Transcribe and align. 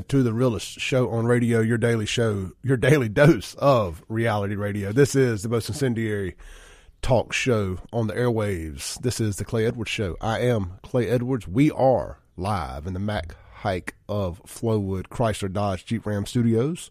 to 0.00 0.22
the 0.22 0.32
realest 0.32 0.80
show 0.80 1.10
on 1.10 1.26
radio, 1.26 1.60
your 1.60 1.78
daily 1.78 2.06
show, 2.06 2.52
your 2.62 2.76
daily 2.76 3.08
dose 3.10 3.54
of 3.56 4.02
reality 4.08 4.54
radio. 4.54 4.92
This 4.92 5.14
is 5.14 5.42
the 5.42 5.48
most 5.48 5.68
incendiary 5.68 6.36
talk 7.02 7.32
show 7.32 7.78
on 7.92 8.06
the 8.06 8.14
airwaves. 8.14 8.98
This 9.02 9.20
is 9.20 9.36
the 9.36 9.44
Clay 9.44 9.66
Edwards 9.66 9.90
Show. 9.90 10.16
I 10.20 10.40
am 10.40 10.78
Clay 10.82 11.08
Edwards. 11.08 11.46
We 11.46 11.70
are 11.72 12.20
live 12.36 12.86
in 12.86 12.94
the 12.94 13.00
Mac 13.00 13.36
Haik 13.62 13.94
of 14.08 14.42
Flowood 14.44 15.08
Chrysler 15.08 15.52
Dodge 15.52 15.84
Jeep 15.84 16.06
Ram 16.06 16.26
Studios, 16.26 16.90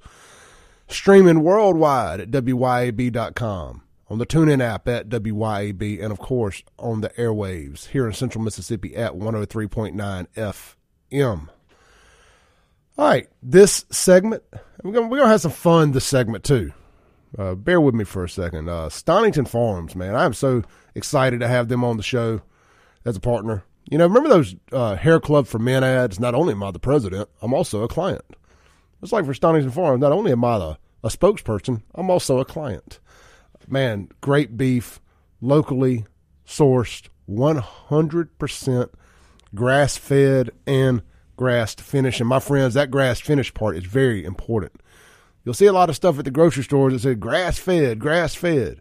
streaming 0.87 1.41
worldwide 1.41 2.19
at 2.19 2.31
WYAB.com, 2.31 3.81
on 4.09 4.17
the 4.17 4.25
TuneIn 4.25 4.61
app 4.61 4.87
at 4.87 5.09
WYAB, 5.09 6.03
and 6.03 6.11
of 6.11 6.19
course 6.19 6.61
on 6.77 7.01
the 7.01 7.09
airwaves 7.09 7.87
here 7.87 8.05
in 8.05 8.13
Central 8.13 8.43
Mississippi 8.43 8.95
at 8.95 9.13
103.9 9.13 10.27
FM. 10.35 11.49
All 13.01 13.07
right, 13.07 13.27
this 13.41 13.83
segment, 13.89 14.43
we're 14.83 14.91
gonna, 14.91 15.07
we're 15.07 15.17
gonna 15.17 15.31
have 15.31 15.41
some 15.41 15.49
fun 15.49 15.91
this 15.91 16.05
segment 16.05 16.43
too. 16.43 16.71
Uh, 17.35 17.55
bear 17.55 17.81
with 17.81 17.95
me 17.95 18.03
for 18.03 18.23
a 18.23 18.29
second. 18.29 18.69
Uh, 18.69 18.89
Stonington 18.89 19.45
Farms, 19.45 19.95
man, 19.95 20.15
I'm 20.15 20.35
so 20.35 20.61
excited 20.93 21.39
to 21.39 21.47
have 21.47 21.67
them 21.67 21.83
on 21.83 21.97
the 21.97 22.03
show 22.03 22.41
as 23.03 23.15
a 23.15 23.19
partner. 23.19 23.63
You 23.89 23.97
know, 23.97 24.05
remember 24.05 24.29
those 24.29 24.55
uh, 24.71 24.97
Hair 24.97 25.21
Club 25.21 25.47
for 25.47 25.57
Men 25.57 25.83
ads? 25.83 26.19
Not 26.19 26.35
only 26.35 26.53
am 26.53 26.61
I 26.61 26.69
the 26.69 26.77
president, 26.77 27.27
I'm 27.41 27.55
also 27.55 27.81
a 27.81 27.87
client. 27.87 28.23
It's 29.01 29.11
like 29.11 29.25
for 29.25 29.33
Stonington 29.33 29.71
Farms, 29.71 29.99
not 29.99 30.11
only 30.11 30.31
am 30.31 30.45
I 30.45 30.59
the, 30.59 30.77
a 31.03 31.09
spokesperson, 31.09 31.81
I'm 31.95 32.11
also 32.11 32.37
a 32.37 32.45
client. 32.45 32.99
Man, 33.67 34.09
great 34.21 34.57
beef, 34.57 35.01
locally 35.41 36.05
sourced, 36.45 37.09
100% 37.27 38.89
grass 39.55 39.97
fed 39.97 40.51
and 40.67 41.01
grass 41.41 41.73
to 41.73 41.83
finish. 41.83 42.19
And 42.19 42.29
my 42.29 42.39
friends, 42.39 42.75
that 42.75 42.91
grass 42.91 43.19
finish 43.19 43.51
part 43.51 43.75
is 43.75 43.83
very 43.83 44.23
important. 44.23 44.79
You'll 45.43 45.55
see 45.55 45.65
a 45.65 45.73
lot 45.73 45.89
of 45.89 45.95
stuff 45.95 46.19
at 46.19 46.25
the 46.25 46.29
grocery 46.29 46.63
stores 46.63 46.93
that 46.93 46.99
say 46.99 47.15
grass 47.15 47.57
fed, 47.57 47.97
grass 47.97 48.35
fed. 48.35 48.79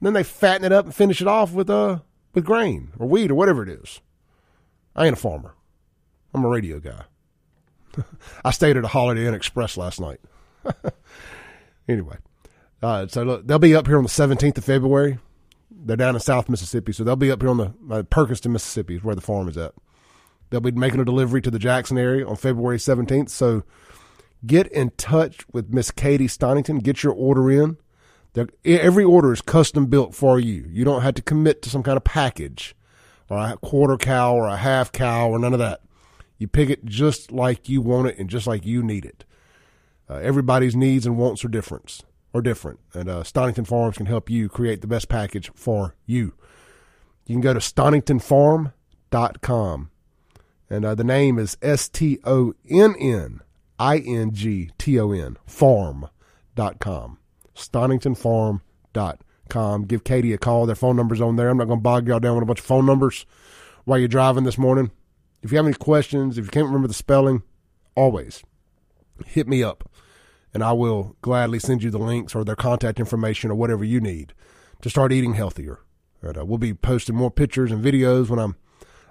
Then 0.00 0.14
they 0.14 0.22
fatten 0.22 0.64
it 0.64 0.72
up 0.72 0.86
and 0.86 0.94
finish 0.94 1.20
it 1.20 1.28
off 1.28 1.52
with 1.52 1.68
uh 1.68 1.98
with 2.32 2.46
grain 2.46 2.92
or 2.98 3.06
wheat 3.06 3.30
or 3.30 3.34
whatever 3.34 3.62
it 3.62 3.68
is. 3.68 4.00
I 4.96 5.04
ain't 5.04 5.12
a 5.12 5.20
farmer. 5.20 5.54
I'm 6.32 6.42
a 6.42 6.48
radio 6.48 6.80
guy. 6.80 7.02
I 8.46 8.50
stayed 8.50 8.78
at 8.78 8.84
a 8.84 8.88
Holiday 8.88 9.26
Inn 9.26 9.34
Express 9.34 9.76
last 9.76 10.00
night. 10.00 10.20
anyway, 11.88 12.16
uh, 12.82 13.06
so 13.08 13.24
look, 13.24 13.46
they'll 13.46 13.58
be 13.58 13.76
up 13.76 13.86
here 13.86 13.98
on 13.98 14.04
the 14.04 14.08
17th 14.08 14.56
of 14.56 14.64
February. 14.64 15.18
They're 15.70 15.98
down 15.98 16.14
in 16.14 16.20
South 16.20 16.48
Mississippi, 16.48 16.92
so 16.92 17.04
they'll 17.04 17.14
be 17.14 17.30
up 17.30 17.42
here 17.42 17.50
on 17.50 17.58
the 17.58 17.74
uh, 17.90 18.02
Perkinston, 18.04 18.52
Mississippi, 18.52 18.96
is 18.96 19.04
where 19.04 19.14
the 19.14 19.20
farm 19.20 19.48
is 19.50 19.58
at. 19.58 19.74
They'll 20.50 20.60
be 20.60 20.70
making 20.70 21.00
a 21.00 21.04
delivery 21.04 21.40
to 21.42 21.50
the 21.50 21.58
Jackson 21.58 21.98
area 21.98 22.26
on 22.26 22.36
February 22.36 22.78
17th. 22.78 23.30
So 23.30 23.64
get 24.46 24.68
in 24.68 24.90
touch 24.96 25.44
with 25.52 25.72
Miss 25.72 25.90
Katie 25.90 26.28
Stonington. 26.28 26.78
Get 26.78 27.02
your 27.02 27.12
order 27.12 27.50
in. 27.50 27.78
They're, 28.34 28.48
every 28.64 29.04
order 29.04 29.32
is 29.32 29.40
custom 29.40 29.86
built 29.86 30.14
for 30.14 30.38
you. 30.38 30.66
You 30.68 30.84
don't 30.84 31.02
have 31.02 31.14
to 31.14 31.22
commit 31.22 31.62
to 31.62 31.70
some 31.70 31.82
kind 31.82 31.96
of 31.96 32.04
package 32.04 32.76
or 33.28 33.38
a 33.38 33.56
quarter 33.56 33.96
cow 33.96 34.34
or 34.34 34.46
a 34.46 34.56
half 34.56 34.92
cow 34.92 35.30
or 35.30 35.38
none 35.38 35.52
of 35.52 35.58
that. 35.60 35.80
You 36.38 36.48
pick 36.48 36.68
it 36.68 36.84
just 36.84 37.32
like 37.32 37.68
you 37.68 37.80
want 37.80 38.08
it 38.08 38.18
and 38.18 38.28
just 38.28 38.46
like 38.46 38.66
you 38.66 38.82
need 38.82 39.04
it. 39.04 39.24
Uh, 40.08 40.16
everybody's 40.16 40.76
needs 40.76 41.06
and 41.06 41.16
wants 41.16 41.44
are 41.44 41.48
different. 41.48 42.00
Are 42.34 42.42
different, 42.42 42.80
and 42.92 43.08
uh, 43.08 43.22
Stonington 43.22 43.64
Farms 43.64 43.96
can 43.96 44.06
help 44.06 44.28
you 44.28 44.48
create 44.48 44.80
the 44.80 44.88
best 44.88 45.08
package 45.08 45.52
for 45.54 45.94
you. 46.04 46.34
You 47.26 47.36
can 47.36 47.40
go 47.40 47.54
to 47.54 47.60
stoningtonfarm.com 47.60 49.90
and 50.68 50.84
uh, 50.84 50.94
the 50.94 51.04
name 51.04 51.38
is 51.38 51.56
S 51.62 51.88
T 51.88 52.18
O 52.24 52.54
N 52.68 52.94
N 52.98 53.40
I 53.78 53.98
N 53.98 54.32
G 54.32 54.70
T 54.78 54.98
O 54.98 55.12
N, 55.12 55.36
farm.com. 55.46 57.18
StoningtonFarm.com. 57.54 59.84
Give 59.84 60.02
Katie 60.02 60.32
a 60.32 60.38
call. 60.38 60.66
Their 60.66 60.74
phone 60.74 60.96
number's 60.96 61.20
on 61.20 61.36
there. 61.36 61.50
I'm 61.50 61.58
not 61.58 61.68
going 61.68 61.78
to 61.78 61.82
bog 61.82 62.08
y'all 62.08 62.18
down 62.18 62.34
with 62.34 62.42
a 62.42 62.46
bunch 62.46 62.58
of 62.60 62.64
phone 62.64 62.86
numbers 62.86 63.26
while 63.84 63.98
you're 63.98 64.08
driving 64.08 64.44
this 64.44 64.58
morning. 64.58 64.90
If 65.42 65.52
you 65.52 65.58
have 65.58 65.66
any 65.66 65.74
questions, 65.74 66.38
if 66.38 66.46
you 66.46 66.50
can't 66.50 66.66
remember 66.66 66.88
the 66.88 66.94
spelling, 66.94 67.42
always 67.94 68.42
hit 69.26 69.46
me 69.46 69.62
up 69.62 69.88
and 70.54 70.62
I 70.62 70.72
will 70.72 71.16
gladly 71.20 71.58
send 71.58 71.82
you 71.82 71.90
the 71.90 71.98
links 71.98 72.34
or 72.34 72.44
their 72.44 72.56
contact 72.56 73.00
information 73.00 73.50
or 73.50 73.56
whatever 73.56 73.84
you 73.84 74.00
need 74.00 74.32
to 74.82 74.88
start 74.88 75.12
eating 75.12 75.34
healthier. 75.34 75.80
And, 76.22 76.38
uh, 76.38 76.44
we'll 76.44 76.58
be 76.58 76.72
posting 76.72 77.16
more 77.16 77.30
pictures 77.30 77.72
and 77.72 77.84
videos 77.84 78.30
when 78.30 78.38
I'm 78.38 78.56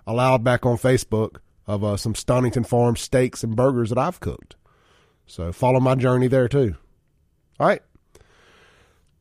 allowed 0.07 0.43
back 0.43 0.65
on 0.65 0.77
Facebook 0.77 1.37
of 1.67 1.83
uh, 1.83 1.97
some 1.97 2.15
Stonington 2.15 2.63
Farm 2.63 2.95
steaks 2.95 3.43
and 3.43 3.55
burgers 3.55 3.89
that 3.89 3.97
I've 3.97 4.19
cooked. 4.19 4.55
So 5.25 5.51
follow 5.51 5.79
my 5.79 5.95
journey 5.95 6.27
there 6.27 6.47
too. 6.47 6.75
All 7.59 7.67
right. 7.67 7.81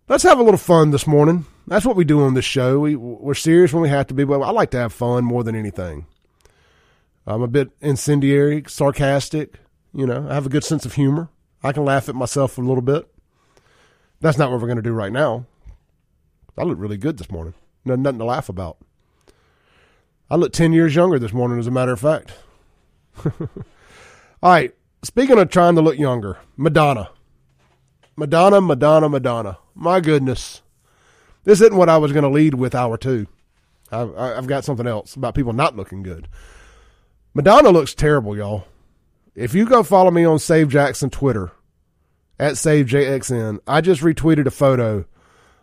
Let's 0.09 0.25
have 0.25 0.39
a 0.39 0.43
little 0.43 0.59
fun 0.59 0.91
this 0.91 1.07
morning. 1.07 1.47
That's 1.67 1.87
what 1.87 1.97
we 1.97 2.05
do 2.05 2.23
on 2.23 2.35
this 2.35 2.45
show. 2.45 2.81
We, 2.81 2.97
we're 2.97 3.35
serious 3.35 3.73
when 3.73 3.83
we 3.83 3.89
have 3.89 4.09
to 4.09 4.15
be, 4.15 4.25
but 4.25 4.41
I 4.41 4.51
like 4.51 4.71
to 4.73 4.79
have 4.79 4.93
fun 4.93 5.25
more 5.25 5.45
than 5.45 5.55
anything. 5.55 6.07
I'm 7.27 7.43
a 7.43 7.49
bit 7.49 7.71
incendiary, 7.81 8.65
sarcastic. 8.67 9.61
You 9.95 10.07
know, 10.07 10.27
I 10.29 10.35
have 10.35 10.47
a 10.47 10.51
good 10.51 10.65
sense 10.65 10.85
of 10.85 10.95
humor. 10.95 11.29
I 11.63 11.73
can 11.73 11.85
laugh 11.85 12.09
at 12.09 12.17
myself 12.17 12.59
a 12.59 12.63
little 12.63 12.83
bit. 12.83 13.07
That's 14.21 14.39
not 14.39 14.51
what 14.51 14.61
we're 14.61 14.67
going 14.67 14.77
to 14.77 14.83
do 14.83 14.93
right 14.93 15.13
now. 15.13 15.47
I 16.59 16.65
look 16.65 16.79
really 16.79 16.97
good 16.97 17.19
this 17.19 17.31
morning. 17.31 17.55
No, 17.85 17.95
nothing 17.95 18.19
to 18.19 18.25
laugh 18.25 18.49
about. 18.49 18.79
I 20.33 20.37
look 20.37 20.55
10 20.55 20.73
years 20.73 20.95
younger 20.95 21.19
this 21.19 21.35
morning, 21.35 21.59
as 21.59 21.67
a 21.67 21.71
matter 21.71 21.93
of 21.93 22.01
fact. 22.01 22.33
All 23.27 23.51
right. 24.43 24.73
Speaking 25.03 25.39
of 25.39 25.51
trying 25.51 25.75
to 25.75 25.83
look 25.83 25.99
younger, 25.99 26.39
Madonna. 26.57 27.11
Madonna, 28.17 28.63
Madonna, 28.63 29.11
Madonna. 29.11 29.59
My 29.75 30.01
goodness. 30.01 30.63
This 31.45 31.61
isn't 31.61 31.77
what 31.77 31.91
I 31.91 31.99
was 31.99 32.13
going 32.13 32.23
to 32.23 32.31
lead 32.31 32.55
with 32.55 32.75
hour 32.75 32.97
two. 32.97 33.27
I've, 33.91 34.17
I've 34.17 34.47
got 34.47 34.65
something 34.65 34.87
else 34.87 35.17
about 35.17 35.35
people 35.35 35.53
not 35.53 35.77
looking 35.77 36.03
good. 36.03 36.29
Madonna 37.35 37.69
looks 37.69 37.95
terrible, 37.95 38.35
y'all. 38.35 38.65
If 39.35 39.55
you 39.55 39.67
go 39.67 39.83
follow 39.83 40.11
me 40.11 40.25
on 40.25 40.39
Save 40.39 40.71
Jackson 40.71 41.11
Twitter 41.11 41.53
at 42.39 42.55
SaveJXN, 42.55 43.59
I 43.67 43.83
just 43.83 44.01
retweeted 44.01 44.47
a 44.47 44.51
photo 44.51 45.05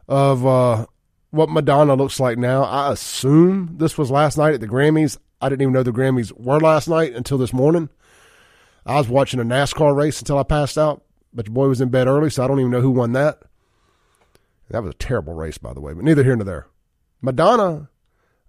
of 0.08 0.46
uh, 0.46 0.86
what 1.32 1.50
Madonna 1.50 1.96
looks 1.96 2.20
like 2.20 2.38
now. 2.38 2.64
I 2.64 2.92
assume 2.92 3.76
this 3.78 3.98
was 3.98 4.12
last 4.12 4.38
night 4.38 4.54
at 4.54 4.62
the 4.62 4.68
Grammys. 4.68 5.18
I 5.42 5.50
didn't 5.50 5.62
even 5.62 5.74
know 5.74 5.84
the 5.84 5.92
Grammys 5.92 6.32
were 6.38 6.60
last 6.60 6.88
night 6.88 7.14
until 7.14 7.38
this 7.38 7.54
morning. 7.54 7.90
I 8.86 8.96
was 8.96 9.08
watching 9.08 9.40
a 9.40 9.46
NASCAR 9.46 9.96
race 9.96 10.20
until 10.20 10.38
I 10.38 10.44
passed 10.44 10.78
out, 10.78 11.04
but 11.34 11.48
your 11.48 11.54
boy 11.54 11.68
was 11.68 11.82
in 11.82 11.90
bed 11.90 12.08
early, 12.08 12.30
so 12.30 12.44
I 12.44 12.48
don't 12.48 12.60
even 12.60 12.72
know 12.72 12.82
who 12.82 12.92
won 12.92 13.14
that. 13.14 13.40
That 14.70 14.84
was 14.84 14.92
a 14.92 14.98
terrible 14.98 15.34
race, 15.34 15.58
by 15.58 15.74
the 15.74 15.82
way, 15.82 15.94
but 15.94 16.04
neither 16.04 16.24
here 16.24 16.36
nor 16.36 16.46
there. 16.46 16.68
Madonna, 17.22 17.90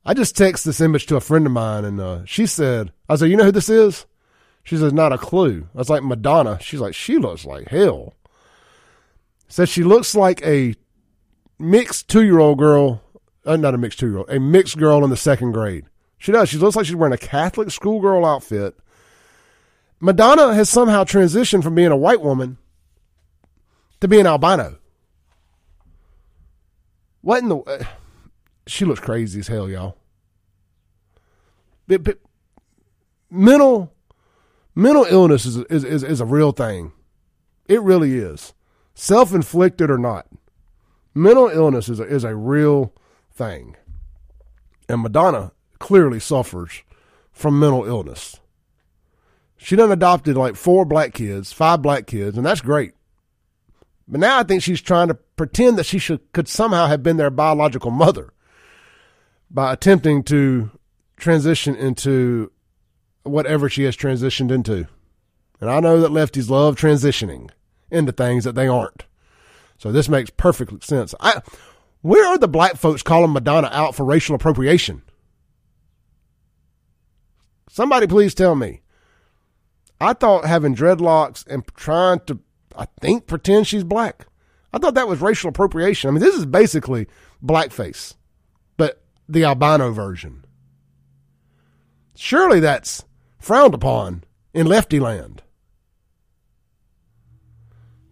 I 0.04 0.14
just 0.14 0.36
texted 0.36 0.64
this 0.64 0.80
image 0.80 1.06
to 1.06 1.16
a 1.16 1.20
friend 1.20 1.46
of 1.46 1.52
mine, 1.52 1.84
and 1.84 2.00
uh, 2.00 2.24
she 2.24 2.46
said, 2.46 2.92
I 3.08 3.16
said, 3.16 3.30
you 3.30 3.36
know 3.36 3.44
who 3.44 3.52
this 3.52 3.68
is? 3.68 4.06
She 4.62 4.76
says, 4.76 4.92
not 4.92 5.12
a 5.12 5.18
clue. 5.18 5.68
I 5.74 5.78
was 5.78 5.90
like, 5.90 6.02
Madonna. 6.02 6.58
She's 6.60 6.80
like, 6.80 6.94
she 6.94 7.18
looks 7.18 7.44
like 7.44 7.68
hell. 7.68 8.14
Says 9.48 9.68
she 9.68 9.82
looks 9.82 10.14
like 10.14 10.42
a 10.42 10.74
mixed 11.60 12.08
two 12.08 12.24
year 12.24 12.38
old 12.38 12.58
girl, 12.58 13.02
uh, 13.44 13.56
not 13.56 13.74
a 13.74 13.78
mixed 13.78 13.98
two 13.98 14.08
year 14.08 14.18
old, 14.18 14.30
a 14.30 14.40
mixed 14.40 14.78
girl 14.78 15.04
in 15.04 15.10
the 15.10 15.16
second 15.16 15.52
grade. 15.52 15.84
She 16.18 16.32
does. 16.32 16.48
She 16.48 16.58
looks 16.58 16.76
like 16.76 16.86
she's 16.86 16.96
wearing 16.96 17.14
a 17.14 17.18
Catholic 17.18 17.70
schoolgirl 17.70 18.26
outfit. 18.26 18.76
Madonna 20.00 20.54
has 20.54 20.68
somehow 20.68 21.04
transitioned 21.04 21.62
from 21.62 21.74
being 21.74 21.92
a 21.92 21.96
white 21.96 22.20
woman 22.20 22.58
to 24.00 24.08
being 24.08 24.26
albino. 24.26 24.78
What 27.20 27.42
in 27.42 27.50
the? 27.50 27.58
Uh, 27.58 27.84
she 28.66 28.84
looks 28.84 29.00
crazy 29.00 29.40
as 29.40 29.48
hell, 29.48 29.68
y'all. 29.68 29.98
But, 31.86 32.02
but 32.02 32.18
mental 33.30 33.92
mental 34.74 35.04
illness 35.04 35.44
is, 35.44 35.58
is 35.58 35.84
is 35.84 36.02
is 36.02 36.20
a 36.20 36.26
real 36.26 36.52
thing. 36.52 36.92
It 37.66 37.82
really 37.82 38.16
is, 38.16 38.54
self 38.94 39.34
inflicted 39.34 39.90
or 39.90 39.98
not 39.98 40.26
mental 41.14 41.48
illness 41.48 41.88
is 41.88 42.00
a, 42.00 42.04
is 42.04 42.24
a 42.24 42.34
real 42.34 42.92
thing. 43.32 43.76
And 44.88 45.02
Madonna 45.02 45.52
clearly 45.78 46.20
suffers 46.20 46.82
from 47.32 47.58
mental 47.58 47.84
illness. 47.84 48.40
She 49.56 49.76
done 49.76 49.92
adopted 49.92 50.36
like 50.36 50.56
four 50.56 50.84
black 50.84 51.12
kids, 51.12 51.52
five 51.52 51.82
black 51.82 52.06
kids, 52.06 52.36
and 52.36 52.46
that's 52.46 52.60
great. 52.60 52.94
But 54.08 54.20
now 54.20 54.38
I 54.38 54.42
think 54.42 54.62
she's 54.62 54.80
trying 54.80 55.08
to 55.08 55.14
pretend 55.14 55.78
that 55.78 55.86
she 55.86 55.98
should, 55.98 56.32
could 56.32 56.48
somehow 56.48 56.86
have 56.86 57.02
been 57.02 57.16
their 57.16 57.30
biological 57.30 57.90
mother 57.90 58.32
by 59.50 59.72
attempting 59.72 60.22
to 60.24 60.70
transition 61.16 61.76
into 61.76 62.50
whatever 63.22 63.68
she 63.68 63.84
has 63.84 63.96
transitioned 63.96 64.50
into. 64.50 64.86
And 65.60 65.70
I 65.70 65.80
know 65.80 66.00
that 66.00 66.10
lefties 66.10 66.48
love 66.48 66.76
transitioning 66.76 67.50
into 67.90 68.12
things 68.12 68.44
that 68.44 68.54
they 68.54 68.66
aren't. 68.66 69.04
So 69.80 69.90
this 69.90 70.10
makes 70.10 70.28
perfect 70.28 70.84
sense. 70.84 71.14
I, 71.20 71.40
where 72.02 72.26
are 72.28 72.36
the 72.36 72.46
black 72.46 72.76
folks 72.76 73.02
calling 73.02 73.32
Madonna 73.32 73.70
out 73.72 73.94
for 73.94 74.04
racial 74.04 74.34
appropriation? 74.34 75.00
Somebody 77.70 78.06
please 78.06 78.34
tell 78.34 78.54
me. 78.54 78.82
I 79.98 80.12
thought 80.12 80.44
having 80.44 80.76
dreadlocks 80.76 81.46
and 81.46 81.66
trying 81.68 82.20
to, 82.26 82.38
I 82.76 82.88
think, 83.00 83.26
pretend 83.26 83.68
she's 83.68 83.82
black. 83.82 84.26
I 84.70 84.76
thought 84.76 84.92
that 84.96 85.08
was 85.08 85.22
racial 85.22 85.48
appropriation. 85.48 86.08
I 86.08 86.10
mean, 86.10 86.20
this 86.20 86.36
is 86.36 86.44
basically 86.44 87.06
blackface, 87.42 88.16
but 88.76 89.02
the 89.30 89.44
albino 89.44 89.92
version. 89.92 90.44
Surely 92.14 92.60
that's 92.60 93.06
frowned 93.38 93.72
upon 93.72 94.24
in 94.52 94.66
lefty 94.66 95.00
land. 95.00 95.42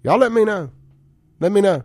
Y'all 0.02 0.16
let 0.16 0.32
me 0.32 0.46
know. 0.46 0.70
Let 1.40 1.52
me 1.52 1.60
know. 1.60 1.84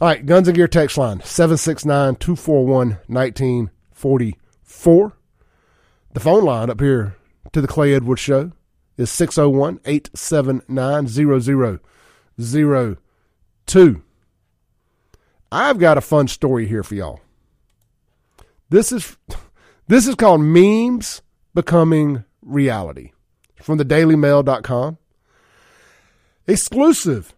All 0.00 0.08
right, 0.08 0.24
Guns 0.24 0.46
and 0.46 0.56
Gear 0.56 0.68
text 0.68 0.96
line 0.96 1.20
769 1.22 2.14
241 2.16 2.98
1944. 3.06 5.12
The 6.12 6.20
phone 6.20 6.44
line 6.44 6.70
up 6.70 6.80
here 6.80 7.16
to 7.52 7.60
the 7.60 7.66
Clay 7.66 7.94
Edwards 7.94 8.20
Show 8.20 8.52
is 8.96 9.10
601 9.10 9.80
879 9.84 11.08
0002. 12.40 14.02
I've 15.50 15.78
got 15.78 15.96
a 15.98 16.02
fun 16.02 16.28
story 16.28 16.66
here 16.66 16.82
for 16.82 16.94
y'all. 16.94 17.20
This 18.70 18.92
is 18.92 19.16
this 19.88 20.06
is 20.06 20.14
called 20.14 20.42
memes 20.42 21.22
becoming 21.54 22.24
reality 22.42 23.12
from 23.62 23.78
the 23.78 23.84
dailymail.com. 23.84 24.98
Exclusive. 26.46 27.34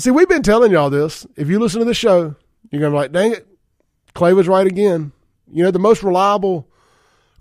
See, 0.00 0.12
we've 0.12 0.28
been 0.28 0.42
telling 0.42 0.70
y'all 0.70 0.90
this. 0.90 1.26
If 1.36 1.48
you 1.48 1.58
listen 1.58 1.80
to 1.80 1.84
the 1.84 1.94
show, 1.94 2.36
you're 2.70 2.80
going 2.80 2.92
to 2.92 2.96
be 2.96 3.00
like, 3.00 3.12
dang 3.12 3.32
it, 3.32 3.48
Clay 4.14 4.32
was 4.32 4.46
right 4.46 4.66
again. 4.66 5.12
You 5.50 5.64
know, 5.64 5.70
the 5.72 5.80
most 5.80 6.04
reliable, 6.04 6.68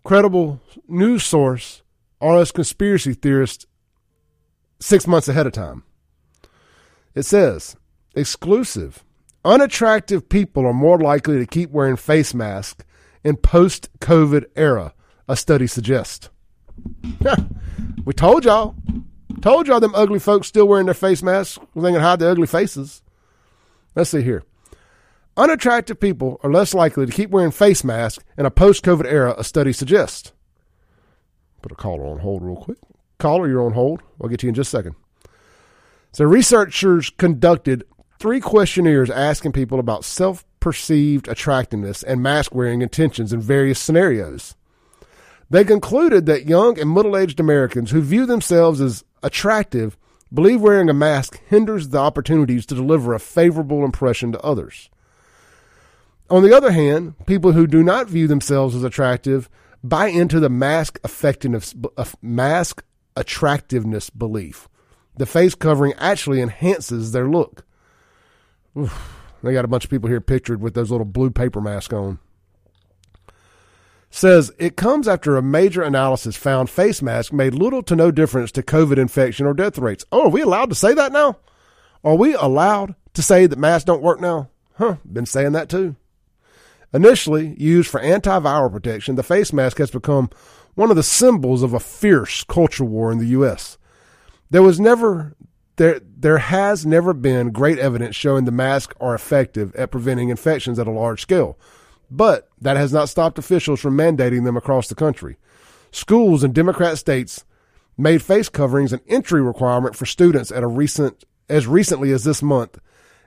credible 0.03 0.59
news 0.87 1.23
source 1.23 1.83
are 2.19 2.37
us 2.37 2.51
conspiracy 2.51 3.13
theorists 3.13 3.67
six 4.79 5.05
months 5.05 5.27
ahead 5.27 5.45
of 5.45 5.53
time. 5.53 5.83
It 7.13 7.23
says, 7.23 7.75
exclusive. 8.15 9.03
Unattractive 9.45 10.27
people 10.27 10.65
are 10.65 10.73
more 10.73 10.99
likely 10.99 11.37
to 11.39 11.45
keep 11.45 11.69
wearing 11.69 11.95
face 11.95 12.33
masks 12.33 12.83
in 13.23 13.37
post 13.37 13.89
COVID 13.99 14.45
era, 14.55 14.93
a 15.27 15.35
study 15.35 15.67
suggests. 15.67 16.29
we 18.05 18.13
told 18.13 18.45
y'all. 18.45 18.75
Told 19.41 19.67
y'all 19.67 19.79
them 19.79 19.95
ugly 19.95 20.19
folks 20.19 20.47
still 20.47 20.67
wearing 20.67 20.85
their 20.85 20.95
face 20.95 21.21
masks. 21.21 21.59
They 21.75 21.91
can 21.91 22.01
hide 22.01 22.19
their 22.19 22.31
ugly 22.31 22.47
faces. 22.47 23.01
Let's 23.95 24.09
see 24.09 24.21
here. 24.21 24.43
Unattractive 25.35 25.99
people 25.99 26.39
are 26.43 26.51
less 26.51 26.73
likely 26.73 27.05
to 27.05 27.11
keep 27.11 27.29
wearing 27.29 27.51
face 27.51 27.83
masks 27.83 28.23
in 28.37 28.45
a 28.47 28.51
post 28.51 28.83
COVID 28.83 29.05
era, 29.05 29.35
a 29.37 29.43
study 29.43 29.71
suggests. 29.71 30.31
Put 31.61 31.71
a 31.71 31.75
caller 31.75 32.07
on 32.07 32.19
hold 32.19 32.43
real 32.43 32.55
quick. 32.55 32.79
Caller, 33.19 33.47
you're 33.47 33.65
on 33.65 33.73
hold. 33.73 34.01
I'll 34.19 34.29
get 34.29 34.39
to 34.39 34.47
you 34.47 34.49
in 34.49 34.55
just 34.55 34.73
a 34.73 34.77
second. 34.77 34.95
So, 36.11 36.25
researchers 36.25 37.11
conducted 37.11 37.83
three 38.19 38.39
questionnaires 38.39 39.11
asking 39.11 39.51
people 39.51 39.79
about 39.79 40.05
self 40.05 40.43
perceived 40.59 41.27
attractiveness 41.27 42.01
and 42.01 42.21
mask 42.21 42.55
wearing 42.55 42.81
intentions 42.81 43.31
in 43.31 43.39
various 43.39 43.79
scenarios. 43.79 44.55
They 45.49 45.63
concluded 45.63 46.25
that 46.25 46.47
young 46.47 46.79
and 46.79 46.91
middle 46.91 47.15
aged 47.15 47.39
Americans 47.39 47.91
who 47.91 48.01
view 48.01 48.25
themselves 48.25 48.81
as 48.81 49.03
attractive 49.23 49.97
believe 50.33 50.61
wearing 50.61 50.89
a 50.89 50.93
mask 50.93 51.41
hinders 51.47 51.89
the 51.89 51.97
opportunities 51.97 52.65
to 52.65 52.75
deliver 52.75 53.13
a 53.13 53.19
favorable 53.19 53.85
impression 53.85 54.31
to 54.31 54.41
others. 54.41 54.89
On 56.29 56.43
the 56.43 56.55
other 56.55 56.71
hand, 56.71 57.15
people 57.25 57.53
who 57.53 57.67
do 57.67 57.83
not 57.83 58.07
view 58.07 58.27
themselves 58.27 58.75
as 58.75 58.83
attractive 58.83 59.49
buy 59.83 60.07
into 60.07 60.39
the 60.39 60.49
mask 60.49 60.99
effectiveness, 61.03 61.73
uh, 61.97 62.05
mask 62.21 62.83
attractiveness 63.15 64.09
belief. 64.09 64.67
The 65.15 65.25
face 65.25 65.55
covering 65.55 65.93
actually 65.97 66.41
enhances 66.41 67.11
their 67.11 67.27
look. 67.27 67.65
Oof, 68.77 69.17
they 69.41 69.53
got 69.53 69.65
a 69.65 69.69
bunch 69.69 69.85
of 69.85 69.89
people 69.89 70.09
here 70.09 70.21
pictured 70.21 70.61
with 70.61 70.73
those 70.73 70.91
little 70.91 71.05
blue 71.05 71.31
paper 71.31 71.61
masks 71.61 71.93
on 71.93 72.19
says 74.09 74.51
it 74.57 74.77
comes 74.77 75.07
after 75.07 75.35
a 75.35 75.41
major 75.41 75.81
analysis 75.81 76.35
found 76.35 76.69
face 76.69 77.01
masks 77.01 77.33
made 77.33 77.53
little 77.53 77.83
to 77.83 77.95
no 77.95 78.11
difference 78.11 78.51
to 78.53 78.63
COVID 78.63 78.97
infection 78.97 79.45
or 79.45 79.53
death 79.53 79.77
rates. 79.77 80.05
Oh, 80.11 80.25
are 80.25 80.29
we 80.29 80.41
allowed 80.41 80.69
to 80.69 80.75
say 80.75 80.93
that 80.93 81.11
now? 81.11 81.37
Are 82.03 82.15
we 82.15 82.33
allowed 82.33 82.95
to 83.13 83.21
say 83.21 83.45
that 83.45 83.59
masks 83.59 83.85
don't 83.85 84.01
work 84.01 84.21
now? 84.21 84.49
Huh, 84.77 84.97
been 85.11 85.25
saying 85.25 85.53
that 85.53 85.69
too. 85.69 85.95
Initially 86.93 87.55
used 87.57 87.89
for 87.89 87.99
antiviral 87.99 88.71
protection, 88.71 89.15
the 89.15 89.23
face 89.23 89.51
mask 89.51 89.77
has 89.77 89.91
become 89.91 90.29
one 90.75 90.89
of 90.89 90.95
the 90.95 91.03
symbols 91.03 91.63
of 91.63 91.73
a 91.73 91.79
fierce 91.79 92.43
culture 92.43 92.85
war 92.85 93.11
in 93.11 93.17
the 93.17 93.27
U.S. 93.27 93.77
There 94.49 94.63
was 94.63 94.79
never 94.79 95.35
there 95.75 95.99
there 96.03 96.37
has 96.37 96.85
never 96.85 97.13
been 97.13 97.51
great 97.51 97.77
evidence 97.79 98.15
showing 98.15 98.45
the 98.45 98.51
masks 98.51 98.95
are 99.01 99.15
effective 99.15 99.75
at 99.75 99.91
preventing 99.91 100.29
infections 100.29 100.79
at 100.79 100.87
a 100.87 100.91
large 100.91 101.21
scale. 101.21 101.57
But 102.09 102.49
that 102.61 102.77
has 102.77 102.93
not 102.93 103.09
stopped 103.09 103.37
officials 103.37 103.79
from 103.79 103.97
mandating 103.97 104.45
them 104.45 104.57
across 104.57 104.87
the 104.87 104.95
country. 104.95 105.37
Schools 105.91 106.43
in 106.43 106.53
Democrat 106.53 106.97
states 106.97 107.43
made 107.97 108.21
face 108.21 108.49
coverings 108.49 108.93
an 108.93 109.01
entry 109.07 109.41
requirement 109.41 109.95
for 109.95 110.05
students 110.05 110.51
at 110.51 110.63
a 110.63 110.67
recent 110.67 111.25
as 111.49 111.67
recently 111.67 112.11
as 112.11 112.23
this 112.23 112.41
month, 112.43 112.77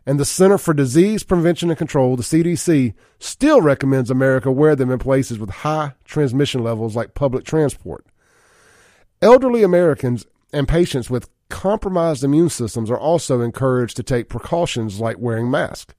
and 0.06 0.18
the 0.18 0.24
Center 0.24 0.58
for 0.58 0.74
Disease 0.74 1.22
Prevention 1.22 1.70
and 1.70 1.78
Control, 1.78 2.16
the 2.16 2.22
CDC, 2.22 2.94
still 3.18 3.60
recommends 3.60 4.10
America 4.10 4.50
wear 4.50 4.76
them 4.76 4.90
in 4.90 4.98
places 4.98 5.38
with 5.38 5.50
high 5.50 5.94
transmission 6.04 6.62
levels 6.62 6.96
like 6.96 7.14
public 7.14 7.44
transport. 7.44 8.04
Elderly 9.22 9.62
Americans 9.62 10.26
and 10.52 10.66
patients 10.66 11.10
with 11.10 11.28
compromised 11.48 12.24
immune 12.24 12.48
systems 12.48 12.90
are 12.90 12.98
also 12.98 13.40
encouraged 13.40 13.96
to 13.96 14.02
take 14.02 14.28
precautions 14.28 15.00
like 15.00 15.18
wearing 15.18 15.50
masks. 15.50 15.94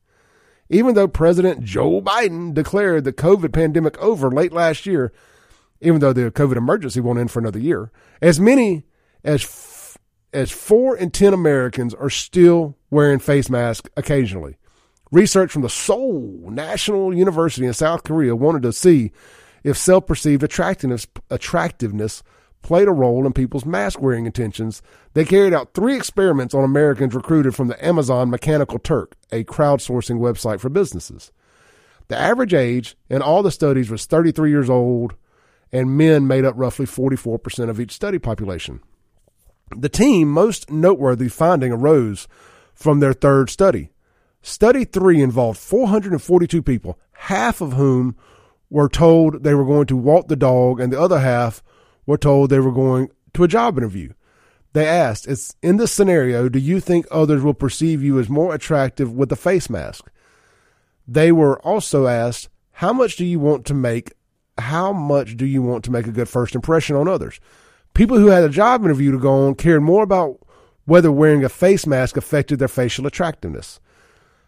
Even 0.71 0.95
though 0.95 1.07
President 1.07 1.63
Joe 1.65 2.01
Biden 2.01 2.53
declared 2.53 3.03
the 3.03 3.11
COVID 3.11 3.51
pandemic 3.51 3.97
over 3.99 4.31
late 4.31 4.53
last 4.53 4.85
year, 4.85 5.11
even 5.81 5.99
though 5.99 6.13
the 6.13 6.31
COVID 6.31 6.55
emergency 6.55 7.01
won't 7.01 7.19
end 7.19 7.29
for 7.29 7.39
another 7.39 7.59
year, 7.59 7.91
as 8.21 8.39
many 8.39 8.85
as 9.23 9.43
f- 9.43 9.97
as 10.33 10.49
four 10.49 10.95
in 10.95 11.11
ten 11.11 11.33
Americans 11.33 11.93
are 11.93 12.09
still 12.09 12.77
wearing 12.89 13.19
face 13.19 13.49
masks 13.49 13.89
occasionally. 13.97 14.55
Research 15.11 15.51
from 15.51 15.61
the 15.61 15.69
Seoul 15.69 16.49
National 16.49 17.13
University 17.13 17.65
in 17.65 17.73
South 17.73 18.03
Korea 18.03 18.33
wanted 18.33 18.61
to 18.61 18.71
see 18.71 19.11
if 19.65 19.77
self-perceived 19.77 20.41
attractiveness, 20.41 21.05
attractiveness 21.29 22.23
played 22.61 22.87
a 22.87 22.91
role 22.91 23.25
in 23.25 23.33
people's 23.33 23.65
mask 23.65 24.01
wearing 24.01 24.25
intentions, 24.25 24.81
they 25.13 25.25
carried 25.25 25.53
out 25.53 25.73
three 25.73 25.95
experiments 25.95 26.53
on 26.53 26.63
Americans 26.63 27.15
recruited 27.15 27.55
from 27.55 27.67
the 27.67 27.85
Amazon 27.85 28.29
Mechanical 28.29 28.79
Turk, 28.79 29.15
a 29.31 29.43
crowdsourcing 29.43 30.19
website 30.19 30.59
for 30.59 30.69
businesses. 30.69 31.31
The 32.07 32.17
average 32.17 32.53
age 32.53 32.95
in 33.09 33.21
all 33.21 33.43
the 33.43 33.51
studies 33.51 33.89
was 33.89 34.05
33 34.05 34.49
years 34.49 34.69
old, 34.69 35.15
and 35.71 35.97
men 35.97 36.27
made 36.27 36.45
up 36.45 36.55
roughly 36.57 36.85
44% 36.85 37.69
of 37.69 37.79
each 37.79 37.93
study 37.93 38.19
population. 38.19 38.81
The 39.75 39.89
team 39.89 40.29
most 40.29 40.69
noteworthy 40.69 41.29
finding 41.29 41.71
arose 41.71 42.27
from 42.73 42.99
their 42.99 43.13
third 43.13 43.49
study. 43.49 43.91
Study 44.41 44.85
three 44.85 45.21
involved 45.21 45.59
442 45.59 46.61
people, 46.61 46.99
half 47.13 47.61
of 47.61 47.73
whom 47.73 48.15
were 48.69 48.89
told 48.89 49.43
they 49.43 49.53
were 49.53 49.65
going 49.65 49.85
to 49.87 49.95
walk 49.95 50.27
the 50.27 50.35
dog, 50.35 50.79
and 50.79 50.91
the 50.91 50.99
other 50.99 51.19
half 51.19 51.63
were 52.05 52.17
told 52.17 52.49
they 52.49 52.59
were 52.59 52.71
going 52.71 53.09
to 53.33 53.43
a 53.43 53.47
job 53.47 53.77
interview. 53.77 54.11
They 54.73 54.87
asked, 54.87 55.27
"It's 55.27 55.55
in 55.61 55.77
this 55.77 55.91
scenario, 55.91 56.47
do 56.47 56.59
you 56.59 56.79
think 56.79 57.05
others 57.11 57.41
will 57.41 57.53
perceive 57.53 58.01
you 58.01 58.19
as 58.19 58.29
more 58.29 58.53
attractive 58.53 59.11
with 59.11 59.31
a 59.31 59.35
face 59.35 59.69
mask?" 59.69 60.09
They 61.07 61.31
were 61.31 61.59
also 61.61 62.07
asked, 62.07 62.49
"How 62.73 62.93
much 62.93 63.17
do 63.17 63.25
you 63.25 63.39
want 63.39 63.65
to 63.65 63.73
make? 63.73 64.13
How 64.57 64.93
much 64.93 65.35
do 65.35 65.45
you 65.45 65.61
want 65.61 65.83
to 65.85 65.91
make 65.91 66.07
a 66.07 66.11
good 66.11 66.29
first 66.29 66.55
impression 66.55 66.95
on 66.95 67.07
others?" 67.07 67.39
People 67.93 68.17
who 68.17 68.27
had 68.27 68.43
a 68.43 68.49
job 68.49 68.85
interview 68.85 69.11
to 69.11 69.19
go 69.19 69.47
on 69.47 69.55
cared 69.55 69.83
more 69.83 70.03
about 70.03 70.39
whether 70.85 71.11
wearing 71.11 71.43
a 71.43 71.49
face 71.49 71.85
mask 71.85 72.15
affected 72.15 72.59
their 72.59 72.67
facial 72.67 73.05
attractiveness. 73.05 73.79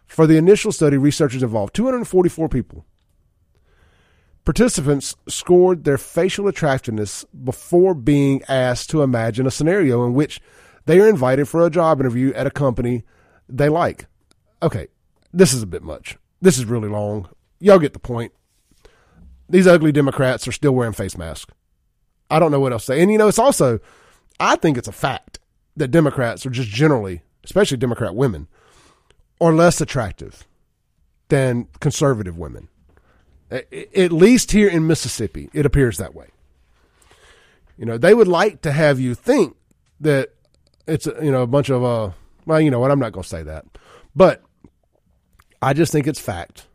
For 0.06 0.26
the 0.26 0.36
initial 0.36 0.72
study, 0.72 0.96
researchers 0.96 1.42
involved 1.42 1.74
244 1.74 2.48
people. 2.48 2.86
Participants 4.44 5.16
scored 5.26 5.84
their 5.84 5.96
facial 5.96 6.48
attractiveness 6.48 7.24
before 7.44 7.94
being 7.94 8.42
asked 8.46 8.90
to 8.90 9.02
imagine 9.02 9.46
a 9.46 9.50
scenario 9.50 10.04
in 10.04 10.12
which 10.12 10.40
they 10.84 11.00
are 11.00 11.08
invited 11.08 11.48
for 11.48 11.64
a 11.64 11.70
job 11.70 12.00
interview 12.00 12.32
at 12.34 12.46
a 12.46 12.50
company 12.50 13.04
they 13.48 13.70
like. 13.70 14.06
Okay, 14.62 14.88
this 15.32 15.54
is 15.54 15.62
a 15.62 15.66
bit 15.66 15.82
much. 15.82 16.18
This 16.42 16.58
is 16.58 16.66
really 16.66 16.88
long. 16.88 17.28
Y'all 17.58 17.78
get 17.78 17.94
the 17.94 17.98
point. 17.98 18.32
These 19.48 19.66
ugly 19.66 19.92
Democrats 19.92 20.46
are 20.46 20.52
still 20.52 20.72
wearing 20.72 20.92
face 20.92 21.16
masks. 21.16 21.52
I 22.30 22.38
don't 22.38 22.50
know 22.50 22.60
what 22.60 22.72
else 22.72 22.86
to 22.86 22.92
say. 22.92 23.02
And 23.02 23.10
you 23.10 23.18
know, 23.18 23.28
it's 23.28 23.38
also, 23.38 23.78
I 24.40 24.56
think 24.56 24.76
it's 24.76 24.88
a 24.88 24.92
fact 24.92 25.38
that 25.76 25.88
Democrats 25.88 26.44
are 26.44 26.50
just 26.50 26.68
generally, 26.68 27.22
especially 27.44 27.78
Democrat 27.78 28.14
women, 28.14 28.48
are 29.40 29.52
less 29.52 29.80
attractive 29.80 30.46
than 31.28 31.68
conservative 31.80 32.38
women. 32.38 32.68
At 33.50 34.10
least 34.10 34.52
here 34.52 34.68
in 34.68 34.86
Mississippi, 34.86 35.50
it 35.52 35.66
appears 35.66 35.98
that 35.98 36.14
way. 36.14 36.28
You 37.76 37.86
know, 37.86 37.98
they 37.98 38.14
would 38.14 38.28
like 38.28 38.62
to 38.62 38.72
have 38.72 38.98
you 38.98 39.14
think 39.14 39.56
that 40.00 40.30
it's 40.86 41.06
you 41.06 41.30
know 41.30 41.42
a 41.42 41.46
bunch 41.46 41.70
of 41.70 41.84
uh 41.84 42.10
well, 42.46 42.60
you 42.60 42.70
know 42.70 42.78
what, 42.78 42.90
I'm 42.90 42.98
not 42.98 43.12
going 43.12 43.22
to 43.22 43.28
say 43.28 43.42
that. 43.42 43.64
But 44.14 44.42
I 45.62 45.72
just 45.72 45.92
think 45.92 46.06
it's 46.06 46.20
fact. 46.20 46.66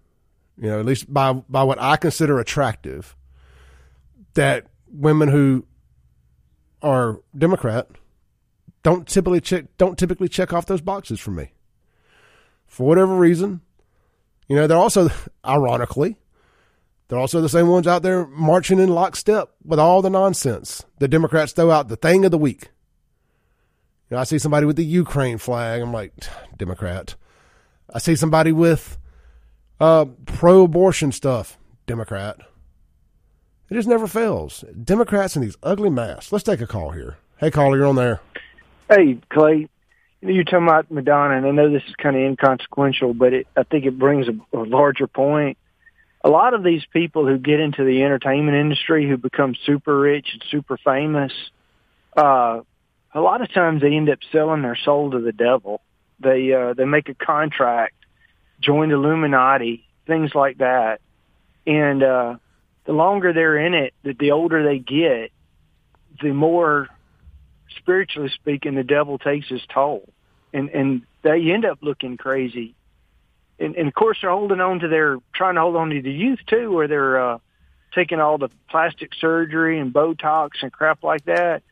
You 0.58 0.68
know, 0.68 0.80
at 0.80 0.86
least 0.86 1.12
by 1.12 1.34
by 1.34 1.64
what 1.64 1.82
I 1.82 1.96
consider 1.96 2.40
attractive 2.40 3.16
that 4.34 4.68
women 4.92 5.30
who 5.30 5.66
are 6.82 7.20
Democrat 7.38 7.90
don't 8.84 9.08
typically 9.08 9.42
check 9.42 9.66
don't 9.78 9.98
typically 9.98 10.28
check 10.28 10.54
off 10.54 10.66
those 10.66 10.82
boxes 10.82 11.20
for 11.20 11.32
me. 11.32 11.52
For 12.68 12.86
whatever 12.86 13.16
reason, 13.16 13.62
you 14.48 14.56
know, 14.56 14.68
they're 14.68 14.78
also 14.78 15.10
ironically 15.46 16.18
they're 17.10 17.20
also 17.20 17.42
the 17.42 17.50
same 17.50 17.68
ones 17.68 17.88
out 17.88 18.04
there 18.04 18.28
marching 18.28 18.80
in 18.80 18.90
lockstep 18.90 19.50
with 19.66 19.80
all 19.80 20.04
the 20.04 20.12
nonsense. 20.12 20.86
The 21.00 21.08
Democrats 21.08 21.52
throw 21.52 21.72
out 21.72 21.88
the 21.88 21.96
thing 21.96 22.24
of 22.24 22.30
the 22.30 22.38
week. 22.38 22.70
You 24.10 24.16
know, 24.16 24.22
I 24.22 24.26
see 24.26 24.38
somebody 24.38 24.68
with 24.68 24.76
the 24.76 24.86
Ukraine 24.86 25.40
flag. 25.40 25.82
I'm 25.82 25.92
like, 25.92 26.14
Democrat. 26.58 27.16
I 27.92 27.98
see 27.98 28.16
somebody 28.16 28.52
with 28.52 29.00
uh, 29.80 30.06
pro-abortion 30.26 31.12
stuff. 31.12 31.58
Democrat. 31.88 32.38
It 33.72 33.74
just 33.74 33.88
never 33.88 34.06
fails. 34.06 34.64
Democrats 34.84 35.36
in 35.36 35.42
these 35.42 35.58
ugly 35.64 35.90
masks. 35.90 36.32
Let's 36.32 36.44
take 36.44 36.62
a 36.62 36.68
call 36.68 36.92
here. 36.92 37.18
Hey, 37.38 37.50
caller, 37.50 37.78
you're 37.78 37.88
on 37.88 37.96
there. 37.96 38.22
Hey, 38.88 39.18
Clay. 39.30 39.68
You're 40.22 40.44
talking 40.44 40.68
about 40.68 40.92
Madonna, 40.92 41.38
and 41.38 41.46
I 41.48 41.52
know 41.52 41.72
this 41.72 41.84
is 41.88 41.96
kind 41.96 42.16
of 42.16 42.22
inconsequential, 42.22 43.14
but 43.14 43.34
it, 43.34 43.48
I 43.56 43.64
think 43.64 43.86
it 43.86 43.98
brings 43.98 44.28
a, 44.28 44.58
a 44.58 44.62
larger 44.62 45.08
point 45.08 45.58
a 46.22 46.30
lot 46.30 46.54
of 46.54 46.64
these 46.64 46.84
people 46.92 47.26
who 47.26 47.38
get 47.38 47.60
into 47.60 47.84
the 47.84 48.04
entertainment 48.04 48.58
industry 48.58 49.08
who 49.08 49.18
become 49.18 49.56
super 49.66 49.98
rich 49.98 50.28
and 50.34 50.44
super 50.50 50.78
famous, 50.78 51.32
uh, 52.18 52.62
a 53.14 53.22
lot 53.22 53.42
of 53.42 53.52
times 53.54 53.82
they 53.82 53.96
end 53.96 54.10
up 54.10 54.20
selling 54.32 54.62
their 54.62 54.78
soul 54.84 55.12
to 55.12 55.20
the 55.20 55.32
devil. 55.32 55.82
They 56.20 56.54
uh, 56.54 56.74
they 56.74 56.86
make 56.86 57.08
a 57.08 57.14
contract, 57.14 57.96
join 58.60 58.90
the 58.90 58.96
Illuminati, 58.96 59.88
things 60.06 60.36
like 60.36 60.58
that, 60.58 61.00
and 61.66 62.04
uh, 62.04 62.36
the 62.86 62.92
longer 62.92 63.32
they're 63.32 63.58
in 63.58 63.74
it, 63.74 63.94
the, 64.04 64.14
the 64.14 64.32
older 64.32 64.64
they 64.64 64.80
get, 64.80 65.32
the 66.22 66.34
more 66.34 66.90
spiritually 67.78 68.30
speaking, 68.36 68.76
the 68.76 68.84
devil 68.84 69.18
takes 69.18 69.48
his 69.48 69.62
toll, 69.74 70.10
and 70.54 70.70
and 70.70 71.04
they 71.22 71.52
end 71.52 71.64
up 71.64 71.80
looking 71.82 72.18
crazy 72.18 72.76
and, 73.60 73.76
and 73.76 73.88
of 73.88 73.94
course 73.94 74.20
they're 74.22 74.30
holding 74.30 74.62
on 74.62 74.80
to 74.80 74.88
their 74.88 75.18
trying 75.34 75.56
to 75.56 75.62
hold 75.62 75.76
on 75.76 75.90
to 75.90 76.02
the 76.02 76.12
youth 76.12 76.40
too, 76.48 76.72
where 76.72 76.88
they're 76.88 77.20
uh, 77.20 77.38
taking 77.94 78.20
all 78.20 78.38
the 78.38 78.50
plastic 78.70 79.14
surgery 79.20 79.80
and 79.80 79.94
Botox 79.94 80.50
and 80.62 80.72
crap 80.72 81.04
like 81.04 81.26
that. 81.26 81.64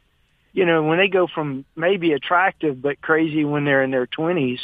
You 0.53 0.65
know, 0.65 0.83
when 0.83 0.97
they 0.97 1.07
go 1.07 1.27
from 1.27 1.65
maybe 1.75 2.13
attractive 2.13 2.81
but 2.81 3.01
crazy 3.01 3.45
when 3.45 3.65
they're 3.65 3.83
in 3.83 3.91
their 3.91 4.07
twenties, 4.07 4.59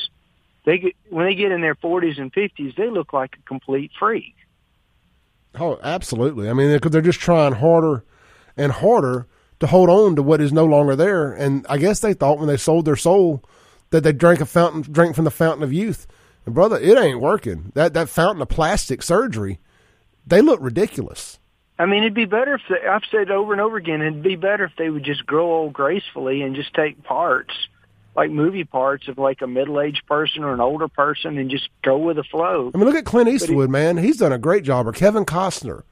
they 0.65 0.77
get 0.79 0.95
when 1.09 1.25
they 1.25 1.35
get 1.35 1.51
in 1.51 1.61
their 1.61 1.75
forties 1.75 2.17
and 2.17 2.33
fifties, 2.33 2.73
they 2.75 2.89
look 2.89 3.13
like 3.13 3.35
a 3.37 3.47
complete 3.47 3.91
freak. 3.99 4.35
Oh, 5.59 5.79
absolutely. 5.83 6.49
I 6.49 6.53
mean, 6.53 6.73
because 6.73 6.91
they're 6.91 7.01
just 7.01 7.19
trying 7.19 7.53
harder 7.53 8.03
and 8.57 8.71
harder 8.71 9.27
to 9.59 9.67
hold 9.67 9.89
on 9.89 10.15
to 10.15 10.23
what 10.23 10.41
is 10.41 10.51
no 10.51 10.65
longer 10.65 10.95
there. 10.95 11.31
And 11.31 11.65
I 11.69 11.77
guess 11.77 11.99
they 11.99 12.13
thought 12.13 12.39
when 12.39 12.47
they 12.47 12.57
sold 12.57 12.85
their 12.85 12.95
soul 12.95 13.43
that 13.91 14.03
they 14.03 14.11
drank 14.11 14.41
a 14.41 14.45
fountain, 14.45 14.81
drank 14.81 15.15
from 15.15 15.25
the 15.25 15.31
fountain 15.31 15.63
of 15.63 15.71
youth. 15.71 16.07
And 16.45 16.53
brother, 16.53 16.77
it 16.77 16.97
ain't 16.97 17.21
working. 17.21 17.71
That 17.73 17.93
that 17.93 18.09
fountain 18.09 18.41
of 18.41 18.49
plastic 18.49 19.01
surgery, 19.01 19.59
they 20.25 20.41
look 20.41 20.59
ridiculous. 20.61 21.39
I 21.79 21.85
mean, 21.85 22.03
it'd 22.03 22.13
be 22.13 22.25
better 22.25 22.55
if 22.55 22.61
they, 22.69 22.87
I've 22.87 23.01
said 23.09 23.21
it 23.21 23.31
over 23.31 23.51
and 23.51 23.61
over 23.61 23.77
again. 23.77 24.01
It'd 24.01 24.21
be 24.21 24.35
better 24.35 24.65
if 24.65 24.73
they 24.77 24.89
would 24.89 25.03
just 25.03 25.25
grow 25.25 25.51
old 25.51 25.73
gracefully 25.73 26.41
and 26.41 26.55
just 26.55 26.73
take 26.73 27.03
parts, 27.03 27.53
like 28.15 28.29
movie 28.29 28.63
parts 28.63 29.07
of 29.07 29.17
like 29.17 29.41
a 29.41 29.47
middle-aged 29.47 30.05
person 30.05 30.43
or 30.43 30.53
an 30.53 30.59
older 30.59 30.87
person, 30.87 31.37
and 31.37 31.49
just 31.49 31.69
go 31.81 31.97
with 31.97 32.17
the 32.17 32.23
flow. 32.23 32.71
I 32.73 32.77
mean, 32.77 32.85
look 32.85 32.95
at 32.95 33.05
Clint 33.05 33.29
Eastwood, 33.29 33.69
he, 33.69 33.71
man. 33.71 33.97
He's 33.97 34.17
done 34.17 34.31
a 34.31 34.37
great 34.37 34.63
job. 34.63 34.87
Or 34.87 34.91
Kevin 34.91 35.25
Costner. 35.25 35.83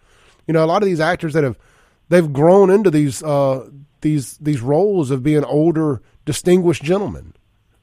You 0.47 0.53
know, 0.53 0.63
a 0.63 0.67
lot 0.67 0.83
of 0.83 0.87
these 0.87 0.99
actors 0.99 1.33
that 1.33 1.43
have 1.43 1.57
they've 2.09 2.31
grown 2.31 2.69
into 2.69 2.91
these 2.91 3.23
uh, 3.23 3.69
these 4.01 4.37
these 4.37 4.61
roles 4.61 5.11
of 5.11 5.23
being 5.23 5.43
older, 5.43 6.01
distinguished 6.25 6.83
gentlemen. 6.83 7.33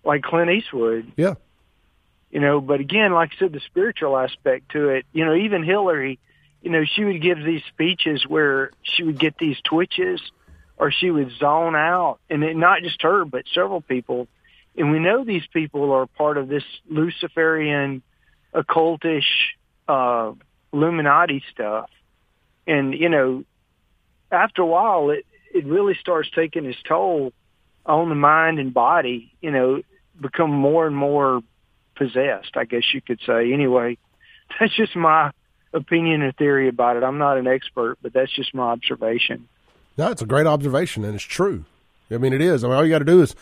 Like 0.05 0.23
Clint 0.23 0.51
Eastwood. 0.51 1.13
Yeah 1.17 1.35
you 2.31 2.41
know, 2.41 2.61
but 2.61 2.81
again, 2.81 3.13
like 3.13 3.31
I 3.37 3.39
said, 3.39 3.53
the 3.53 3.61
spiritual 3.61 4.17
aspect 4.17 4.73
to 4.73 4.91
it, 4.91 5.07
you 5.13 5.25
know, 5.25 5.35
even 5.35 5.63
Hillary, 5.63 6.19
you 6.63 6.71
know, 6.71 6.85
she 6.85 7.05
would 7.05 7.23
give 7.23 7.43
these 7.43 7.63
speeches 7.69 8.27
where 8.27 8.71
she 8.83 9.03
would 9.03 9.19
get 9.19 9.39
these 9.39 9.57
twitches 9.65 10.21
or 10.77 10.91
she 10.91 11.11
would 11.11 11.31
zone 11.39 11.75
out 11.75 12.19
and 12.29 12.43
it, 12.43 12.57
not 12.57 12.83
just 12.83 13.03
her, 13.03 13.25
but 13.25 13.45
several 13.55 13.81
people. 13.81 14.29
And 14.77 14.93
we 14.93 14.99
know 14.99 15.25
these 15.25 15.47
people 15.53 15.93
are 15.93 16.07
part 16.07 16.37
of 16.37 16.49
this 16.49 16.65
Luciferian 16.89 18.03
occultish, 18.55 19.25
uh, 19.89 20.33
Illuminati 20.73 21.43
stuff. 21.51 21.91
And, 22.67 22.93
you 22.93 23.09
know, 23.09 23.45
after 24.31 24.63
a 24.63 24.67
while, 24.67 25.11
it, 25.11 25.25
it 25.55 25.65
really 25.65 25.95
starts 25.95 26.29
taking 26.35 26.67
its 26.67 26.79
toll 26.87 27.33
on 27.87 28.11
the 28.11 28.15
mind 28.15 28.59
and 28.59 28.75
body, 28.75 29.33
you 29.41 29.51
know, 29.51 29.83
become 30.21 30.51
more 30.51 30.87
and 30.87 30.95
more 30.95 31.43
possessed, 31.99 32.57
I 32.57 32.65
guess 32.65 32.95
you 32.95 33.01
could 33.01 33.21
say. 33.27 33.53
Anyway, 33.53 33.99
that's 34.61 34.75
just 34.75 34.97
my 34.97 35.31
opinion 35.73 36.23
and 36.23 36.35
theory 36.37 36.69
about 36.69 36.97
it. 36.97 37.03
I'm 37.03 37.19
not 37.19 37.37
an 37.37 37.47
expert, 37.47 37.99
but 38.01 38.13
that's 38.13 38.33
just 38.35 38.55
my 38.55 38.71
observation. 38.71 39.49
No, 39.97 40.11
it's 40.11 40.23
a 40.23 40.27
great 40.27 40.47
observation, 40.47 41.05
and 41.05 41.15
it's 41.15 41.25
true. 41.25 41.65
I 42.11 42.17
mean, 42.17 42.33
it 42.33 42.41
is. 42.41 42.65
I 42.65 42.69
mean, 42.69 42.77
all 42.77 42.85
you 42.85 42.91
got 42.91 43.01
to 43.01 43.05
do 43.05 43.21
is 43.21 43.35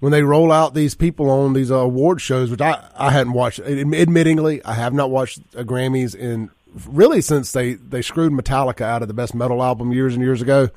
when 0.00 0.12
they 0.12 0.22
roll 0.22 0.52
out 0.52 0.74
these 0.74 0.94
people 0.94 1.28
on 1.28 1.52
these 1.52 1.70
uh, 1.70 1.76
award 1.76 2.20
shows, 2.20 2.50
which 2.50 2.60
I, 2.60 2.88
I 2.96 3.10
hadn't 3.10 3.32
watched. 3.32 3.60
Admittingly, 3.60 4.62
I 4.64 4.74
have 4.74 4.94
not 4.94 5.10
watched 5.10 5.40
a 5.54 5.64
Grammys 5.64 6.14
in 6.14 6.50
really 6.86 7.20
since 7.20 7.52
they, 7.52 7.74
they 7.74 8.02
screwed 8.02 8.32
Metallica 8.32 8.82
out 8.82 9.02
of 9.02 9.08
the 9.08 9.14
best 9.14 9.34
metal 9.34 9.62
album 9.62 9.92
years 9.92 10.14
and 10.14 10.22
years 10.22 10.40
ago. 10.40 10.68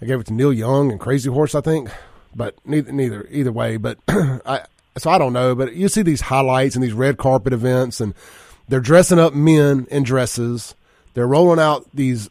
I 0.00 0.06
gave 0.06 0.20
it 0.20 0.26
to 0.28 0.32
Neil 0.32 0.52
Young 0.52 0.90
and 0.90 1.00
Crazy 1.00 1.28
Horse, 1.28 1.54
I 1.54 1.60
think. 1.60 1.90
But 2.34 2.54
neither, 2.64 2.92
neither, 2.92 3.26
either 3.30 3.52
way. 3.52 3.76
But 3.76 3.98
I, 4.08 4.62
so 4.98 5.10
I 5.10 5.18
don't 5.18 5.32
know, 5.32 5.54
but 5.54 5.74
you 5.74 5.88
see 5.88 6.02
these 6.02 6.20
highlights 6.20 6.74
and 6.74 6.82
these 6.82 6.92
red 6.92 7.16
carpet 7.16 7.52
events, 7.52 8.00
and 8.00 8.14
they're 8.68 8.80
dressing 8.80 9.18
up 9.18 9.34
men 9.34 9.86
in 9.90 10.02
dresses. 10.02 10.74
They're 11.14 11.26
rolling 11.26 11.60
out 11.60 11.86
these 11.94 12.30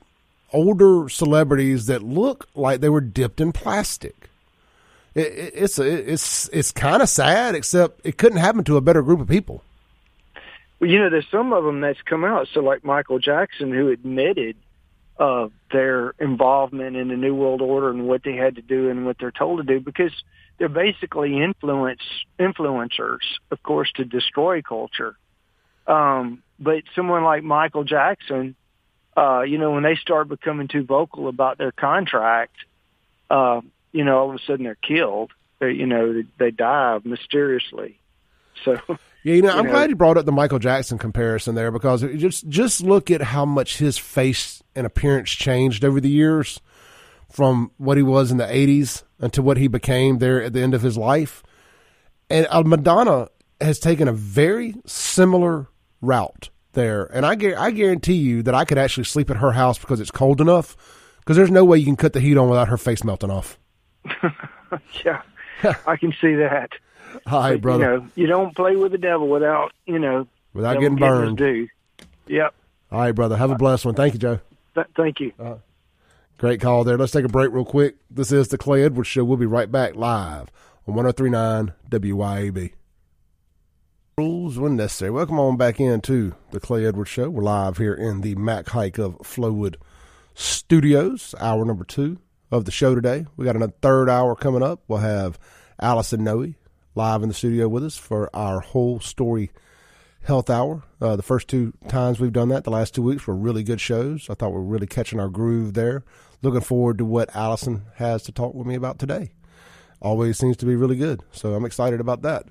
older 0.52 1.10
celebrities 1.10 1.86
that 1.88 2.02
look 2.02 2.48
like 2.56 2.82
they 2.82 2.90
were 2.90 3.02
dipped 3.02 3.40
in 3.42 3.52
plastic. 3.52 4.30
It, 5.16 5.28
it, 5.28 5.54
it's 5.56 5.80
it's 5.80 6.50
it's 6.50 6.72
kind 6.72 7.02
of 7.02 7.10
sad, 7.10 7.56
except 7.56 8.02
it 8.06 8.18
couldn't 8.18 8.40
happen 8.40 8.64
to 8.66 8.78
a 8.78 8.82
better 8.82 9.02
group 9.02 9.20
of 9.20 9.28
people. 9.28 9.64
Well, 10.80 10.90
you 10.90 11.00
know, 11.00 11.10
there's 11.10 11.28
some 11.30 11.52
of 11.52 11.64
them 11.64 11.82
that's 11.82 12.02
come 12.04 12.24
out. 12.24 12.48
So, 12.54 12.62
like 12.62 12.84
Michael 12.84 13.20
Jackson, 13.20 13.72
who 13.72 13.90
admitted 13.90 14.56
uh, 15.20 15.50
their 15.72 16.12
involvement 16.20 16.96
in 16.96 17.10
the 17.10 17.18
New 17.18 17.36
World 17.36 17.62
Order 17.62 17.90
and 17.90 18.08
what 18.08 18.24
they 18.24 18.36
had 18.36 18.56
to 18.56 18.62
do 18.62 18.90
and 18.90 19.06
what 19.06 19.18
they're 19.20 19.32
told 19.32 19.58
to 19.60 19.64
do, 19.64 19.82
because 19.82 20.14
they're 20.58 20.70
basically 20.70 21.42
influence 21.42 22.02
influencers, 22.40 23.20
of 23.52 23.62
course, 23.62 23.92
to 23.96 24.06
destroy 24.06 24.62
culture. 24.62 25.18
Um, 25.88 26.42
but 26.58 26.84
someone 26.96 27.24
like 27.24 27.44
Michael 27.44 27.84
Jackson, 27.84 28.56
uh, 29.18 29.42
you 29.42 29.58
know, 29.58 29.72
when 29.72 29.84
they 29.84 29.96
start 29.96 30.30
becoming 30.30 30.70
too 30.70 30.84
vocal 30.84 31.28
about 31.28 31.58
their 31.58 31.72
contract, 31.74 32.56
uh, 33.30 33.60
you 33.92 34.06
know, 34.06 34.20
all 34.20 34.30
of 34.30 34.36
a 34.36 34.40
sudden 34.46 34.64
they're 34.64 34.76
killed. 34.76 35.32
They, 35.60 35.72
you 35.72 35.86
know, 35.86 36.14
they, 36.14 36.24
they 36.38 36.52
die 36.52 37.00
mysteriously. 37.04 38.00
So. 38.64 38.80
Yeah, 39.24 39.36
you 39.36 39.42
know, 39.42 39.50
I'm 39.50 39.66
know, 39.66 39.72
glad 39.72 39.90
you 39.90 39.96
brought 39.96 40.18
up 40.18 40.26
the 40.26 40.32
Michael 40.32 40.60
Jackson 40.60 40.98
comparison 40.98 41.56
there 41.56 41.72
because 41.72 42.02
just 42.02 42.48
just 42.48 42.82
look 42.82 43.12
at 43.12 43.22
how 43.22 43.46
much 43.46 43.78
his 43.78 43.98
face 43.98 44.64
and 44.76 44.88
appearance 44.88 45.32
changed 45.32 45.84
over 45.84 46.00
the 46.00 46.10
years 46.10 46.62
from 47.30 47.72
what 47.78 47.98
he 47.98 48.04
was 48.04 48.32
in 48.32 48.38
the 48.38 48.46
80s 48.46 49.04
until 49.20 49.44
what 49.44 49.58
he 49.58 49.68
became 49.68 50.18
there 50.18 50.42
at 50.42 50.54
the 50.54 50.62
end 50.62 50.74
of 50.74 50.82
his 50.82 50.98
life. 50.98 51.44
And 52.30 52.48
uh, 52.50 52.64
Madonna 52.64 53.30
has 53.62 53.80
taken 53.80 54.08
a 54.08 54.14
very 54.14 54.76
similar 54.86 55.68
route 56.02 56.50
there. 56.74 57.06
And 57.06 57.26
I, 57.26 57.32
I 57.58 57.72
guarantee 57.72 58.14
you 58.14 58.44
that 58.44 58.56
I 58.56 58.66
could 58.66 58.78
actually 58.78 59.04
sleep 59.04 59.30
at 59.30 59.38
her 59.38 59.52
house 59.52 59.78
because 59.78 60.00
it's 60.00 60.12
cold 60.12 60.42
enough 60.42 60.78
because 61.20 61.36
there's 61.36 61.52
no 61.52 61.66
way 61.66 61.78
you 61.78 61.86
can 61.86 61.96
cut 61.96 62.14
the 62.14 62.20
heat 62.20 62.38
on 62.38 62.50
without 62.50 62.70
her 62.70 62.78
face 62.78 63.04
melting 63.04 63.32
off. 63.32 63.60
yeah, 65.06 65.22
I 65.86 65.98
can 65.98 66.14
see 66.22 66.36
that. 66.36 66.72
Hi, 67.30 67.54
but, 67.54 67.62
brother. 67.62 67.84
You 67.84 68.00
know, 68.00 68.10
you 68.16 68.28
don't 68.28 68.56
play 68.56 68.76
with 68.76 68.92
the 68.92 68.98
devil 68.98 69.28
without, 69.28 69.72
you 69.86 70.00
know, 70.00 70.28
without 70.54 70.80
getting 70.80 70.98
burned. 70.98 71.38
Do. 71.38 71.68
Yep. 72.28 72.54
All 72.92 73.00
right, 73.00 73.12
brother. 73.12 73.38
Have 73.38 73.52
a 73.52 73.56
blessed 73.56 73.86
one. 73.86 73.96
Thank 73.96 74.14
you, 74.14 74.20
Joe. 74.20 74.40
Th- 74.76 74.88
thank 74.96 75.20
you. 75.20 75.32
Uh, 75.40 75.56
Great 76.40 76.62
call 76.62 76.84
there. 76.84 76.98
Let's 76.98 77.12
take 77.12 77.26
a 77.26 77.30
break 77.30 77.52
real 77.52 77.66
quick. 77.66 77.98
This 78.10 78.32
is 78.32 78.48
the 78.48 78.58
Clay 78.58 78.84
Edwards 78.84 79.10
Show. 79.10 79.26
We'll 79.26 79.38
be 79.38 79.46
right 79.46 79.70
back 79.72 79.96
live 79.96 80.50
on 80.88 80.96
1039 80.96 81.74
WYAB. 81.90 82.72
Rules 84.18 84.58
when 84.58 84.76
necessary. 84.76 85.12
Welcome 85.12 85.40
on 85.40 85.58
back 85.58 85.80
into 85.80 86.36
the 86.52 86.60
Clay 86.60 86.86
Edwards 86.86 87.10
Show. 87.10 87.30
We're 87.30 87.44
live 87.44 87.78
here 87.78 87.94
in 87.94 88.22
the 88.22 88.36
Mac 88.36 88.70
Haik 88.70 88.98
of 88.98 89.18
Flowood 89.20 89.76
Studios, 90.34 91.36
hour 91.40 91.66
number 91.66 91.84
two 91.84 92.20
of 92.52 92.66
the 92.66 92.72
show 92.72 92.96
today. 92.96 93.26
We 93.36 93.46
got 93.46 93.56
another 93.56 93.74
third 93.82 94.10
hour 94.10 94.36
coming 94.36 94.64
up. 94.64 94.82
We'll 94.88 95.00
have 95.00 95.38
Allison 95.82 96.24
Noe 96.24 96.54
live 97.00 97.24
in 97.24 97.30
the 97.30 97.34
studio 97.34 97.66
with 97.70 97.82
us 97.82 97.96
for 97.96 98.30
our 98.36 98.60
whole 98.60 99.00
story 99.00 99.52
health 100.24 100.50
hour. 100.50 100.84
Uh, 101.00 101.16
the 101.16 101.24
first 101.24 101.48
two 101.48 101.72
times 101.88 102.20
we've 102.20 102.34
done 102.34 102.50
that, 102.50 102.66
the 102.66 102.70
last 102.70 102.94
two 102.94 103.02
weeks 103.02 103.26
were 103.26 103.38
really 103.38 103.64
good 103.64 103.80
shows. 103.80 104.30
I 104.30 104.34
thought 104.34 104.52
we 104.52 104.58
are 104.58 104.64
really 104.64 104.86
catching 104.86 105.18
our 105.18 105.30
groove 105.30 105.76
there. 105.76 106.04
Looking 106.42 106.60
forward 106.60 106.98
to 106.98 107.06
what 107.06 107.34
Allison 107.34 107.84
has 107.96 108.24
to 108.24 108.34
talk 108.34 108.54
with 108.54 108.68
me 108.68 108.76
about 108.76 109.00
today. 109.00 109.32
Always 110.02 110.38
seems 110.38 110.58
to 110.58 110.66
be 110.66 110.76
really 110.76 110.98
good, 110.98 111.22
so 111.32 111.54
I'm 111.54 111.64
excited 111.64 112.02
about 112.02 112.22
that. 112.24 112.48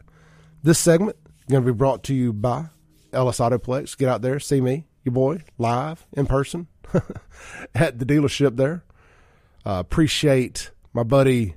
This 0.63 0.79
segment 0.79 1.19
going 1.51 1.63
to 1.63 1.71
be 1.71 1.77
brought 1.77 2.03
to 2.05 2.15
you 2.15 2.33
by 2.33 2.69
Ellis 3.13 3.41
Autoplex. 3.41 3.99
Get 3.99 4.09
out 4.09 4.23
there, 4.23 4.41
see 4.41 4.63
me, 4.63 4.87
your 5.05 5.13
boy, 5.13 5.43
live 5.59 6.07
in 6.15 6.25
person 6.25 6.69
at 7.75 7.99
the 7.99 8.07
dealership 8.07 8.57
there. 8.57 8.83
Uh, 9.67 9.77
appreciate 9.79 10.71
my 10.95 11.03
buddy 11.03 11.55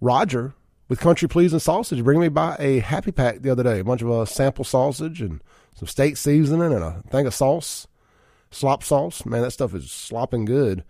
Roger 0.00 0.54
with 0.90 0.98
Country 0.98 1.28
Pleasing 1.28 1.60
Sausage 1.60 2.02
bringing 2.02 2.20
me 2.20 2.28
by 2.28 2.56
a 2.58 2.80
Happy 2.80 3.12
Pack 3.12 3.42
the 3.42 3.50
other 3.50 3.62
day. 3.62 3.78
A 3.78 3.84
bunch 3.84 4.02
of 4.02 4.10
uh, 4.10 4.24
sample 4.24 4.64
sausage 4.64 5.22
and 5.22 5.40
some 5.76 5.86
steak 5.86 6.16
seasoning 6.16 6.72
and 6.72 6.82
a 6.82 7.02
thing 7.08 7.28
of 7.28 7.32
sauce, 7.32 7.86
slop 8.50 8.82
sauce. 8.82 9.24
Man, 9.24 9.42
that 9.42 9.52
stuff 9.52 9.72
is 9.72 9.90
slopping 9.90 10.44
good. 10.44 10.82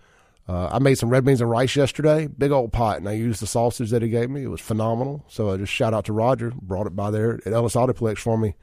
Uh, 0.49 0.71
I 0.73 0.79
made 0.79 0.95
some 0.95 1.11
red 1.11 1.27
beans 1.27 1.43
and 1.43 1.51
rice 1.51 1.77
yesterday, 1.77 2.27
big 2.27 2.51
old 2.51 2.73
pot, 2.73 2.97
and 2.97 3.09
I 3.11 3.13
used 3.13 3.43
the 3.43 3.47
sausage 3.47 3.91
that 3.91 4.01
he 4.01 4.09
gave 4.09 4.31
me. 4.31 4.43
It 4.43 4.49
was 4.49 4.63
phenomenal. 4.63 5.23
So 5.29 5.51
I 5.51 5.59
just 5.59 5.71
shout 5.71 5.93
out 5.93 6.07
to 6.07 6.15
Roger, 6.15 6.51
brought 6.63 6.87
it 6.87 6.97
by 6.97 7.11
there 7.11 7.39
at 7.45 7.53
Ellis 7.53 7.75
Autoplex 7.75 8.19
for 8.19 8.39
me 8.39 8.55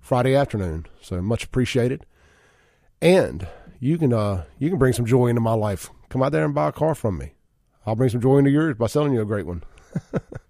Friday 0.00 0.34
afternoon. 0.34 0.86
So 1.02 1.20
much 1.20 1.44
appreciated. 1.44 2.06
And 3.02 3.46
you 3.80 3.98
can 3.98 4.14
uh, 4.14 4.44
you 4.58 4.70
can 4.70 4.78
bring 4.78 4.94
some 4.94 5.04
joy 5.04 5.26
into 5.26 5.42
my 5.42 5.52
life. 5.52 5.90
Come 6.08 6.22
out 6.22 6.32
there 6.32 6.46
and 6.46 6.54
buy 6.54 6.70
a 6.70 6.72
car 6.72 6.94
from 6.94 7.18
me. 7.18 7.34
I'll 7.84 7.96
bring 7.96 8.08
some 8.08 8.22
joy 8.22 8.38
into 8.38 8.50
yours 8.50 8.76
by 8.76 8.86
selling 8.86 9.12
you 9.12 9.20
a 9.20 9.26
great 9.26 9.46
one. 9.46 9.62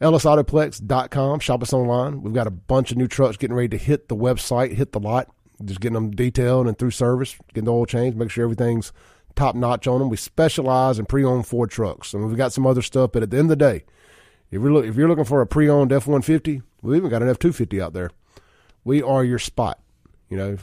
EllisAutoplex.com. 0.00 1.40
Shop 1.40 1.62
us 1.62 1.72
online. 1.72 2.22
We've 2.22 2.34
got 2.34 2.46
a 2.46 2.50
bunch 2.50 2.90
of 2.90 2.96
new 2.96 3.08
trucks 3.08 3.36
getting 3.36 3.56
ready 3.56 3.68
to 3.68 3.76
hit 3.76 4.08
the 4.08 4.16
website, 4.16 4.74
hit 4.74 4.92
the 4.92 5.00
lot. 5.00 5.28
Just 5.62 5.80
getting 5.80 5.94
them 5.94 6.10
detailed 6.10 6.66
and 6.66 6.78
through 6.78 6.92
service, 6.92 7.36
getting 7.48 7.66
the 7.66 7.72
oil 7.72 7.84
change, 7.84 8.14
make 8.14 8.30
sure 8.30 8.44
everything's 8.44 8.92
top 9.36 9.54
notch 9.54 9.86
on 9.86 9.98
them. 9.98 10.08
We 10.08 10.16
specialize 10.16 10.98
in 10.98 11.04
pre-owned 11.04 11.46
Ford 11.46 11.70
trucks, 11.70 12.14
and 12.14 12.26
we've 12.26 12.36
got 12.36 12.52
some 12.54 12.66
other 12.66 12.80
stuff. 12.80 13.12
But 13.12 13.22
at 13.22 13.30
the 13.30 13.36
end 13.36 13.50
of 13.50 13.58
the 13.58 13.64
day, 13.64 13.84
if 14.50 14.62
you're 14.62 14.72
look, 14.72 14.86
if 14.86 14.96
you're 14.96 15.08
looking 15.08 15.24
for 15.24 15.42
a 15.42 15.46
pre-owned 15.46 15.92
F-150, 15.92 16.62
we've 16.82 16.96
even 16.96 17.10
got 17.10 17.22
an 17.22 17.28
F-250 17.28 17.82
out 17.82 17.92
there. 17.92 18.10
We 18.84 19.02
are 19.02 19.22
your 19.22 19.38
spot. 19.38 19.80
You 20.30 20.38
know, 20.38 20.58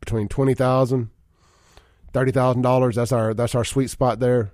between 0.00 0.28
twenty 0.28 0.54
thousand, 0.54 1.10
thirty 2.12 2.32
thousand 2.32 2.62
dollars. 2.62 2.96
That's 2.96 3.12
our 3.12 3.34
that's 3.34 3.54
our 3.54 3.64
sweet 3.64 3.90
spot 3.90 4.20
there. 4.20 4.52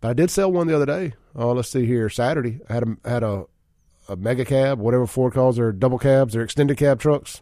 But 0.00 0.08
I 0.08 0.12
did 0.14 0.30
sell 0.30 0.50
one 0.50 0.66
the 0.66 0.76
other 0.76 0.86
day. 0.86 1.14
Oh, 1.34 1.52
let's 1.52 1.68
see 1.68 1.86
here. 1.86 2.08
Saturday, 2.08 2.60
I 2.68 2.74
had 2.74 2.82
a 2.82 3.08
had 3.08 3.22
a 3.22 3.44
a 4.08 4.16
mega 4.16 4.44
cab, 4.44 4.78
whatever 4.78 5.06
Ford 5.06 5.32
calls 5.32 5.56
their 5.56 5.72
double 5.72 5.98
cabs, 5.98 6.34
their 6.34 6.42
extended 6.42 6.76
cab 6.76 7.00
trucks. 7.00 7.40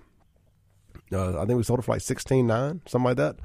Uh, 1.13 1.41
I 1.41 1.47
think 1.47 1.57
we 1.57 1.63
sold 1.63 1.81
it 1.81 1.83
for 1.83 1.93
like 1.93 2.03
sixteen 2.03 2.47
nine, 2.47 2.83
something 2.87 3.05
like 3.05 3.17
that. 3.17 3.37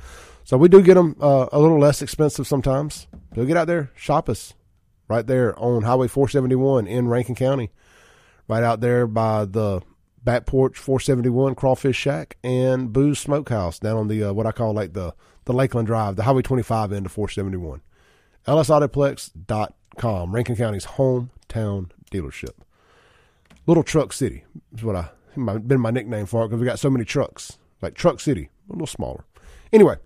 So 0.44 0.58
we 0.58 0.70
do 0.70 0.84
get 0.84 0.94
them 0.94 1.16
uh, 1.20 1.48
a 1.52 1.60
little 1.60 1.80
less 1.80 2.04
expensive 2.04 2.46
sometimes. 2.46 3.08
So 3.34 3.46
get 3.46 3.58
out 3.58 3.66
there, 3.66 3.92
shop 3.96 4.30
us, 4.30 4.54
right 5.08 5.26
there 5.26 5.58
on 5.60 5.82
Highway 5.82 6.08
471 6.08 6.86
in 6.88 7.08
Rankin 7.08 7.34
County, 7.34 7.72
right 8.48 8.64
out 8.64 8.80
there 8.80 9.08
by 9.08 9.46
the 9.46 9.82
back 10.24 10.46
porch 10.46 10.78
471 10.78 11.56
Crawfish 11.56 11.96
Shack 11.96 12.38
and 12.44 12.94
Booze 12.94 13.20
Smokehouse 13.20 13.80
down 13.80 13.98
on 13.98 14.08
the 14.08 14.26
uh, 14.26 14.34
what 14.34 14.46
I 14.46 14.52
call 14.52 14.74
like 14.74 14.94
the 14.94 15.14
the 15.46 15.54
Lakeland 15.54 15.88
Drive, 15.88 16.16
the 16.16 16.24
Highway 16.24 16.42
25 16.42 16.92
end 16.92 17.06
of 17.06 17.12
471. 17.12 17.82
EllisAutoplex.com, 18.48 19.74
Rankin 20.04 20.56
County's 20.56 20.86
hometown 20.86 21.90
dealership. 22.12 22.54
Little 23.68 23.84
Truck 23.84 24.14
City 24.14 24.44
is 24.76 24.84
what 24.84 24.96
I 24.96 25.10
been 25.36 25.82
my 25.82 25.92
nickname 25.92 26.26
for 26.26 26.44
it 26.46 26.50
because 26.50 26.60
we 26.60 26.66
got 26.66 26.80
so 26.80 26.90
many 26.90 27.04
trucks, 27.04 27.58
like 27.82 27.94
Truck 27.94 28.20
City, 28.20 28.50
a 28.70 28.74
little 28.74 28.88
smaller. 28.88 29.26
Anyway, 29.74 29.98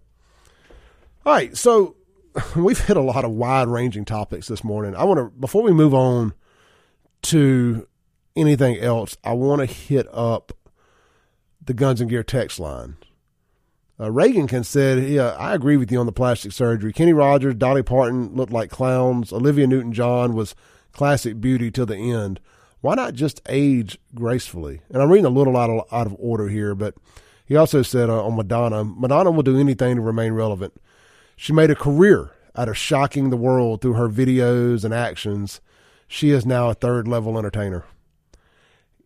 all 1.26 1.34
right, 1.34 1.56
so 1.56 1.96
we've 2.56 2.80
hit 2.86 2.98
a 2.98 3.02
lot 3.02 3.26
of 3.26 3.32
wide 3.32 3.68
ranging 3.68 4.06
topics 4.06 4.48
this 4.48 4.63
morning. 4.63 4.96
I 4.96 5.04
want 5.04 5.20
to 5.20 5.26
before 5.40 5.63
we 5.63 5.72
move 5.72 5.94
on 5.94 6.34
to 7.24 7.88
anything 8.36 8.78
else, 8.80 9.18
I 9.24 9.34
want 9.34 9.60
to 9.60 9.66
hit 9.66 10.08
up 10.12 10.52
the 11.63 11.74
Guns 11.74 12.02
and 12.02 12.10
Gear 12.10 12.24
text 12.24 12.60
line. 12.60 12.98
Uh, 14.00 14.10
Reagan 14.12 14.48
can 14.48 14.64
said, 14.64 15.10
"Yeah, 15.10 15.36
I 15.38 15.54
agree 15.54 15.76
with 15.76 15.92
you 15.92 16.00
on 16.00 16.06
the 16.06 16.12
plastic 16.12 16.52
surgery. 16.52 16.94
Kenny 16.94 17.14
Rogers, 17.14 17.56
Dolly 17.56 17.84
Parton 17.84 18.34
looked 18.34 18.54
like 18.54 18.70
clowns. 18.70 19.34
Olivia 19.34 19.68
Newton-John 19.68 20.34
was 20.34 20.56
classic 20.94 21.42
beauty 21.42 21.70
till 21.70 21.86
the 21.86 21.98
end. 21.98 22.40
Why 22.82 22.96
not 22.96 23.14
just 23.14 23.42
age 23.50 23.98
gracefully?" 24.16 24.82
And 24.90 25.02
I'm 25.02 25.10
reading 25.10 25.26
a 25.26 25.30
little 25.30 25.58
out 25.58 25.70
of 25.70 25.86
out 25.92 26.08
of 26.08 26.16
order 26.18 26.48
here, 26.48 26.76
but 26.76 26.96
he 27.46 27.56
also 27.56 27.82
said 27.82 28.10
uh, 28.10 28.24
on 28.24 28.38
Madonna, 28.38 28.86
Madonna 28.86 29.32
will 29.32 29.44
do 29.44 29.60
anything 29.60 29.96
to 29.96 30.02
remain 30.02 30.34
relevant. 30.34 30.80
She 31.36 31.52
made 31.52 31.72
a 31.72 31.76
career 31.76 32.32
out 32.56 32.70
of 32.70 32.78
shocking 32.78 33.30
the 33.30 33.38
world 33.38 33.82
through 33.82 33.94
her 33.94 34.08
videos 34.08 34.86
and 34.86 34.94
actions. 34.94 35.60
She 36.08 36.32
is 36.32 36.46
now 36.46 36.70
a 36.70 36.74
third 36.74 37.08
level 37.08 37.38
entertainer. 37.38 37.86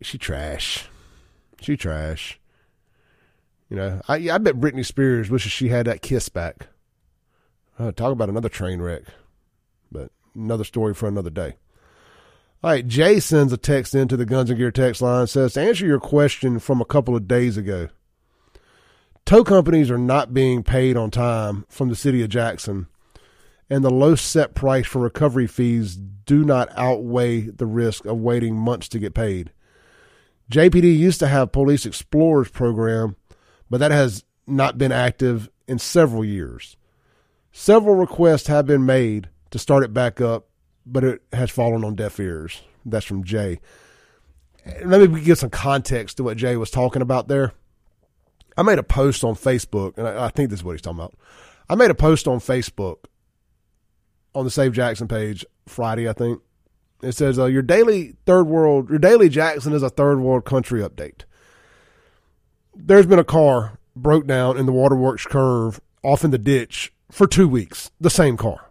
She 0.02 0.18
trash. 0.18 0.86
She 1.60 1.76
trash. 1.76 2.38
You 3.74 3.80
know, 3.80 4.00
I 4.06 4.30
I 4.30 4.38
bet 4.38 4.60
Britney 4.60 4.86
Spears 4.86 5.30
wishes 5.30 5.50
she 5.50 5.66
had 5.66 5.86
that 5.86 6.00
kiss 6.00 6.28
back. 6.28 6.68
Uh, 7.76 7.90
talk 7.90 8.12
about 8.12 8.28
another 8.28 8.48
train 8.48 8.80
wreck, 8.80 9.02
but 9.90 10.12
another 10.32 10.62
story 10.62 10.94
for 10.94 11.08
another 11.08 11.28
day. 11.28 11.56
All 12.62 12.70
right, 12.70 12.86
Jay 12.86 13.18
sends 13.18 13.52
a 13.52 13.56
text 13.56 13.92
into 13.92 14.16
the 14.16 14.26
Guns 14.26 14.48
and 14.48 14.60
Gear 14.60 14.70
text 14.70 15.02
line. 15.02 15.26
Says 15.26 15.54
to 15.54 15.60
answer 15.60 15.84
your 15.84 15.98
question 15.98 16.60
from 16.60 16.80
a 16.80 16.84
couple 16.84 17.16
of 17.16 17.26
days 17.26 17.56
ago. 17.56 17.88
Tow 19.24 19.42
companies 19.42 19.90
are 19.90 19.98
not 19.98 20.32
being 20.32 20.62
paid 20.62 20.96
on 20.96 21.10
time 21.10 21.66
from 21.68 21.88
the 21.88 21.96
city 21.96 22.22
of 22.22 22.28
Jackson, 22.28 22.86
and 23.68 23.82
the 23.82 23.90
low 23.90 24.14
set 24.14 24.54
price 24.54 24.86
for 24.86 25.00
recovery 25.00 25.48
fees 25.48 25.96
do 25.96 26.44
not 26.44 26.68
outweigh 26.76 27.40
the 27.40 27.66
risk 27.66 28.04
of 28.04 28.18
waiting 28.18 28.54
months 28.54 28.88
to 28.90 29.00
get 29.00 29.14
paid. 29.14 29.50
JPD 30.48 30.96
used 30.96 31.18
to 31.18 31.26
have 31.26 31.50
Police 31.50 31.84
Explorers 31.84 32.50
program 32.50 33.16
but 33.70 33.78
that 33.80 33.90
has 33.90 34.24
not 34.46 34.78
been 34.78 34.92
active 34.92 35.48
in 35.66 35.78
several 35.78 36.24
years. 36.24 36.76
Several 37.52 37.94
requests 37.94 38.48
have 38.48 38.66
been 38.66 38.84
made 38.84 39.28
to 39.50 39.58
start 39.58 39.84
it 39.84 39.94
back 39.94 40.20
up, 40.20 40.48
but 40.84 41.04
it 41.04 41.22
has 41.32 41.50
fallen 41.50 41.84
on 41.84 41.94
deaf 41.94 42.18
ears. 42.18 42.62
That's 42.84 43.06
from 43.06 43.24
Jay. 43.24 43.60
Let 44.84 45.10
me 45.10 45.20
give 45.20 45.38
some 45.38 45.50
context 45.50 46.16
to 46.16 46.24
what 46.24 46.36
Jay 46.36 46.56
was 46.56 46.70
talking 46.70 47.02
about 47.02 47.28
there. 47.28 47.52
I 48.56 48.62
made 48.62 48.78
a 48.78 48.84
post 48.84 49.24
on 49.24 49.34
Facebook, 49.34 49.98
and 49.98 50.06
I, 50.06 50.28
think 50.28 50.50
this 50.50 50.60
is 50.60 50.64
what 50.64 50.72
he's 50.72 50.82
talking 50.82 51.00
about. 51.00 51.14
I 51.68 51.74
made 51.74 51.90
a 51.90 51.94
post 51.94 52.28
on 52.28 52.38
Facebook 52.38 53.04
on 54.34 54.44
the 54.44 54.50
Save 54.50 54.72
Jackson 54.72 55.08
page 55.08 55.44
Friday, 55.66 56.08
I 56.08 56.12
think. 56.12 56.40
It 57.02 57.12
says 57.12 57.38
uh, 57.38 57.46
your 57.46 57.62
daily 57.62 58.14
third 58.26 58.44
world, 58.44 58.88
your 58.90 58.98
daily 58.98 59.28
Jackson 59.28 59.72
is 59.72 59.82
a 59.82 59.90
third 59.90 60.20
world 60.20 60.44
country 60.44 60.80
update 60.80 61.22
there's 62.76 63.06
been 63.06 63.18
a 63.18 63.24
car 63.24 63.78
broke 63.96 64.26
down 64.26 64.56
in 64.56 64.66
the 64.66 64.72
waterworks 64.72 65.24
curve 65.26 65.80
off 66.02 66.24
in 66.24 66.30
the 66.30 66.38
ditch 66.38 66.92
for 67.10 67.26
two 67.26 67.48
weeks. 67.48 67.90
The 68.00 68.10
same 68.10 68.36
car. 68.36 68.70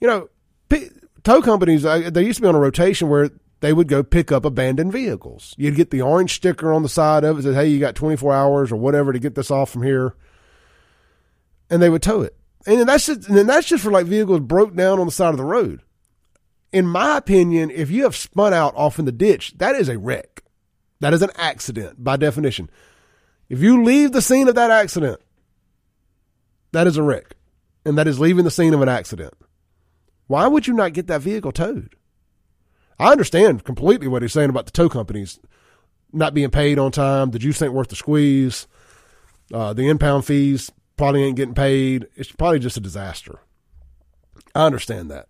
You 0.00 0.08
know, 0.08 0.28
p- 0.68 0.90
tow 1.22 1.42
companies, 1.42 1.82
they 1.82 2.22
used 2.22 2.36
to 2.36 2.42
be 2.42 2.48
on 2.48 2.54
a 2.54 2.60
rotation 2.60 3.08
where 3.08 3.30
they 3.60 3.72
would 3.72 3.88
go 3.88 4.02
pick 4.02 4.30
up 4.30 4.44
abandoned 4.44 4.92
vehicles. 4.92 5.54
You'd 5.56 5.76
get 5.76 5.90
the 5.90 6.02
orange 6.02 6.34
sticker 6.34 6.72
on 6.72 6.82
the 6.82 6.88
side 6.88 7.24
of 7.24 7.38
it 7.38 7.42
that, 7.42 7.54
hey, 7.54 7.68
you 7.68 7.80
got 7.80 7.94
24 7.94 8.34
hours 8.34 8.72
or 8.72 8.76
whatever 8.76 9.12
to 9.12 9.18
get 9.18 9.34
this 9.34 9.50
off 9.50 9.70
from 9.70 9.82
here. 9.82 10.14
And 11.70 11.80
they 11.80 11.88
would 11.88 12.02
tow 12.02 12.20
it. 12.20 12.36
And 12.66 12.88
that's 12.88 13.06
just, 13.06 13.28
and 13.28 13.48
that's 13.48 13.66
just 13.66 13.82
for 13.82 13.90
like 13.90 14.06
vehicles 14.06 14.40
broke 14.40 14.74
down 14.74 14.98
on 14.98 15.06
the 15.06 15.12
side 15.12 15.30
of 15.30 15.38
the 15.38 15.44
road. 15.44 15.80
In 16.72 16.86
my 16.86 17.16
opinion, 17.16 17.70
if 17.70 17.90
you 17.90 18.02
have 18.02 18.16
spun 18.16 18.52
out 18.52 18.74
off 18.76 18.98
in 18.98 19.04
the 19.04 19.12
ditch, 19.12 19.54
that 19.58 19.76
is 19.76 19.88
a 19.88 19.98
wreck. 19.98 20.33
That 21.04 21.12
is 21.12 21.20
an 21.20 21.32
accident 21.36 22.02
by 22.02 22.16
definition. 22.16 22.70
If 23.50 23.60
you 23.60 23.84
leave 23.84 24.12
the 24.12 24.22
scene 24.22 24.48
of 24.48 24.54
that 24.54 24.70
accident, 24.70 25.20
that 26.72 26.86
is 26.86 26.96
a 26.96 27.02
wreck. 27.02 27.36
And 27.84 27.98
that 27.98 28.08
is 28.08 28.18
leaving 28.18 28.46
the 28.46 28.50
scene 28.50 28.72
of 28.72 28.80
an 28.80 28.88
accident. 28.88 29.34
Why 30.28 30.46
would 30.46 30.66
you 30.66 30.72
not 30.72 30.94
get 30.94 31.06
that 31.08 31.20
vehicle 31.20 31.52
towed? 31.52 31.94
I 32.98 33.12
understand 33.12 33.64
completely 33.64 34.08
what 34.08 34.22
he's 34.22 34.32
saying 34.32 34.48
about 34.48 34.64
the 34.64 34.72
tow 34.72 34.88
companies 34.88 35.38
not 36.10 36.32
being 36.32 36.48
paid 36.48 36.78
on 36.78 36.90
time. 36.90 37.32
The 37.32 37.38
juice 37.38 37.60
ain't 37.60 37.74
worth 37.74 37.88
the 37.88 37.96
squeeze. 37.96 38.66
Uh, 39.52 39.74
the 39.74 39.90
impound 39.90 40.24
fees 40.24 40.72
probably 40.96 41.22
ain't 41.22 41.36
getting 41.36 41.54
paid. 41.54 42.08
It's 42.16 42.32
probably 42.32 42.60
just 42.60 42.78
a 42.78 42.80
disaster. 42.80 43.40
I 44.54 44.64
understand 44.64 45.10
that. 45.10 45.28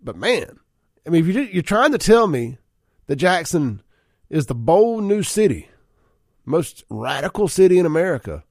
But 0.00 0.14
man, 0.14 0.60
I 1.04 1.10
mean, 1.10 1.28
if 1.28 1.52
you're 1.52 1.62
trying 1.64 1.90
to 1.90 1.98
tell 1.98 2.28
me 2.28 2.58
that 3.08 3.16
Jackson 3.16 3.82
is 4.34 4.46
the 4.46 4.54
bold 4.54 5.04
new 5.04 5.22
city, 5.22 5.68
most 6.44 6.82
radical 6.90 7.46
city 7.46 7.78
in 7.78 7.86
America. 7.86 8.42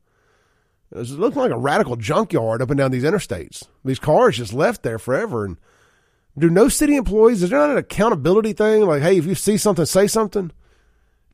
It 0.93 1.09
looking 1.09 1.41
like 1.41 1.51
a 1.51 1.57
radical 1.57 1.97
junkyard 1.97 2.61
up 2.61 2.69
and 2.69 2.77
down 2.77 2.91
these 2.91 3.03
interstates. 3.03 3.67
These 3.83 3.99
cars 3.99 4.37
just 4.37 4.53
left 4.53 4.83
there 4.83 4.97
forever. 4.97 5.43
And 5.43 5.57
do 6.37 6.49
no 6.49 6.69
city 6.69 6.95
employees, 6.95 7.43
is 7.43 7.49
there 7.49 7.59
not 7.59 7.71
an 7.71 7.77
accountability 7.77 8.53
thing? 8.53 8.85
Like, 8.85 9.01
hey, 9.01 9.17
if 9.17 9.25
you 9.25 9.35
see 9.35 9.57
something, 9.57 9.85
say 9.85 10.07
something? 10.07 10.51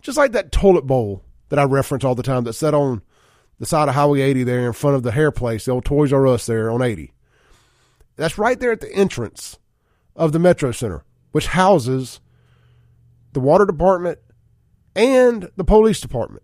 Just 0.01 0.17
like 0.17 0.31
that 0.31 0.51
toilet 0.51 0.87
bowl 0.87 1.23
that 1.49 1.59
I 1.59 1.63
reference 1.63 2.03
all 2.03 2.15
the 2.15 2.23
time 2.23 2.43
that's 2.43 2.57
set 2.57 2.73
on 2.73 3.03
the 3.59 3.67
side 3.67 3.87
of 3.87 3.93
Highway 3.93 4.21
80 4.21 4.45
there 4.45 4.65
in 4.65 4.73
front 4.73 4.95
of 4.95 5.03
the 5.03 5.11
hair 5.11 5.29
place, 5.29 5.65
the 5.65 5.73
old 5.73 5.85
Toys 5.85 6.11
R 6.11 6.25
Us 6.25 6.47
there 6.47 6.71
on 6.71 6.81
80. 6.81 7.13
That's 8.15 8.39
right 8.39 8.59
there 8.59 8.71
at 8.71 8.81
the 8.81 8.91
entrance 8.95 9.59
of 10.15 10.31
the 10.31 10.39
Metro 10.39 10.71
Center, 10.71 11.03
which 11.33 11.47
houses 11.47 12.19
the 13.33 13.39
water 13.39 13.67
department 13.67 14.17
and 14.99 15.49
the 15.55 15.63
police 15.63 16.01
department. 16.01 16.43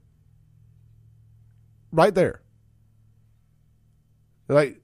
Right 1.91 2.15
there. 2.15 2.41
Like, 4.48 4.82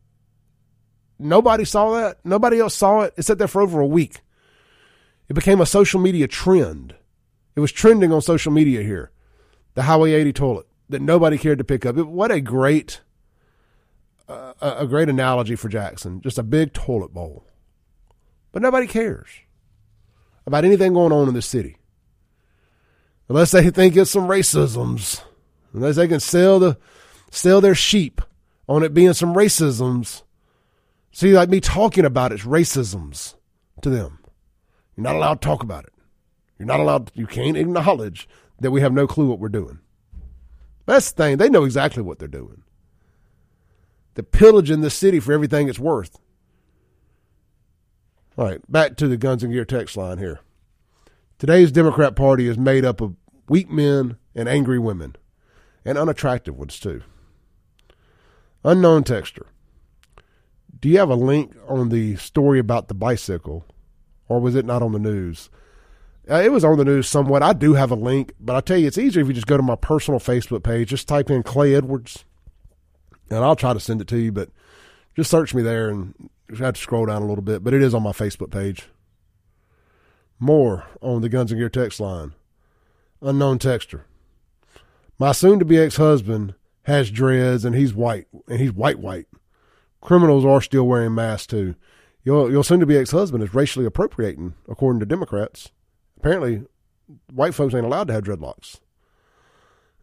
nobody 1.18 1.64
saw 1.64 1.92
that. 1.94 2.18
Nobody 2.26 2.60
else 2.60 2.76
saw 2.76 3.02
it. 3.02 3.14
It 3.16 3.24
sat 3.24 3.38
there 3.38 3.48
for 3.48 3.62
over 3.62 3.80
a 3.80 3.88
week. 3.88 4.20
It 5.30 5.36
became 5.36 5.62
a 5.62 5.66
social 5.66 6.02
media 6.02 6.28
trend. 6.28 6.96
It 7.56 7.62
was 7.62 7.72
trending 7.72 8.12
on 8.12 8.22
social 8.22 8.52
media 8.52 8.82
here. 8.82 9.12
The 9.76 9.84
Highway 9.84 10.12
80 10.12 10.34
toilet 10.34 10.68
that 10.90 11.02
nobody 11.02 11.38
cared 11.38 11.60
to 11.60 11.64
pick 11.64 11.86
up. 11.86 11.98
It, 11.98 12.08
what 12.08 12.30
a 12.30 12.42
great, 12.42 13.00
uh, 14.28 14.54
a 14.60 14.86
great 14.86 15.08
analogy 15.08 15.56
for 15.56 15.70
Jackson. 15.70 16.20
Just 16.20 16.38
a 16.38 16.44
big 16.44 16.74
toilet 16.74 17.14
bowl. 17.14 17.46
But 18.52 18.62
nobody 18.62 18.88
cares 18.88 19.30
about 20.46 20.66
anything 20.66 20.92
going 20.94 21.14
on 21.14 21.30
in 21.30 21.34
the 21.34 21.42
city. 21.42 21.78
Unless 23.30 23.52
they 23.52 23.70
think 23.70 23.96
it's 23.96 24.12
some 24.12 24.28
racisms. 24.28 25.22
Unless 25.74 25.96
they 25.96 26.08
can 26.08 26.20
sell 26.20 26.60
the 26.60 26.78
sell 27.30 27.62
their 27.62 27.76
sheep 27.76 28.22
on 28.68 28.84
it 28.84 28.94
being 28.94 29.14
some 29.14 29.34
racisms. 29.34 30.24
See, 31.12 31.34
like 31.34 31.50
me 31.50 31.60
talking 31.60 32.06
about 32.06 32.32
it's 32.32 32.44
racisms 32.44 33.36
to 33.82 33.90
them. 33.90 34.20
You're 34.96 35.04
not 35.04 35.16
allowed 35.16 35.42
to 35.42 35.46
talk 35.46 35.64
about 35.64 35.86
it. 35.86 35.94
You're 36.58 36.68
not 36.68 36.80
allowed, 36.80 37.12
you 37.16 37.26
can't 37.26 37.58
acknowledge 37.58 38.30
that 38.60 38.72
we 38.72 38.82
have 38.82 38.94
no 38.94 39.08
clue 39.08 39.28
what 39.28 39.40
we're 39.40 39.50
doing. 39.50 39.80
That's 40.86 41.12
the 41.12 41.24
thing. 41.24 41.38
They 41.38 41.50
know 41.50 41.64
exactly 41.64 42.04
what 42.04 42.20
they're 42.20 42.28
doing. 42.28 42.64
They're 44.14 44.24
pillaging 44.24 44.82
the 44.82 44.90
city 44.90 45.20
for 45.20 45.34
everything 45.34 45.70
it's 45.70 45.80
worth. 45.80 46.20
All 48.38 48.46
right, 48.46 48.72
back 48.72 48.96
to 48.98 49.08
the 49.08 49.18
Guns 49.18 49.44
and 49.44 49.52
Gear 49.52 49.66
text 49.66 49.98
line 49.98 50.18
here. 50.18 50.40
Today's 51.42 51.72
Democrat 51.72 52.16
Party 52.16 52.48
is 52.48 52.56
made 52.56 52.86
up 52.86 53.02
of 53.02 53.16
weak 53.50 53.68
men 53.68 54.18
and 54.36 54.48
angry 54.48 54.78
women, 54.78 55.16
and 55.84 55.98
unattractive 55.98 56.56
ones, 56.56 56.80
too. 56.80 57.02
Unknown 58.64 59.04
texter. 59.04 59.48
Do 60.80 60.88
you 60.88 61.00
have 61.00 61.10
a 61.10 61.16
link 61.16 61.56
on 61.68 61.90
the 61.90 62.16
story 62.18 62.60
about 62.60 62.90
the 62.90 62.94
bicycle, 62.94 63.66
or 64.30 64.40
was 64.40 64.54
it 64.54 64.68
not 64.68 64.84
on 64.84 64.92
the 64.92 65.00
news? 65.00 65.50
Uh, 66.30 66.36
it 66.36 66.52
was 66.52 66.64
on 66.64 66.78
the 66.78 66.86
news 66.86 67.08
somewhat. 67.08 67.42
I 67.42 67.54
do 67.54 67.74
have 67.74 67.90
a 67.90 67.96
link, 67.96 68.34
but 68.40 68.56
I 68.56 68.62
tell 68.62 68.78
you, 68.78 68.86
it's 68.86 69.00
easier 69.00 69.24
if 69.24 69.28
you 69.28 69.34
just 69.34 69.48
go 69.48 69.58
to 69.58 69.64
my 69.64 69.76
personal 69.76 70.20
Facebook 70.20 70.62
page. 70.62 70.90
Just 70.90 71.08
type 71.08 71.32
in 71.32 71.42
Clay 71.42 71.74
Edwards, 71.74 72.24
and 73.32 73.40
I'll 73.40 73.56
try 73.56 73.74
to 73.74 73.80
send 73.80 74.00
it 74.00 74.08
to 74.10 74.18
you. 74.20 74.32
But 74.32 74.50
just 75.16 75.32
search 75.32 75.56
me 75.56 75.64
there, 75.64 75.90
and 75.90 76.14
you 76.52 76.58
have 76.58 76.76
to 76.76 76.80
scroll 76.80 77.08
down 77.08 77.24
a 77.24 77.28
little 77.28 77.42
bit. 77.42 77.64
But 77.64 77.74
it 77.74 77.82
is 77.82 77.96
on 77.96 78.04
my 78.04 78.12
Facebook 78.12 78.52
page. 78.52 78.88
More 80.42 80.86
on 81.02 81.22
the 81.22 81.30
Guns 81.30 81.52
and 81.52 81.60
Gear 81.60 81.70
text 81.70 82.00
line. 82.00 82.34
Unknown 83.22 83.60
texter. 83.60 84.02
My 85.20 85.34
soon-to-be 85.34 85.78
ex-husband 85.78 86.56
has 86.86 87.12
dreads 87.12 87.64
and 87.64 87.76
he's 87.76 87.94
white 87.94 88.26
and 88.48 88.60
he's 88.60 88.72
white 88.72 88.98
white. 88.98 89.28
Criminals 90.02 90.44
are 90.44 90.60
still 90.60 90.88
wearing 90.88 91.14
masks 91.14 91.46
too. 91.46 91.76
Your 92.24 92.50
your 92.50 92.64
soon 92.64 92.80
to 92.80 92.88
be 92.88 92.98
ex 92.98 93.12
husband 93.12 93.44
is 93.44 93.54
racially 93.54 93.86
appropriating, 93.86 94.56
according 94.68 95.00
to 95.02 95.06
Democrats. 95.06 95.72
Apparently, 96.18 96.64
white 97.32 97.54
folks 97.54 97.76
ain't 97.76 97.86
allowed 97.86 98.08
to 98.08 98.14
have 98.14 98.24
dreadlocks. 98.24 98.80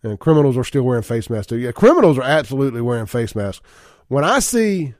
And 0.04 0.20
criminals 0.20 0.56
are 0.56 0.62
still 0.62 0.84
wearing 0.84 1.02
face 1.02 1.28
masks 1.28 1.48
too. 1.48 1.58
Yeah, 1.58 1.72
criminals 1.72 2.16
are 2.16 2.22
absolutely 2.22 2.80
wearing 2.80 3.06
face 3.06 3.34
masks. 3.34 3.66
When 4.06 4.22
I 4.22 4.38
see 4.38 4.94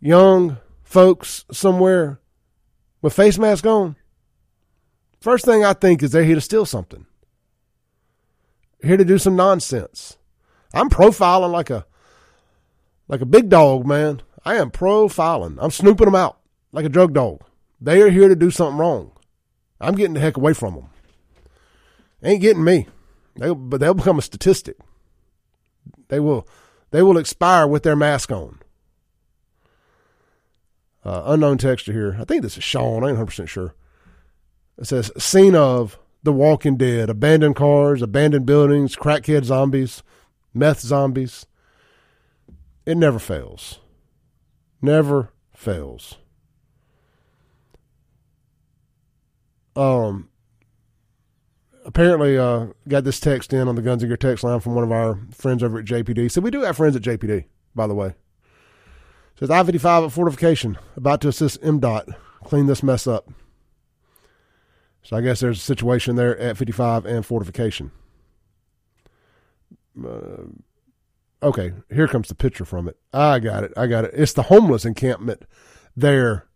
young 0.00 0.56
folks 0.82 1.44
somewhere 1.52 2.20
with 3.02 3.12
face 3.12 3.38
masks 3.38 3.66
on, 3.66 3.96
first 5.26 5.44
thing 5.44 5.64
I 5.64 5.72
think 5.72 6.04
is 6.04 6.12
they're 6.12 6.22
here 6.22 6.36
to 6.36 6.40
steal 6.40 6.64
something. 6.64 7.04
Here 8.80 8.96
to 8.96 9.04
do 9.04 9.18
some 9.18 9.34
nonsense. 9.34 10.18
I'm 10.72 10.88
profiling 10.88 11.50
like 11.50 11.68
a 11.68 11.84
like 13.08 13.22
a 13.22 13.26
big 13.26 13.48
dog, 13.48 13.84
man. 13.88 14.22
I 14.44 14.54
am 14.54 14.70
profiling. 14.70 15.58
I'm 15.60 15.72
snooping 15.72 16.04
them 16.04 16.14
out 16.14 16.38
like 16.70 16.84
a 16.84 16.88
drug 16.88 17.12
dog. 17.12 17.40
They 17.80 18.00
are 18.02 18.08
here 18.08 18.28
to 18.28 18.36
do 18.36 18.52
something 18.52 18.78
wrong. 18.78 19.10
I'm 19.80 19.96
getting 19.96 20.14
the 20.14 20.20
heck 20.20 20.36
away 20.36 20.52
from 20.52 20.74
them. 20.74 20.88
Ain't 22.22 22.40
getting 22.40 22.62
me. 22.62 22.86
They, 23.34 23.52
but 23.52 23.80
they'll 23.80 23.94
become 23.94 24.20
a 24.20 24.22
statistic. 24.22 24.76
They 26.06 26.20
will, 26.20 26.46
they 26.92 27.02
will 27.02 27.18
expire 27.18 27.66
with 27.66 27.82
their 27.82 27.96
mask 27.96 28.30
on. 28.30 28.60
Uh, 31.04 31.22
unknown 31.26 31.58
texture 31.58 31.92
here. 31.92 32.16
I 32.20 32.24
think 32.24 32.42
this 32.42 32.56
is 32.56 32.62
Sean. 32.62 33.02
I 33.02 33.08
ain't 33.08 33.18
100 33.18 33.26
percent 33.26 33.48
sure. 33.48 33.74
It 34.78 34.86
says 34.86 35.10
scene 35.16 35.54
of 35.54 35.98
The 36.22 36.32
Walking 36.32 36.76
Dead: 36.76 37.10
abandoned 37.10 37.56
cars, 37.56 38.02
abandoned 38.02 38.46
buildings, 38.46 38.96
crackhead 38.96 39.44
zombies 39.44 40.02
meth 40.56 40.80
zombies. 40.80 41.46
It 42.84 42.96
never 42.96 43.18
fails. 43.18 43.80
Never 44.80 45.32
fails. 45.54 46.18
Um, 49.74 50.30
apparently, 51.84 52.38
uh, 52.38 52.68
got 52.88 53.04
this 53.04 53.20
text 53.20 53.52
in 53.52 53.68
on 53.68 53.74
the 53.74 53.82
Guns 53.82 54.02
and 54.02 54.08
Gear 54.08 54.16
text 54.16 54.42
line 54.42 54.60
from 54.60 54.74
one 54.74 54.84
of 54.84 54.92
our 54.92 55.18
friends 55.32 55.62
over 55.62 55.78
at 55.78 55.84
JPD. 55.84 56.30
So 56.30 56.40
we 56.40 56.50
do 56.50 56.62
have 56.62 56.76
friends 56.76 56.96
at 56.96 57.02
JPD, 57.02 57.44
by 57.74 57.86
the 57.86 57.94
way. 57.94 58.14
Says 59.38 59.50
I 59.50 59.62
55 59.62 60.04
at 60.04 60.12
fortification, 60.12 60.78
about 60.96 61.20
to 61.20 61.28
assist 61.28 61.60
MDOT 61.60 62.14
clean 62.44 62.66
this 62.66 62.82
mess 62.82 63.06
up. 63.06 63.28
So 65.06 65.16
I 65.16 65.20
guess 65.20 65.40
there's 65.40 65.58
a 65.58 65.62
situation 65.62 66.16
there 66.16 66.36
at 66.38 66.56
55 66.56 67.06
and 67.06 67.24
fortification 67.24 67.92
uh, 70.04 70.44
okay, 71.42 71.72
here 71.92 72.08
comes 72.08 72.28
the 72.28 72.34
picture 72.34 72.64
from 72.64 72.88
it. 72.88 72.96
I 73.12 73.38
got 73.38 73.64
it. 73.64 73.72
I 73.76 73.86
got 73.86 74.04
it. 74.04 74.12
It's 74.14 74.32
the 74.32 74.44
homeless 74.44 74.84
encampment 74.84 75.44
there 75.96 76.46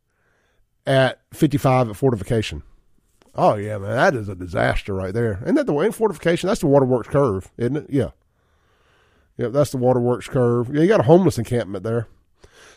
at 0.86 1.20
55 1.32 1.90
at 1.90 1.96
Fortification. 1.96 2.62
Oh 3.34 3.54
yeah, 3.54 3.78
man, 3.78 3.92
that 3.92 4.14
is 4.14 4.28
a 4.28 4.34
disaster 4.34 4.92
right 4.92 5.14
there. 5.14 5.40
Isn't 5.42 5.54
that 5.54 5.66
the 5.66 5.72
way 5.72 5.86
in 5.86 5.92
Fortification? 5.92 6.48
That's 6.48 6.60
the 6.60 6.66
Waterworks 6.66 7.08
curve, 7.08 7.50
isn't 7.56 7.76
it? 7.76 7.86
Yeah. 7.88 8.10
Yeah, 9.36 9.48
that's 9.48 9.70
the 9.70 9.78
Waterworks 9.78 10.28
curve. 10.28 10.74
Yeah, 10.74 10.82
you 10.82 10.88
got 10.88 11.00
a 11.00 11.04
homeless 11.04 11.38
encampment 11.38 11.84
there. 11.84 12.08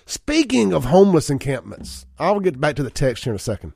Speaking 0.05 0.73
of 0.73 0.85
homeless 0.85 1.29
encampments, 1.29 2.05
I'll 2.19 2.39
get 2.39 2.59
back 2.59 2.75
to 2.75 2.83
the 2.83 2.89
text 2.89 3.23
here 3.23 3.33
in 3.33 3.37
a 3.37 3.39
second. 3.39 3.73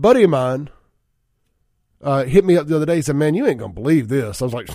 Buddy 0.00 0.22
of 0.22 0.30
mine 0.30 0.70
uh, 2.02 2.24
hit 2.24 2.44
me 2.44 2.56
up 2.56 2.66
the 2.66 2.76
other 2.76 2.86
day. 2.86 2.96
He 2.96 3.02
said, 3.02 3.16
"Man, 3.16 3.34
you 3.34 3.46
ain't 3.46 3.58
gonna 3.58 3.72
believe 3.72 4.08
this." 4.08 4.40
I 4.40 4.44
was 4.44 4.54
like, 4.54 4.70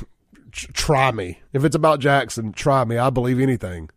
try 0.52 1.12
me. 1.12 1.40
If 1.54 1.64
it's 1.64 1.76
about 1.76 2.00
Jackson, 2.00 2.54
try 2.54 2.86
me. 2.86 2.98
I 2.98 3.10
believe 3.10 3.40
anything. 3.40 3.90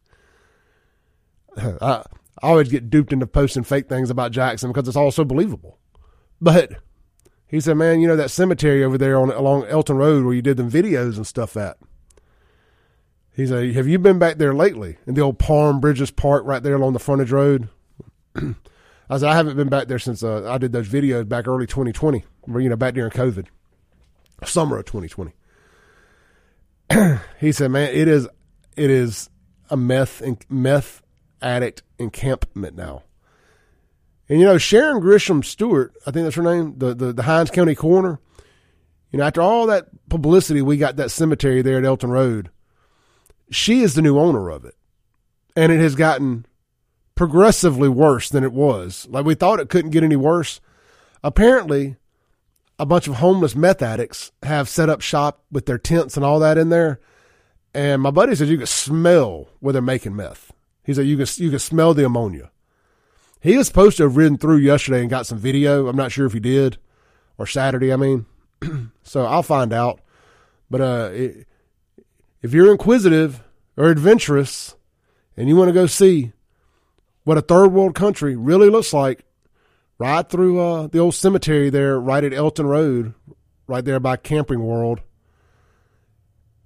I, 1.56 2.04
I 2.42 2.46
always 2.46 2.68
get 2.68 2.90
duped 2.90 3.12
into 3.12 3.26
posting 3.26 3.64
fake 3.64 3.88
things 3.88 4.10
about 4.10 4.32
Jackson 4.32 4.70
because 4.70 4.88
it's 4.88 4.96
all 4.96 5.10
so 5.10 5.24
believable. 5.24 5.78
But 6.40 6.74
he 7.46 7.60
said, 7.60 7.76
man, 7.76 8.00
you 8.00 8.08
know 8.08 8.16
that 8.16 8.30
cemetery 8.30 8.84
over 8.84 8.98
there 8.98 9.18
on 9.18 9.30
along 9.30 9.66
Elton 9.66 9.96
Road 9.96 10.24
where 10.24 10.34
you 10.34 10.42
did 10.42 10.56
them 10.56 10.70
videos 10.70 11.16
and 11.16 11.26
stuff 11.26 11.56
at. 11.56 11.78
He 13.34 13.46
said, 13.46 13.72
have 13.74 13.86
you 13.86 13.98
been 13.98 14.18
back 14.18 14.38
there 14.38 14.54
lately? 14.54 14.98
In 15.06 15.14
the 15.14 15.20
old 15.20 15.38
Palm 15.38 15.80
Bridges 15.80 16.10
Park 16.10 16.44
right 16.44 16.62
there 16.62 16.74
along 16.74 16.92
the 16.92 16.98
frontage 16.98 17.30
road? 17.30 17.68
I 19.10 19.18
said, 19.18 19.28
I 19.28 19.34
haven't 19.34 19.56
been 19.56 19.68
back 19.68 19.88
there 19.88 19.98
since 19.98 20.22
uh, 20.22 20.50
I 20.50 20.58
did 20.58 20.72
those 20.72 20.88
videos 20.88 21.28
back 21.28 21.48
early 21.48 21.66
2020, 21.66 22.24
you 22.46 22.68
know, 22.68 22.76
back 22.76 22.94
during 22.94 23.10
COVID, 23.10 23.46
summer 24.44 24.78
of 24.78 24.84
2020. 24.84 25.32
he 27.40 27.52
said, 27.52 27.70
"Man, 27.70 27.90
it 27.92 28.08
is 28.08 28.28
it 28.76 28.90
is 28.90 29.30
a 29.70 29.76
meth 29.76 30.20
and 30.20 30.38
meth 30.48 31.02
addict 31.40 31.82
encampment 31.98 32.76
now." 32.76 33.04
And 34.28 34.40
you 34.40 34.46
know, 34.46 34.58
Sharon 34.58 35.02
Grisham 35.02 35.44
Stewart, 35.44 35.94
I 36.06 36.10
think 36.10 36.24
that's 36.24 36.36
her 36.36 36.42
name, 36.42 36.74
the 36.78 36.94
the, 36.94 37.12
the 37.12 37.22
Hinds 37.22 37.50
County 37.50 37.74
coroner. 37.74 38.20
You 39.10 39.18
know, 39.18 39.24
after 39.24 39.40
all 39.40 39.66
that 39.66 39.88
publicity, 40.10 40.60
we 40.60 40.76
got 40.76 40.96
that 40.96 41.10
cemetery 41.10 41.62
there 41.62 41.78
at 41.78 41.84
Elton 41.84 42.10
Road. 42.10 42.50
She 43.50 43.80
is 43.80 43.94
the 43.94 44.02
new 44.02 44.18
owner 44.18 44.50
of 44.50 44.66
it, 44.66 44.74
and 45.56 45.72
it 45.72 45.80
has 45.80 45.94
gotten 45.94 46.44
progressively 47.18 47.88
worse 47.88 48.28
than 48.28 48.44
it 48.44 48.52
was. 48.52 49.08
Like 49.10 49.24
we 49.24 49.34
thought 49.34 49.58
it 49.58 49.68
couldn't 49.68 49.90
get 49.90 50.04
any 50.04 50.14
worse. 50.14 50.60
Apparently, 51.24 51.96
a 52.78 52.86
bunch 52.86 53.08
of 53.08 53.16
homeless 53.16 53.56
meth 53.56 53.82
addicts 53.82 54.30
have 54.44 54.68
set 54.68 54.88
up 54.88 55.00
shop 55.00 55.42
with 55.50 55.66
their 55.66 55.78
tents 55.78 56.16
and 56.16 56.24
all 56.24 56.38
that 56.38 56.56
in 56.56 56.68
there. 56.68 57.00
And 57.74 58.00
my 58.00 58.12
buddy 58.12 58.36
said 58.36 58.46
you 58.46 58.56
can 58.56 58.68
smell 58.68 59.48
where 59.58 59.72
they're 59.72 59.82
making 59.82 60.14
meth. 60.14 60.52
He 60.84 60.94
said 60.94 61.06
you 61.06 61.16
can 61.16 61.26
you 61.38 61.50
could 61.50 61.60
smell 61.60 61.92
the 61.92 62.06
ammonia. 62.06 62.52
He 63.40 63.56
was 63.56 63.66
supposed 63.66 63.96
to 63.96 64.04
have 64.04 64.16
ridden 64.16 64.38
through 64.38 64.58
yesterday 64.58 65.00
and 65.00 65.10
got 65.10 65.26
some 65.26 65.38
video. 65.38 65.88
I'm 65.88 65.96
not 65.96 66.12
sure 66.12 66.26
if 66.26 66.32
he 66.32 66.40
did, 66.40 66.78
or 67.36 67.48
Saturday. 67.48 67.92
I 67.92 67.96
mean, 67.96 68.26
so 69.02 69.26
I'll 69.26 69.42
find 69.42 69.72
out. 69.72 70.00
But 70.70 70.80
uh, 70.80 71.10
it, 71.12 71.48
if 72.42 72.54
you're 72.54 72.70
inquisitive 72.70 73.42
or 73.76 73.90
adventurous, 73.90 74.76
and 75.36 75.48
you 75.48 75.56
want 75.56 75.68
to 75.68 75.74
go 75.74 75.86
see 75.86 76.32
what 77.28 77.36
a 77.36 77.42
third 77.42 77.74
world 77.74 77.94
country 77.94 78.34
really 78.36 78.70
looks 78.70 78.94
like, 78.94 79.22
right 79.98 80.26
through 80.26 80.58
uh, 80.58 80.86
the 80.86 80.98
old 80.98 81.14
cemetery 81.14 81.68
there, 81.68 82.00
right 82.00 82.24
at 82.24 82.32
Elton 82.32 82.66
Road, 82.66 83.12
right 83.66 83.84
there 83.84 84.00
by 84.00 84.16
Camping 84.16 84.64
World, 84.64 85.02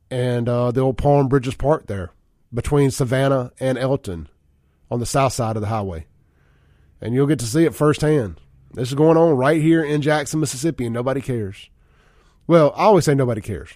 and 0.09 0.49
uh, 0.49 0.71
the 0.71 0.81
old 0.81 0.99
Palm 0.99 1.27
Bridges 1.27 1.57
Park 1.57 1.89
there 1.89 2.13
between 2.55 2.93
Savannah 2.93 3.51
and 3.59 3.77
Elton 3.77 4.29
on 4.89 5.01
the 5.01 5.05
south 5.05 5.33
side 5.33 5.57
of 5.57 5.63
the 5.63 5.69
highway. 5.69 6.07
And 7.01 7.13
you'll 7.13 7.27
get 7.27 7.41
to 7.41 7.45
see 7.45 7.65
it 7.65 7.75
firsthand. 7.75 8.41
This 8.73 8.91
is 8.91 8.95
going 8.95 9.17
on 9.17 9.37
right 9.37 9.61
here 9.61 9.83
in 9.83 10.01
Jackson, 10.01 10.39
Mississippi, 10.39 10.85
and 10.85 10.95
nobody 10.95 11.21
cares. 11.21 11.71
Well, 12.47 12.73
I 12.77 12.85
always 12.85 13.05
say 13.05 13.17
nobody 13.17 13.41
cares. 13.41 13.71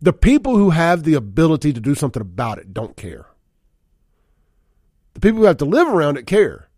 The 0.00 0.12
people 0.12 0.56
who 0.56 0.70
have 0.70 1.02
the 1.02 1.14
ability 1.14 1.72
to 1.72 1.80
do 1.80 1.96
something 1.96 2.22
about 2.22 2.58
it 2.58 2.72
don't 2.72 2.96
care. 2.96 3.26
The 5.18 5.30
people 5.30 5.40
who 5.40 5.46
have 5.46 5.56
to 5.56 5.64
live 5.64 5.88
around 5.88 6.16
it 6.16 6.28
care. 6.28 6.68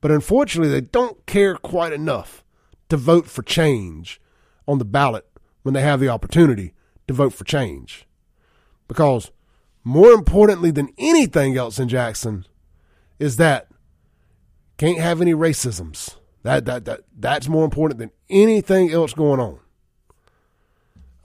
But 0.00 0.12
unfortunately, 0.12 0.70
they 0.70 0.80
don't 0.80 1.26
care 1.26 1.56
quite 1.56 1.92
enough 1.92 2.44
to 2.88 2.96
vote 2.96 3.26
for 3.26 3.42
change 3.42 4.20
on 4.68 4.78
the 4.78 4.84
ballot 4.84 5.26
when 5.64 5.74
they 5.74 5.82
have 5.82 5.98
the 5.98 6.08
opportunity 6.08 6.72
to 7.08 7.14
vote 7.14 7.32
for 7.32 7.42
change. 7.42 8.06
Because 8.86 9.32
more 9.82 10.12
importantly 10.12 10.70
than 10.70 10.94
anything 10.98 11.58
else 11.58 11.80
in 11.80 11.88
Jackson 11.88 12.46
is 13.18 13.38
that 13.38 13.66
can't 14.76 15.00
have 15.00 15.20
any 15.20 15.34
racisms. 15.34 16.14
That 16.44 16.66
that 16.66 16.84
that 16.84 17.00
that's 17.18 17.48
more 17.48 17.64
important 17.64 17.98
than 17.98 18.12
anything 18.30 18.92
else 18.92 19.14
going 19.14 19.40
on. 19.40 19.58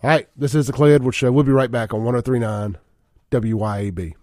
All 0.01 0.09
right, 0.09 0.27
this 0.35 0.55
is 0.55 0.65
the 0.65 0.73
Clay 0.73 0.95
Edwards 0.95 1.17
Show. 1.17 1.31
We'll 1.31 1.43
be 1.43 1.51
right 1.51 1.69
back 1.69 1.93
on 1.93 2.03
1039 2.03 2.79
WYAB. 3.29 4.15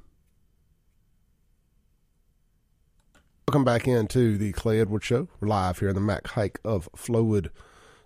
Welcome 3.48 3.64
back 3.64 3.87
into 3.87 4.37
the 4.37 4.50
Clay 4.50 4.80
Edwards 4.80 5.04
Show. 5.04 5.28
We're 5.38 5.46
live 5.46 5.78
here 5.78 5.90
in 5.90 5.94
the 5.94 6.00
Mac 6.00 6.26
Haik 6.32 6.59
of 6.64 6.88
Flowood 6.96 7.50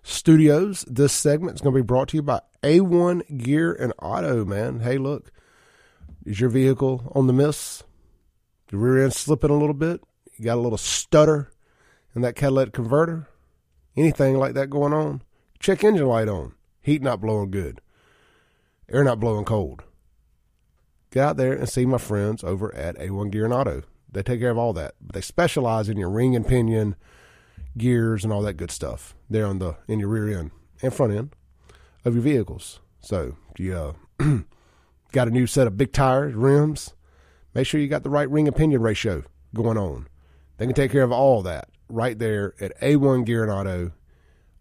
Studios. 0.03 0.85
This 0.87 1.13
segment 1.13 1.55
is 1.55 1.61
going 1.61 1.73
to 1.73 1.81
be 1.81 1.85
brought 1.85 2.09
to 2.09 2.17
you 2.17 2.21
by 2.21 2.41
A1 2.61 3.43
Gear 3.43 3.73
and 3.73 3.91
Auto, 3.99 4.45
man. 4.45 4.81
Hey, 4.81 4.99
look, 4.99 5.31
is 6.27 6.39
your 6.39 6.51
vehicle 6.51 7.11
on 7.15 7.25
the 7.25 7.33
miss? 7.33 7.81
The 8.67 8.77
rear 8.77 9.03
end 9.03 9.15
slipping 9.15 9.49
a 9.49 9.57
little 9.57 9.73
bit? 9.73 10.03
You 10.37 10.45
got 10.45 10.59
a 10.59 10.61
little 10.61 10.77
stutter 10.77 11.51
in 12.13 12.21
that 12.21 12.35
catalytic 12.35 12.75
converter? 12.75 13.27
Anything 13.97 14.37
like 14.37 14.53
that 14.53 14.69
going 14.69 14.93
on? 14.93 15.23
Check 15.57 15.83
engine 15.83 16.05
light 16.05 16.29
on 16.29 16.53
heat 16.81 17.01
not 17.01 17.19
blowing 17.19 17.49
good, 17.49 17.81
air 18.87 19.03
not 19.03 19.19
blowing 19.19 19.45
cold. 19.45 19.85
Get 21.09 21.23
out 21.23 21.37
there 21.37 21.53
and 21.53 21.67
see 21.67 21.87
my 21.87 21.97
friends 21.97 22.43
over 22.43 22.73
at 22.75 22.95
A1 22.99 23.31
Gear 23.31 23.45
and 23.45 23.53
Auto. 23.55 23.81
They 24.11 24.23
take 24.23 24.39
care 24.39 24.51
of 24.51 24.57
all 24.57 24.73
that. 24.73 24.95
But 25.01 25.13
they 25.13 25.21
specialize 25.21 25.89
in 25.89 25.97
your 25.97 26.09
ring 26.09 26.35
and 26.35 26.47
pinion, 26.47 26.95
gears, 27.77 28.23
and 28.23 28.33
all 28.33 28.41
that 28.41 28.57
good 28.57 28.71
stuff. 28.71 29.15
They're 29.29 29.45
on 29.45 29.59
the 29.59 29.77
in 29.87 29.99
your 29.99 30.09
rear 30.09 30.37
end 30.37 30.51
and 30.81 30.93
front 30.93 31.13
end 31.13 31.35
of 32.03 32.13
your 32.13 32.23
vehicles. 32.23 32.79
So 32.99 33.35
you 33.57 33.75
uh, 33.75 33.93
got 35.11 35.27
a 35.27 35.31
new 35.31 35.47
set 35.47 35.67
of 35.67 35.77
big 35.77 35.93
tires, 35.93 36.33
rims. 36.33 36.93
Make 37.53 37.67
sure 37.67 37.81
you 37.81 37.87
got 37.87 38.03
the 38.03 38.09
right 38.09 38.29
ring 38.29 38.47
and 38.47 38.55
pinion 38.55 38.81
ratio 38.81 39.23
going 39.53 39.77
on. 39.77 40.07
They 40.57 40.65
can 40.65 40.75
take 40.75 40.91
care 40.91 41.03
of 41.03 41.11
all 41.11 41.41
that 41.43 41.69
right 41.89 42.17
there 42.17 42.53
at 42.61 42.79
A1 42.81 43.25
Gear 43.25 43.43
and 43.43 43.51
Auto 43.51 43.91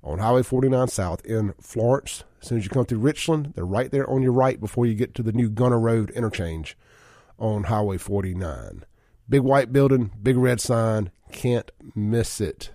on 0.03 0.19
Highway 0.19 0.43
49 0.43 0.89
South 0.89 1.25
in 1.25 1.55
Florence. 1.61 2.25
As 2.41 2.49
soon 2.49 2.59
as 2.59 2.65
you 2.65 2.71
come 2.71 2.87
through 2.87 2.99
Richland, 3.01 3.53
they're 3.55 3.65
right 3.65 3.91
there 3.91 4.09
on 4.09 4.23
your 4.23 4.33
right 4.33 4.59
before 4.59 4.87
you 4.87 4.95
get 4.95 5.15
to 5.17 5.23
the 5.23 5.33
new 5.33 5.51
Gunner 5.51 5.79
Road 5.79 6.11
interchange 6.11 6.77
on 7.39 7.65
Highway 7.65 7.99
49. 7.99 8.85
Big 9.31 9.41
white 9.41 9.73
building, 9.73 10.11
big 10.21 10.37
red 10.37 10.61
sign, 10.61 11.13
can't 11.31 11.71
miss 11.95 12.41
it. 12.41 12.71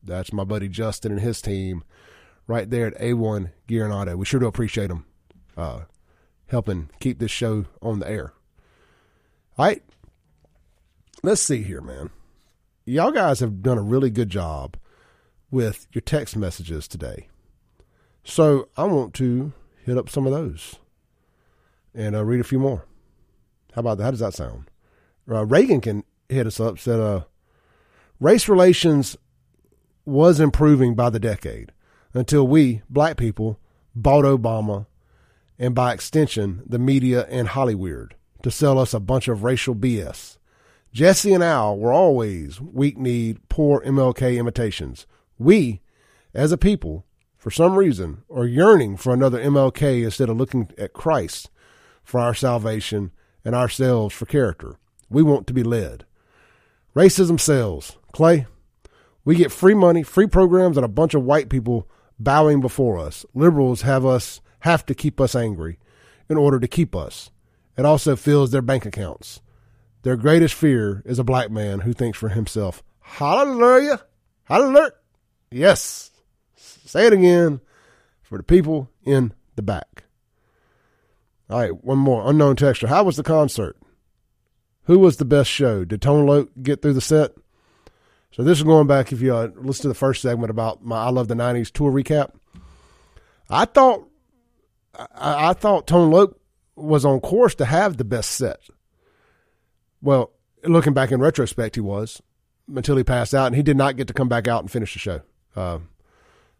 That's 0.00 0.32
my 0.32 0.44
buddy 0.44 0.68
Justin 0.68 1.12
and 1.12 1.20
his 1.20 1.42
team 1.42 1.82
right 2.46 2.70
there 2.70 2.86
at 2.86 2.98
A1 3.00 3.50
Gear 3.66 3.84
and 3.84 3.92
Auto. 3.92 4.16
We 4.16 4.24
sure 4.24 4.38
do 4.38 4.46
appreciate 4.46 4.88
them 4.88 5.06
uh, 5.56 5.80
helping 6.46 6.88
keep 7.00 7.18
this 7.18 7.32
show 7.32 7.64
on 7.82 7.98
the 7.98 8.08
air. 8.08 8.32
All 9.58 9.66
right, 9.66 9.82
let's 11.24 11.42
see 11.42 11.62
here, 11.62 11.80
man. 11.80 12.10
Y'all 12.84 13.10
guys 13.10 13.40
have 13.40 13.60
done 13.60 13.78
a 13.78 13.82
really 13.82 14.10
good 14.10 14.30
job 14.30 14.76
with 15.50 15.88
your 15.92 16.02
text 16.02 16.36
messages 16.36 16.86
today. 16.86 17.28
So 18.24 18.68
I 18.76 18.84
want 18.84 19.14
to 19.14 19.52
hit 19.84 19.98
up 19.98 20.08
some 20.08 20.26
of 20.26 20.32
those 20.32 20.76
and 21.92 22.14
uh, 22.14 22.24
read 22.24 22.40
a 22.40 22.44
few 22.44 22.60
more. 22.60 22.86
How 23.74 23.80
about 23.80 23.98
that? 23.98 24.04
How 24.04 24.10
does 24.12 24.20
that 24.20 24.34
sound? 24.34 24.70
Uh, 25.30 25.44
Reagan 25.44 25.80
can 25.80 26.04
hit 26.28 26.46
us 26.46 26.60
up. 26.60 26.78
Said, 26.78 27.00
uh, 27.00 27.24
race 28.20 28.48
relations 28.48 29.16
was 30.04 30.40
improving 30.40 30.94
by 30.94 31.10
the 31.10 31.20
decade 31.20 31.72
until 32.12 32.46
we, 32.46 32.82
black 32.90 33.16
people, 33.16 33.58
bought 33.94 34.24
Obama 34.24 34.86
and 35.58 35.74
by 35.74 35.92
extension, 35.92 36.62
the 36.66 36.78
media 36.78 37.26
and 37.28 37.48
Hollywood 37.48 38.14
to 38.42 38.50
sell 38.50 38.78
us 38.78 38.92
a 38.92 39.00
bunch 39.00 39.28
of 39.28 39.44
racial 39.44 39.74
BS. 39.74 40.38
Jesse 40.92 41.32
and 41.32 41.42
Al 41.42 41.78
were 41.78 41.92
always 41.92 42.60
weak 42.60 42.98
kneed, 42.98 43.38
poor 43.48 43.80
MLK 43.80 44.36
imitations. 44.36 45.06
We, 45.38 45.80
as 46.34 46.52
a 46.52 46.58
people, 46.58 47.06
for 47.38 47.50
some 47.50 47.76
reason, 47.76 48.22
are 48.28 48.44
yearning 48.44 48.96
for 48.96 49.14
another 49.14 49.42
MLK 49.42 50.04
instead 50.04 50.28
of 50.28 50.36
looking 50.36 50.70
at 50.76 50.92
Christ 50.92 51.48
for 52.02 52.20
our 52.20 52.34
salvation 52.34 53.12
and 53.44 53.54
ourselves 53.54 54.14
for 54.14 54.26
character. 54.26 54.78
We 55.12 55.22
want 55.22 55.46
to 55.46 55.52
be 55.52 55.62
led. 55.62 56.04
Racism 56.96 57.38
sells. 57.38 57.96
Clay, 58.12 58.46
we 59.24 59.36
get 59.36 59.52
free 59.52 59.74
money, 59.74 60.02
free 60.02 60.26
programs, 60.26 60.76
and 60.76 60.84
a 60.84 60.88
bunch 60.88 61.14
of 61.14 61.22
white 61.22 61.48
people 61.48 61.88
bowing 62.18 62.60
before 62.60 62.98
us. 62.98 63.24
Liberals 63.34 63.82
have 63.82 64.04
us 64.04 64.40
have 64.60 64.86
to 64.86 64.94
keep 64.94 65.20
us 65.20 65.34
angry 65.34 65.78
in 66.28 66.36
order 66.36 66.60
to 66.60 66.68
keep 66.68 66.94
us. 66.94 67.30
It 67.76 67.84
also 67.84 68.16
fills 68.16 68.50
their 68.50 68.62
bank 68.62 68.86
accounts. 68.86 69.40
Their 70.02 70.16
greatest 70.16 70.54
fear 70.54 71.02
is 71.04 71.18
a 71.18 71.24
black 71.24 71.50
man 71.50 71.80
who 71.80 71.92
thinks 71.92 72.18
for 72.18 72.28
himself. 72.28 72.82
Hallelujah! 73.00 74.02
Hallelujah! 74.44 74.92
Yes. 75.50 76.10
Say 76.56 77.06
it 77.06 77.12
again 77.12 77.60
for 78.22 78.36
the 78.36 78.44
people 78.44 78.90
in 79.04 79.32
the 79.56 79.62
back. 79.62 80.04
All 81.48 81.58
right, 81.58 81.84
one 81.84 81.98
more. 81.98 82.28
Unknown 82.28 82.56
texture. 82.56 82.86
How 82.86 83.04
was 83.04 83.16
the 83.16 83.22
concert? 83.22 83.76
Who 84.84 84.98
was 84.98 85.16
the 85.16 85.24
best 85.24 85.50
show? 85.50 85.84
Did 85.84 86.02
Tone 86.02 86.26
Loc 86.26 86.48
get 86.62 86.82
through 86.82 86.94
the 86.94 87.00
set? 87.00 87.32
So 88.32 88.42
this 88.42 88.58
is 88.58 88.64
going 88.64 88.86
back 88.86 89.12
if 89.12 89.20
you 89.20 89.34
uh, 89.34 89.50
listen 89.56 89.82
to 89.82 89.88
the 89.88 89.94
first 89.94 90.22
segment 90.22 90.50
about 90.50 90.84
my 90.84 91.04
I 91.04 91.10
Love 91.10 91.28
the 91.28 91.34
90s 91.34 91.70
tour 91.70 91.92
recap. 91.92 92.32
I 93.48 93.66
thought 93.66 94.08
I, 95.14 95.50
I 95.50 95.52
thought 95.52 95.86
Tone 95.86 96.10
Loc 96.10 96.38
was 96.74 97.04
on 97.04 97.20
course 97.20 97.54
to 97.56 97.64
have 97.64 97.96
the 97.96 98.04
best 98.04 98.30
set. 98.30 98.60
Well, 100.00 100.32
looking 100.64 100.94
back 100.94 101.12
in 101.12 101.20
retrospect, 101.20 101.76
he 101.76 101.80
was 101.80 102.22
until 102.74 102.96
he 102.96 103.04
passed 103.04 103.34
out, 103.34 103.46
and 103.46 103.56
he 103.56 103.62
did 103.62 103.76
not 103.76 103.96
get 103.96 104.08
to 104.08 104.14
come 104.14 104.28
back 104.28 104.48
out 104.48 104.62
and 104.62 104.70
finish 104.70 104.94
the 104.94 104.98
show. 104.98 105.20
Uh, 105.54 105.78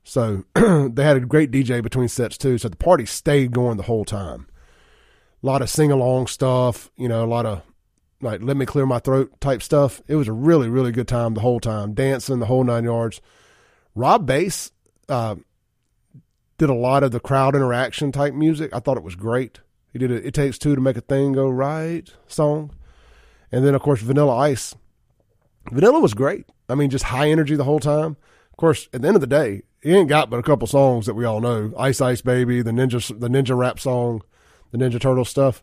so 0.05 0.45
they 0.55 1.05
had 1.05 1.17
a 1.17 1.21
great 1.21 1.51
DJ 1.51 1.83
between 1.83 2.09
sets 2.09 2.37
too. 2.37 2.59
So 2.59 2.69
the 2.69 2.77
party 2.77 3.07
stayed 3.07 3.53
going 3.53 3.77
the 3.77 3.85
whole 3.85 4.05
time. 4.05 4.47
A 5.43 5.47
lot 5.47 5.63
of 5.63 5.71
sing 5.71 5.91
along 5.91 6.29
stuff, 6.29 6.91
you 6.97 7.09
know, 7.09 7.25
a 7.25 7.27
lot 7.27 7.47
of 7.47 7.63
like 8.23 8.43
let 8.43 8.57
me 8.57 8.65
clear 8.65 8.87
my 8.87 8.99
throat 8.99 9.41
type 9.41 9.63
stuff. 9.63 10.01
It 10.07 10.17
was 10.17 10.29
a 10.29 10.33
really 10.33 10.69
really 10.69 10.93
good 10.93 11.09
time 11.09 11.35
the 11.35 11.41
whole 11.41 11.61
time, 11.61 11.93
dancing 11.93 12.39
the 12.39 12.47
whole 12.47 12.65
nine 12.65 12.85
yards. 12.85 13.21
Rob 13.95 14.25
Base 14.27 14.71
uh, 15.09 15.37
did 16.57 16.71
a 16.71 16.75
lot 16.75 17.03
of 17.03 17.11
the 17.11 17.21
crowd 17.21 17.55
interaction 17.55 18.13
type 18.13 18.33
music. 18.33 18.75
I 18.75 18.79
thought 18.79 18.97
it 18.97 19.03
was 19.03 19.17
great. 19.17 19.61
He 19.93 19.99
did 19.99 20.11
a, 20.11 20.27
"It 20.27 20.33
Takes 20.35 20.59
Two 20.59 20.75
to 20.75 20.81
Make 20.81 20.97
a 20.97 21.03
Thing 21.03 21.33
Go 21.33 21.49
Right" 21.49 22.11
song, 22.27 22.71
and 23.51 23.65
then 23.65 23.75
of 23.75 23.83
course 23.83 24.01
Vanilla 24.01 24.37
Ice. 24.37 24.75
Vanilla 25.71 26.01
was 26.01 26.15
great. 26.15 26.47
I 26.69 26.75
mean, 26.75 26.91
just 26.91 27.05
high 27.05 27.31
energy 27.31 27.57
the 27.57 27.65
whole 27.65 27.81
time. 27.81 28.17
Of 28.51 28.57
course, 28.57 28.89
at 28.93 29.03
the 29.03 29.09
end 29.09 29.17
of 29.17 29.21
the 29.21 29.27
day, 29.27 29.63
he 29.83 29.93
ain't 29.95 30.09
got 30.09 30.31
but 30.31 30.39
a 30.39 30.43
couple 30.43 30.67
songs 30.67 31.07
that 31.07 31.15
we 31.15 31.25
all 31.25 31.41
know: 31.41 31.73
"Ice 31.77 32.01
Ice 32.01 32.23
Baby," 32.23 32.63
the 32.63 32.71
Ninja, 32.71 33.19
the 33.19 33.29
Ninja 33.29 33.57
Rap 33.57 33.79
song, 33.79 34.23
the 34.71 34.79
Ninja 34.79 35.01
Turtle 35.01 35.25
stuff. 35.25 35.63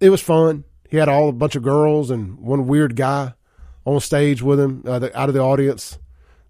It 0.00 0.10
was 0.10 0.20
fun. 0.20 0.64
He 0.94 1.00
had 1.00 1.08
all 1.08 1.28
a 1.28 1.32
bunch 1.32 1.56
of 1.56 1.64
girls 1.64 2.08
and 2.08 2.38
one 2.38 2.68
weird 2.68 2.94
guy 2.94 3.34
on 3.84 3.98
stage 3.98 4.42
with 4.42 4.60
him 4.60 4.84
uh, 4.86 5.00
the, 5.00 5.18
out 5.18 5.28
of 5.28 5.34
the 5.34 5.40
audience 5.40 5.98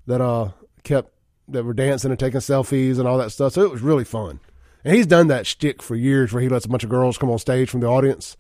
that 0.06 0.20
uh 0.20 0.50
kept 0.82 1.14
that 1.48 1.64
were 1.64 1.72
dancing 1.72 2.10
and 2.10 2.20
taking 2.20 2.40
selfies 2.40 2.98
and 2.98 3.08
all 3.08 3.16
that 3.16 3.30
stuff. 3.30 3.54
So 3.54 3.62
it 3.62 3.70
was 3.70 3.80
really 3.80 4.04
fun. 4.04 4.40
And 4.84 4.94
he's 4.94 5.06
done 5.06 5.28
that 5.28 5.46
shtick 5.46 5.82
for 5.82 5.96
years 5.96 6.30
where 6.30 6.42
he 6.42 6.50
lets 6.50 6.66
a 6.66 6.68
bunch 6.68 6.84
of 6.84 6.90
girls 6.90 7.16
come 7.16 7.30
on 7.30 7.38
stage 7.38 7.70
from 7.70 7.80
the 7.80 7.86
audience. 7.86 8.36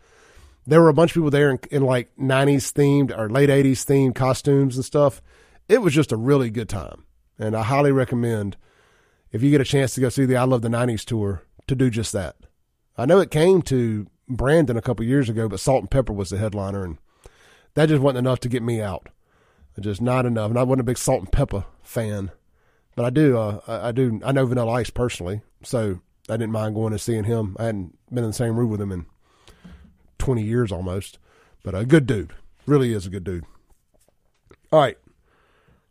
There 0.66 0.82
were 0.82 0.90
a 0.90 0.94
bunch 0.94 1.12
of 1.12 1.14
people 1.14 1.30
there 1.30 1.50
in, 1.50 1.58
in 1.70 1.82
like 1.82 2.14
90s 2.20 2.70
themed 2.70 3.16
or 3.16 3.30
late 3.30 3.48
80s 3.48 3.86
themed 3.86 4.14
costumes 4.14 4.76
and 4.76 4.84
stuff. 4.84 5.22
It 5.70 5.80
was 5.80 5.94
just 5.94 6.12
a 6.12 6.18
really 6.18 6.50
good 6.50 6.68
time. 6.68 7.04
And 7.38 7.56
I 7.56 7.62
highly 7.62 7.92
recommend 7.92 8.58
if 9.32 9.42
you 9.42 9.50
get 9.50 9.62
a 9.62 9.64
chance 9.64 9.94
to 9.94 10.02
go 10.02 10.10
see 10.10 10.26
the 10.26 10.36
I 10.36 10.44
Love 10.44 10.60
the 10.60 10.68
90s 10.68 11.06
tour 11.06 11.44
to 11.66 11.74
do 11.74 11.88
just 11.88 12.12
that. 12.12 12.36
I 12.98 13.06
know 13.06 13.20
it 13.20 13.30
came 13.30 13.62
to 13.62 14.06
Brandon 14.28 14.76
a 14.76 14.82
couple 14.82 15.04
years 15.04 15.28
ago, 15.28 15.48
but 15.48 15.60
Salt-N-Pepa 15.60 16.14
was 16.14 16.30
the 16.30 16.38
headliner, 16.38 16.84
and 16.84 16.98
that 17.74 17.88
just 17.88 18.02
wasn't 18.02 18.18
enough 18.18 18.40
to 18.40 18.48
get 18.48 18.62
me 18.62 18.80
out. 18.80 19.08
Just 19.80 20.00
not 20.00 20.24
enough. 20.24 20.50
And 20.50 20.58
I 20.58 20.62
wasn't 20.62 20.82
a 20.82 20.84
big 20.84 20.98
Salt-N-Pepa 20.98 21.64
fan, 21.82 22.30
but 22.94 23.04
I 23.04 23.10
do. 23.10 23.36
Uh, 23.36 23.60
I 23.66 23.92
do. 23.92 24.20
I 24.24 24.32
know 24.32 24.46
Vanilla 24.46 24.72
Ice 24.72 24.90
personally, 24.90 25.42
so 25.62 25.98
I 26.28 26.36
didn't 26.36 26.52
mind 26.52 26.76
going 26.76 26.92
and 26.92 27.00
seeing 27.00 27.24
him. 27.24 27.56
I 27.58 27.64
hadn't 27.64 27.98
been 28.08 28.22
in 28.24 28.30
the 28.30 28.34
same 28.34 28.56
room 28.56 28.70
with 28.70 28.80
him 28.80 28.92
in 28.92 29.06
twenty 30.18 30.42
years 30.42 30.70
almost, 30.70 31.18
but 31.64 31.74
a 31.74 31.84
good 31.84 32.06
dude. 32.06 32.32
Really 32.66 32.92
is 32.92 33.06
a 33.06 33.10
good 33.10 33.24
dude. 33.24 33.44
All 34.72 34.80
right. 34.80 34.96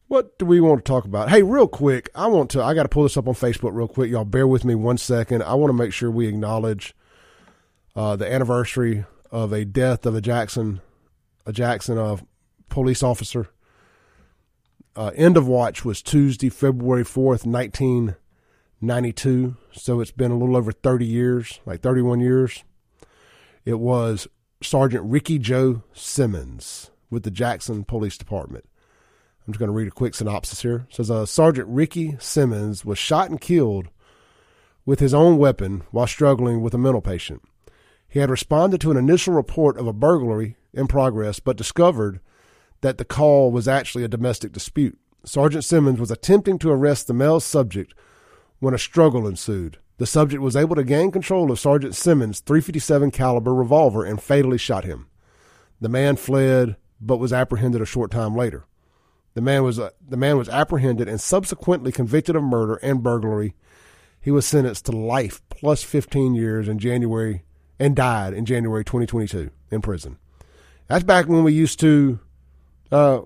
What 0.08 0.38
do 0.38 0.46
we 0.46 0.62
want 0.62 0.84
to 0.84 0.90
talk 0.90 1.06
about? 1.06 1.30
Hey, 1.30 1.44
real 1.44 1.68
quick, 1.68 2.10
I 2.14 2.28
want 2.28 2.52
to. 2.52 2.64
I 2.64 2.74
got 2.74 2.84
to 2.84 2.90
pull 2.90 3.04
this 3.04 3.18
up 3.18 3.28
on 3.28 3.34
Facebook 3.34 3.74
real 3.74 3.88
quick. 3.88 4.12
Y'all 4.12 4.26
bear 4.26 4.48
with 4.48 4.64
me 4.64 4.76
one 4.76 4.98
second. 4.98 5.44
I 5.44 5.56
want 5.56 5.70
to 5.70 5.74
make 5.74 5.92
sure 5.92 6.10
we 6.10 6.28
acknowledge 6.28 6.96
uh, 7.96 8.16
the 8.16 8.32
anniversary 8.32 9.06
of 9.32 9.52
a 9.52 9.66
death 9.66 10.06
of 10.06 10.16
a 10.16 10.22
Jackson, 10.22 10.82
a 11.46 11.54
Jackson 11.54 11.98
uh, 11.98 12.18
police 12.70 13.04
officer. 13.04 13.50
Uh, 14.96 15.12
end 15.16 15.38
of 15.38 15.48
watch 15.48 15.84
was 15.84 16.02
Tuesday, 16.02 16.50
February 16.50 17.04
fourth, 17.04 17.46
nineteen 17.46 18.16
ninety 18.80 19.12
two. 19.12 19.56
So 19.72 20.02
it's 20.02 20.12
been 20.12 20.32
a 20.32 20.38
little 20.38 20.56
over 20.56 20.72
thirty 20.72 21.06
years, 21.06 21.60
like 21.66 21.82
thirty 21.82 22.02
one 22.02 22.20
years. 22.20 22.64
It 23.66 23.80
was 23.80 24.28
Sergeant 24.62 25.04
Ricky 25.06 25.40
Joe 25.40 25.84
Simmons 25.94 26.92
with 27.10 27.24
the 27.24 27.32
Jackson 27.32 27.84
Police 27.84 28.18
Department. 28.18 28.66
I'm 29.46 29.54
just 29.54 29.60
going 29.60 29.68
to 29.68 29.76
read 29.76 29.88
a 29.88 29.92
quick 29.92 30.16
synopsis 30.16 30.62
here. 30.62 30.86
It 30.90 30.96
says 30.96 31.12
uh, 31.12 31.26
Sergeant 31.26 31.68
Ricky 31.68 32.16
Simmons 32.20 32.86
was 32.86 32.98
shot 32.98 33.30
and 33.30 33.42
killed 33.42 33.90
with 34.86 35.00
his 35.00 35.14
own 35.14 35.38
weapon 35.38 35.84
while 35.92 36.08
struggling 36.08 36.62
with 36.62 36.74
a 36.74 36.78
mental 36.78 37.02
patient. 37.02 37.42
He 38.14 38.20
had 38.20 38.30
responded 38.30 38.80
to 38.82 38.92
an 38.92 38.98
initial 38.98 39.34
report 39.34 39.76
of 39.76 39.88
a 39.88 39.92
burglary 39.92 40.56
in 40.72 40.86
progress, 40.86 41.40
but 41.40 41.58
discovered 41.58 42.20
that 42.82 43.00
the 43.00 43.06
call 43.06 43.52
was 43.52 43.68
actually 43.68 44.04
a 44.04 44.08
domestic 44.08 44.52
dispute. 44.52 45.00
Sergeant 45.26 45.64
Simmons 45.64 46.00
was 46.00 46.12
attempting 46.12 46.60
to 46.60 46.70
arrest 46.70 47.08
the 47.08 47.16
male 47.16 47.40
subject 47.40 47.96
when 48.60 48.76
a 48.76 48.78
struggle 48.78 49.26
ensued. 49.26 49.80
The 49.98 50.06
subject 50.06 50.44
was 50.44 50.56
able 50.56 50.76
to 50.76 50.84
gain 50.84 51.10
control 51.10 51.52
of 51.52 51.60
Sergeant 51.60 51.96
Simmons' 51.96 52.40
357 52.42 53.10
caliber 53.10 53.52
revolver 53.52 54.06
and 54.06 54.22
fatally 54.22 54.60
shot 54.60 54.84
him. 54.84 55.08
The 55.82 55.90
man 55.90 56.16
fled 56.16 56.76
but 57.02 57.18
was 57.18 57.34
apprehended 57.34 57.82
a 57.82 57.86
short 57.88 58.12
time 58.12 58.36
later. 58.36 58.68
The 59.34 59.42
man 59.42 59.64
was 59.64 59.80
uh, 59.80 59.90
the 60.08 60.18
man 60.18 60.38
was 60.38 60.50
apprehended 60.50 61.08
and 61.08 61.20
subsequently 61.20 61.92
convicted 61.92 62.36
of 62.36 62.44
murder 62.44 62.76
and 62.76 63.02
burglary. 63.02 63.56
He 64.22 64.30
was 64.30 64.46
sentenced 64.46 64.86
to 64.86 64.92
life 64.92 65.42
plus 65.50 65.82
15 65.82 66.36
years 66.36 66.68
in 66.68 66.78
January 66.78 67.42
and 67.80 67.96
died 67.96 68.34
in 68.34 68.46
January 68.46 68.84
2022 68.84 69.50
in 69.72 69.82
prison. 69.82 70.18
That's 70.88 71.04
back 71.04 71.28
when 71.28 71.44
we 71.44 71.54
used 71.54 71.80
to 71.80 72.20
uh, 72.92 73.22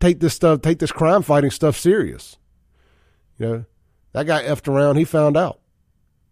take 0.00 0.20
this 0.20 0.34
stuff, 0.34 0.62
take 0.62 0.78
this 0.78 0.92
crime 0.92 1.22
fighting 1.22 1.50
stuff 1.50 1.76
serious. 1.76 2.36
You 3.38 3.46
know, 3.46 3.64
that 4.12 4.26
guy 4.26 4.42
effed 4.42 4.68
around. 4.68 4.96
He 4.96 5.04
found 5.04 5.36
out. 5.36 5.60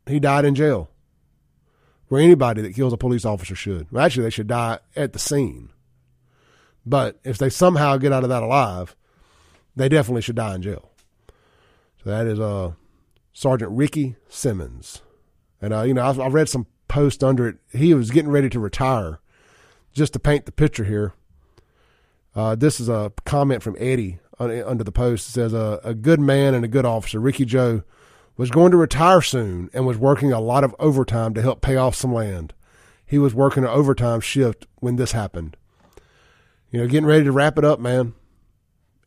He 0.06 0.20
died 0.20 0.44
in 0.44 0.54
jail. 0.54 0.90
Where 2.08 2.20
anybody 2.20 2.62
that 2.62 2.74
kills 2.74 2.92
a 2.92 2.96
police 2.96 3.24
officer 3.24 3.54
should. 3.54 3.90
Well, 3.90 4.04
actually, 4.04 4.24
they 4.24 4.30
should 4.30 4.46
die 4.46 4.78
at 4.94 5.12
the 5.12 5.18
scene. 5.18 5.70
But 6.84 7.18
if 7.24 7.36
they 7.38 7.50
somehow 7.50 7.96
get 7.96 8.12
out 8.12 8.22
of 8.22 8.28
that 8.28 8.44
alive, 8.44 8.94
they 9.74 9.88
definitely 9.88 10.22
should 10.22 10.36
die 10.36 10.54
in 10.54 10.62
jail. 10.62 10.90
So 12.02 12.10
that 12.10 12.26
is 12.28 12.38
uh, 12.38 12.72
Sergeant 13.32 13.72
Ricky 13.72 14.14
Simmons. 14.28 15.02
And, 15.60 15.74
uh, 15.74 15.82
you 15.82 15.94
know, 15.94 16.02
I, 16.02 16.12
I 16.12 16.28
read 16.28 16.48
some 16.48 16.66
post 16.88 17.22
under 17.22 17.48
it. 17.48 17.56
He 17.72 17.94
was 17.94 18.10
getting 18.10 18.30
ready 18.30 18.48
to 18.50 18.60
retire. 18.60 19.20
Just 19.92 20.12
to 20.12 20.18
paint 20.18 20.44
the 20.44 20.52
picture 20.52 20.84
here, 20.84 21.14
uh, 22.34 22.54
this 22.54 22.80
is 22.80 22.88
a 22.88 23.12
comment 23.24 23.62
from 23.62 23.76
Eddie 23.78 24.18
under 24.38 24.84
the 24.84 24.92
post. 24.92 25.28
It 25.28 25.32
says, 25.32 25.54
A 25.54 25.94
good 25.94 26.20
man 26.20 26.54
and 26.54 26.64
a 26.64 26.68
good 26.68 26.84
officer, 26.84 27.18
Ricky 27.18 27.46
Joe, 27.46 27.82
was 28.36 28.50
going 28.50 28.72
to 28.72 28.76
retire 28.76 29.22
soon 29.22 29.70
and 29.72 29.86
was 29.86 29.96
working 29.96 30.32
a 30.32 30.40
lot 30.40 30.64
of 30.64 30.74
overtime 30.78 31.32
to 31.32 31.40
help 31.40 31.62
pay 31.62 31.76
off 31.76 31.94
some 31.94 32.12
land. 32.12 32.52
He 33.06 33.18
was 33.18 33.34
working 33.34 33.64
an 33.64 33.70
overtime 33.70 34.20
shift 34.20 34.66
when 34.80 34.96
this 34.96 35.12
happened 35.12 35.56
you 36.70 36.80
know, 36.80 36.88
getting 36.88 37.06
ready 37.06 37.24
to 37.24 37.32
wrap 37.32 37.58
it 37.58 37.64
up, 37.64 37.80
man, 37.80 38.14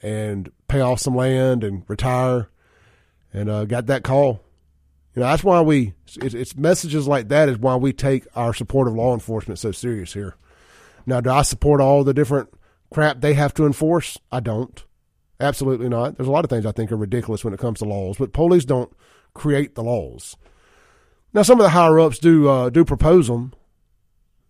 and 0.01 0.51
pay 0.67 0.81
off 0.81 0.99
some 0.99 1.15
land 1.15 1.63
and 1.63 1.83
retire, 1.87 2.49
and 3.33 3.49
uh, 3.49 3.65
got 3.65 3.87
that 3.87 4.03
call. 4.03 4.41
You 5.15 5.21
know, 5.21 5.27
that's 5.27 5.43
why 5.43 5.61
we. 5.61 5.93
It's, 6.21 6.33
it's 6.33 6.55
messages 6.55 7.07
like 7.07 7.29
that 7.29 7.49
is 7.49 7.57
why 7.57 7.75
we 7.75 7.93
take 7.93 8.25
our 8.35 8.53
support 8.53 8.87
of 8.87 8.95
law 8.95 9.13
enforcement 9.13 9.59
so 9.59 9.71
serious 9.71 10.13
here. 10.13 10.35
Now, 11.05 11.21
do 11.21 11.29
I 11.29 11.41
support 11.41 11.81
all 11.81 12.03
the 12.03 12.13
different 12.13 12.49
crap 12.91 13.21
they 13.21 13.33
have 13.33 13.53
to 13.55 13.65
enforce? 13.65 14.17
I 14.31 14.39
don't. 14.39 14.83
Absolutely 15.39 15.89
not. 15.89 16.17
There's 16.17 16.27
a 16.27 16.31
lot 16.31 16.43
of 16.43 16.49
things 16.49 16.65
I 16.65 16.71
think 16.71 16.91
are 16.91 16.97
ridiculous 16.97 17.43
when 17.43 17.53
it 17.53 17.59
comes 17.59 17.79
to 17.79 17.85
laws, 17.85 18.17
but 18.17 18.33
police 18.33 18.65
don't 18.65 18.91
create 19.33 19.75
the 19.75 19.83
laws. 19.83 20.35
Now, 21.33 21.43
some 21.43 21.59
of 21.59 21.63
the 21.63 21.69
higher 21.69 21.99
ups 21.99 22.19
do 22.19 22.47
uh, 22.47 22.69
do 22.69 22.83
propose 22.83 23.27
them, 23.27 23.53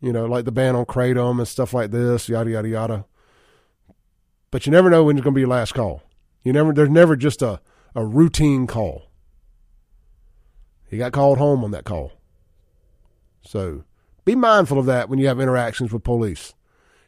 you 0.01 0.11
know, 0.11 0.25
like 0.25 0.45
the 0.45 0.51
ban 0.51 0.75
on 0.75 0.85
kratom 0.85 1.39
and 1.39 1.47
stuff 1.47 1.73
like 1.73 1.91
this, 1.91 2.29
yada 2.29 2.49
yada 2.49 2.69
yada. 2.69 3.05
But 4.51 4.65
you 4.65 4.71
never 4.71 4.89
know 4.89 5.03
when 5.03 5.17
it's 5.17 5.23
going 5.23 5.33
to 5.33 5.35
be 5.35 5.41
your 5.41 5.49
last 5.49 5.73
call. 5.73 6.01
You 6.43 6.53
never, 6.53 6.73
there's 6.73 6.89
never 6.89 7.15
just 7.15 7.41
a, 7.41 7.61
a 7.93 8.05
routine 8.05 8.65
call. 8.65 9.08
He 10.89 10.97
got 10.97 11.11
called 11.11 11.37
home 11.37 11.63
on 11.63 11.71
that 11.71 11.85
call. 11.85 12.13
So 13.41 13.83
be 14.25 14.35
mindful 14.35 14.79
of 14.79 14.85
that 14.87 15.09
when 15.09 15.19
you 15.19 15.27
have 15.27 15.39
interactions 15.39 15.93
with 15.93 16.03
police. 16.03 16.53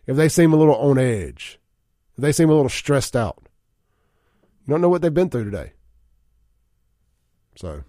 If 0.07 0.15
they 0.15 0.29
seem 0.29 0.53
a 0.53 0.57
little 0.57 0.75
on 0.75 0.97
edge, 0.97 1.59
if 2.17 2.21
they 2.21 2.31
seem 2.31 2.49
a 2.49 2.53
little 2.53 2.69
stressed 2.69 3.15
out, 3.15 3.41
you 4.65 4.71
don't 4.71 4.81
know 4.81 4.89
what 4.89 5.01
they've 5.01 5.13
been 5.13 5.29
through 5.29 5.45
today. 5.45 5.73
So, 7.55 7.83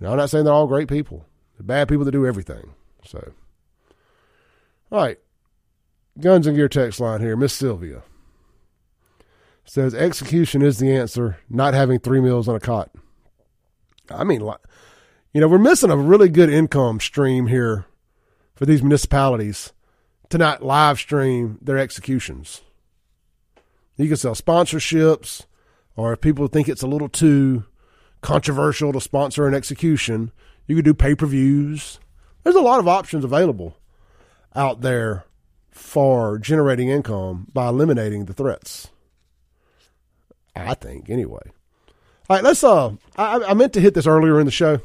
know, 0.00 0.10
I'm 0.10 0.16
not 0.16 0.30
saying 0.30 0.44
they're 0.44 0.52
all 0.52 0.66
great 0.66 0.88
people. 0.88 1.26
They're 1.56 1.66
bad 1.66 1.88
people 1.88 2.04
that 2.04 2.12
do 2.12 2.26
everything. 2.26 2.74
So. 3.04 3.32
All 4.90 5.02
right. 5.02 5.18
Guns 6.20 6.46
and 6.46 6.56
Gear 6.56 6.68
text 6.68 7.00
line 7.00 7.20
here. 7.20 7.36
Miss 7.36 7.52
Sylvia 7.52 8.02
says 9.64 9.94
execution 9.94 10.62
is 10.62 10.78
the 10.78 10.94
answer, 10.94 11.38
not 11.50 11.74
having 11.74 11.98
three 11.98 12.20
meals 12.20 12.48
on 12.48 12.54
a 12.54 12.60
cot. 12.60 12.90
I 14.08 14.24
mean, 14.24 14.48
you 15.36 15.42
know, 15.42 15.48
we're 15.48 15.58
missing 15.58 15.90
a 15.90 15.96
really 15.98 16.30
good 16.30 16.48
income 16.48 16.98
stream 16.98 17.48
here 17.48 17.84
for 18.54 18.64
these 18.64 18.82
municipalities 18.82 19.74
to 20.30 20.38
not 20.38 20.64
live 20.64 20.98
stream 20.98 21.58
their 21.60 21.76
executions. 21.76 22.62
You 23.98 24.08
can 24.08 24.16
sell 24.16 24.34
sponsorships, 24.34 25.44
or 25.94 26.14
if 26.14 26.22
people 26.22 26.46
think 26.46 26.70
it's 26.70 26.80
a 26.80 26.86
little 26.86 27.10
too 27.10 27.66
controversial 28.22 28.94
to 28.94 29.00
sponsor 29.02 29.46
an 29.46 29.52
execution, 29.52 30.32
you 30.66 30.74
could 30.74 30.86
do 30.86 30.94
pay 30.94 31.14
per 31.14 31.26
views. 31.26 32.00
There's 32.42 32.56
a 32.56 32.62
lot 32.62 32.80
of 32.80 32.88
options 32.88 33.22
available 33.22 33.76
out 34.54 34.80
there 34.80 35.26
for 35.70 36.38
generating 36.38 36.88
income 36.88 37.48
by 37.52 37.68
eliminating 37.68 38.24
the 38.24 38.32
threats. 38.32 38.88
I 40.54 40.72
think, 40.72 41.10
anyway. 41.10 41.42
All 42.30 42.36
right, 42.36 42.42
let's. 42.42 42.64
Uh, 42.64 42.94
I, 43.18 43.42
I 43.48 43.52
meant 43.52 43.74
to 43.74 43.82
hit 43.82 43.92
this 43.92 44.06
earlier 44.06 44.40
in 44.40 44.46
the 44.46 44.50
show. 44.50 44.80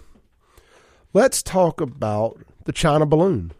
Let's 1.13 1.43
talk 1.43 1.82
about 1.82 2.39
the 2.65 2.71
China 2.71 3.06
balloon, 3.06 3.51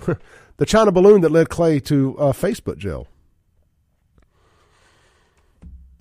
the 0.56 0.66
China 0.66 0.92
balloon 0.92 1.22
that 1.22 1.32
led 1.32 1.48
Clay 1.48 1.80
to 1.80 2.18
uh, 2.18 2.32
Facebook 2.32 2.76
jail. 2.76 3.08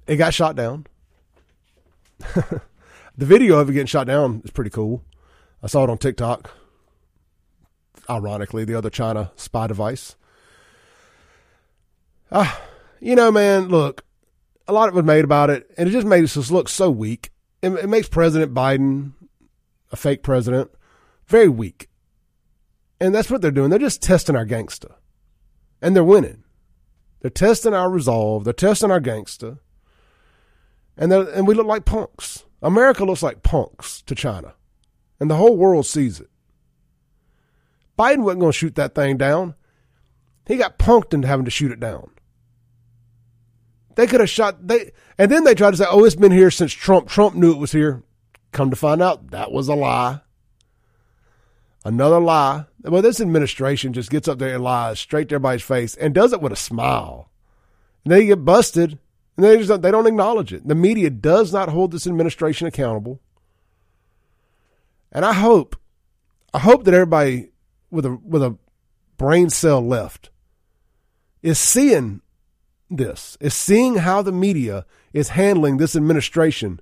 It 0.05 0.17
got 0.17 0.33
shot 0.33 0.55
down. 0.55 0.87
the 2.35 2.61
video 3.17 3.57
of 3.59 3.69
it 3.69 3.73
getting 3.73 3.87
shot 3.87 4.07
down 4.07 4.41
is 4.43 4.51
pretty 4.51 4.69
cool. 4.69 5.03
I 5.63 5.67
saw 5.67 5.83
it 5.85 5.89
on 5.89 5.97
TikTok 5.97 6.51
ironically, 8.09 8.65
the 8.65 8.75
other 8.75 8.89
China 8.89 9.31
spy 9.35 9.67
device. 9.67 10.15
Ah, 12.31 12.57
uh, 12.57 12.65
you 12.99 13.15
know, 13.15 13.31
man, 13.31 13.69
look, 13.69 14.03
a 14.67 14.73
lot 14.73 14.89
of 14.89 14.95
it 14.95 14.97
was 14.97 15.05
made 15.05 15.23
about 15.23 15.49
it, 15.49 15.69
and 15.77 15.87
it 15.87 15.91
just 15.91 16.07
makes 16.07 16.35
us 16.37 16.51
look 16.51 16.69
so 16.69 16.89
weak. 16.89 17.31
It, 17.61 17.71
it 17.71 17.89
makes 17.89 18.07
President 18.07 18.53
Biden, 18.53 19.13
a 19.91 19.95
fake 19.95 20.23
president, 20.23 20.71
very 21.31 21.49
weak. 21.49 21.89
And 22.99 23.15
that's 23.15 23.31
what 23.31 23.41
they're 23.41 23.49
doing. 23.49 23.69
They're 23.69 23.79
just 23.79 24.03
testing 24.03 24.35
our 24.35 24.45
gangster. 24.45 24.95
And 25.81 25.95
they're 25.95 26.03
winning. 26.03 26.43
They're 27.21 27.31
testing 27.31 27.73
our 27.73 27.89
resolve. 27.89 28.43
They're 28.43 28.53
testing 28.53 28.91
our 28.91 28.99
gangster. 28.99 29.59
And, 30.97 31.11
and 31.11 31.47
we 31.47 31.55
look 31.55 31.65
like 31.65 31.85
punks. 31.85 32.45
America 32.61 33.03
looks 33.03 33.23
like 33.23 33.41
punks 33.41 34.03
to 34.03 34.13
China. 34.13 34.53
and 35.19 35.29
the 35.29 35.35
whole 35.35 35.57
world 35.57 35.85
sees 35.85 36.19
it. 36.19 36.29
Biden 37.97 38.23
wasn't 38.23 38.41
going 38.41 38.51
to 38.51 38.57
shoot 38.57 38.75
that 38.75 38.95
thing 38.95 39.17
down. 39.17 39.55
He 40.47 40.57
got 40.57 40.79
punked 40.79 41.13
into 41.13 41.27
having 41.27 41.45
to 41.45 41.51
shoot 41.51 41.71
it 41.71 41.79
down. 41.79 42.09
They 43.95 44.07
could 44.07 44.19
have 44.19 44.29
shot 44.29 44.67
they 44.67 44.91
and 45.17 45.29
then 45.29 45.43
they 45.43 45.53
tried 45.53 45.71
to 45.71 45.77
say, 45.77 45.85
"Oh, 45.87 46.05
it's 46.05 46.15
been 46.15 46.31
here 46.31 46.49
since 46.49 46.71
Trump. 46.73 47.07
Trump 47.07 47.35
knew 47.35 47.51
it 47.51 47.59
was 47.59 47.71
here." 47.71 48.03
Come 48.51 48.69
to 48.69 48.75
find 48.75 49.01
out, 49.01 49.31
that 49.31 49.51
was 49.51 49.67
a 49.67 49.75
lie. 49.75 50.21
Another 51.83 52.19
lie. 52.19 52.65
Well, 52.83 53.01
this 53.01 53.19
administration 53.19 53.93
just 53.93 54.11
gets 54.11 54.27
up 54.27 54.39
there 54.39 54.55
and 54.55 54.63
lies 54.63 54.99
straight 54.99 55.29
to 55.29 55.35
everybody's 55.35 55.63
face 55.63 55.95
and 55.95 56.13
does 56.13 56.33
it 56.33 56.41
with 56.41 56.51
a 56.51 56.57
smile. 56.57 57.29
And 58.03 58.11
they 58.11 58.25
get 58.25 58.45
busted, 58.45 58.99
and 59.35 59.45
they 59.45 59.57
just 59.57 59.69
don't, 59.69 59.81
they 59.81 59.91
don't 59.91 60.07
acknowledge 60.07 60.53
it. 60.53 60.67
The 60.67 60.75
media 60.75 61.09
does 61.09 61.51
not 61.53 61.69
hold 61.69 61.91
this 61.91 62.07
administration 62.07 62.67
accountable. 62.67 63.19
And 65.11 65.25
I 65.25 65.33
hope, 65.33 65.75
I 66.53 66.59
hope 66.59 66.83
that 66.83 66.93
everybody 66.93 67.49
with 67.89 68.05
a 68.05 68.17
with 68.23 68.41
a 68.41 68.57
brain 69.17 69.49
cell 69.49 69.85
left 69.85 70.29
is 71.41 71.59
seeing 71.59 72.21
this, 72.89 73.37
is 73.41 73.53
seeing 73.53 73.97
how 73.97 74.21
the 74.21 74.31
media 74.31 74.85
is 75.13 75.29
handling 75.29 75.77
this 75.77 75.95
administration 75.95 76.79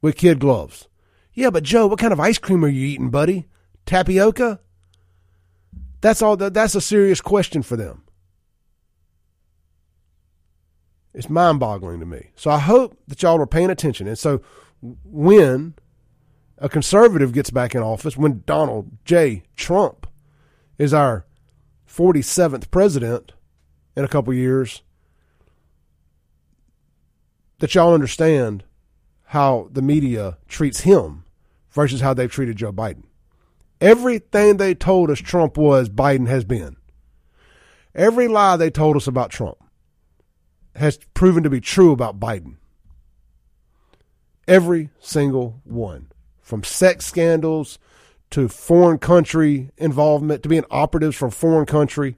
with 0.00 0.16
kid 0.16 0.38
gloves. 0.38 0.88
Yeah, 1.34 1.50
but 1.50 1.62
Joe, 1.62 1.86
what 1.86 1.98
kind 1.98 2.12
of 2.12 2.20
ice 2.20 2.38
cream 2.38 2.64
are 2.64 2.68
you 2.68 2.86
eating, 2.86 3.10
buddy? 3.10 3.48
Tapioca? 3.86 4.60
That's 6.00 6.22
all 6.22 6.36
that's 6.36 6.74
a 6.74 6.80
serious 6.80 7.20
question 7.20 7.62
for 7.62 7.76
them. 7.76 8.02
It's 11.14 11.28
mind 11.28 11.60
boggling 11.60 12.00
to 12.00 12.06
me. 12.06 12.30
So 12.36 12.50
I 12.50 12.58
hope 12.58 12.96
that 13.06 13.22
y'all 13.22 13.40
are 13.40 13.46
paying 13.46 13.70
attention. 13.70 14.08
And 14.08 14.18
so 14.18 14.40
when 15.04 15.74
a 16.58 16.68
conservative 16.68 17.32
gets 17.32 17.50
back 17.50 17.74
in 17.74 17.82
office, 17.82 18.16
when 18.16 18.42
Donald 18.46 18.90
J. 19.04 19.42
Trump 19.56 20.06
is 20.78 20.94
our 20.94 21.26
47th 21.86 22.70
president 22.70 23.32
in 23.94 24.04
a 24.04 24.08
couple 24.08 24.32
years, 24.32 24.82
that 27.58 27.74
y'all 27.74 27.94
understand 27.94 28.64
how 29.26 29.68
the 29.70 29.82
media 29.82 30.38
treats 30.48 30.80
him 30.80 31.24
versus 31.70 32.00
how 32.00 32.14
they've 32.14 32.32
treated 32.32 32.56
Joe 32.56 32.72
Biden. 32.72 33.04
Everything 33.82 34.58
they 34.58 34.74
told 34.74 35.10
us 35.10 35.18
Trump 35.18 35.56
was, 35.56 35.88
Biden 35.88 36.28
has 36.28 36.44
been. 36.44 36.76
Every 37.96 38.28
lie 38.28 38.56
they 38.56 38.70
told 38.70 38.96
us 38.96 39.08
about 39.08 39.32
Trump 39.32 39.56
has 40.76 40.98
proven 41.14 41.42
to 41.42 41.50
be 41.50 41.60
true 41.60 41.90
about 41.90 42.20
Biden. 42.20 42.58
Every 44.46 44.90
single 45.00 45.60
one. 45.64 46.12
From 46.40 46.62
sex 46.62 47.06
scandals 47.06 47.80
to 48.30 48.48
foreign 48.48 48.98
country 48.98 49.70
involvement, 49.76 50.44
to 50.44 50.48
being 50.48 50.64
operatives 50.70 51.16
from 51.16 51.32
foreign 51.32 51.66
country. 51.66 52.16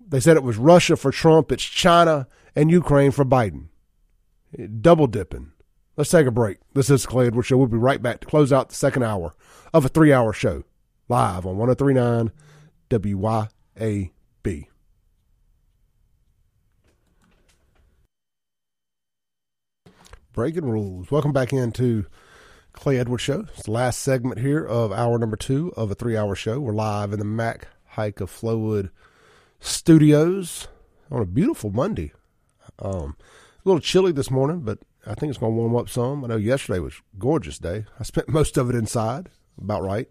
They 0.00 0.18
said 0.18 0.38
it 0.38 0.42
was 0.42 0.56
Russia 0.56 0.96
for 0.96 1.12
Trump, 1.12 1.52
it's 1.52 1.62
China 1.62 2.26
and 2.54 2.70
Ukraine 2.70 3.10
for 3.10 3.24
Biden. 3.26 3.66
Double 4.80 5.06
dipping. 5.06 5.52
Let's 5.98 6.10
take 6.10 6.26
a 6.26 6.30
break. 6.30 6.56
This 6.72 6.88
is 6.88 7.04
Clay 7.04 7.26
Edwards 7.26 7.48
Show. 7.48 7.58
We'll 7.58 7.66
be 7.66 7.76
right 7.76 8.00
back 8.00 8.20
to 8.20 8.26
close 8.26 8.50
out 8.50 8.70
the 8.70 8.74
second 8.74 9.02
hour 9.02 9.34
of 9.74 9.84
a 9.84 9.88
three 9.88 10.12
hour 10.12 10.32
show 10.32 10.64
live 11.08 11.46
on 11.46 11.56
1039 11.56 12.32
WYAB. 12.90 14.66
Breaking 20.32 20.64
rules. 20.64 21.10
Welcome 21.10 21.32
back 21.32 21.52
into 21.52 22.06
Clay 22.72 22.98
Edwards 22.98 23.22
Show. 23.22 23.46
It's 23.54 23.64
the 23.64 23.70
last 23.70 24.00
segment 24.00 24.40
here 24.40 24.64
of 24.64 24.92
hour 24.92 25.18
number 25.18 25.36
two 25.36 25.72
of 25.76 25.90
a 25.90 25.94
three 25.94 26.16
hour 26.16 26.34
show. 26.34 26.60
We're 26.60 26.74
live 26.74 27.12
in 27.12 27.18
the 27.18 27.24
Mac 27.24 27.68
Haik 27.96 28.20
of 28.20 28.30
Flowood 28.30 28.90
studios 29.60 30.68
on 31.10 31.22
a 31.22 31.26
beautiful 31.26 31.70
Monday. 31.70 32.12
Um, 32.78 33.16
a 33.18 33.68
little 33.68 33.80
chilly 33.80 34.12
this 34.12 34.30
morning, 34.30 34.60
but 34.60 34.80
I 35.06 35.14
think 35.14 35.30
it's 35.30 35.38
going 35.38 35.52
to 35.52 35.56
warm 35.56 35.74
up 35.74 35.88
some. 35.88 36.24
I 36.24 36.28
know 36.28 36.36
yesterday 36.36 36.80
was 36.80 37.00
gorgeous 37.18 37.58
day. 37.58 37.86
I 37.98 38.02
spent 38.02 38.28
most 38.28 38.58
of 38.58 38.68
it 38.68 38.76
inside, 38.76 39.30
about 39.58 39.82
right. 39.82 40.10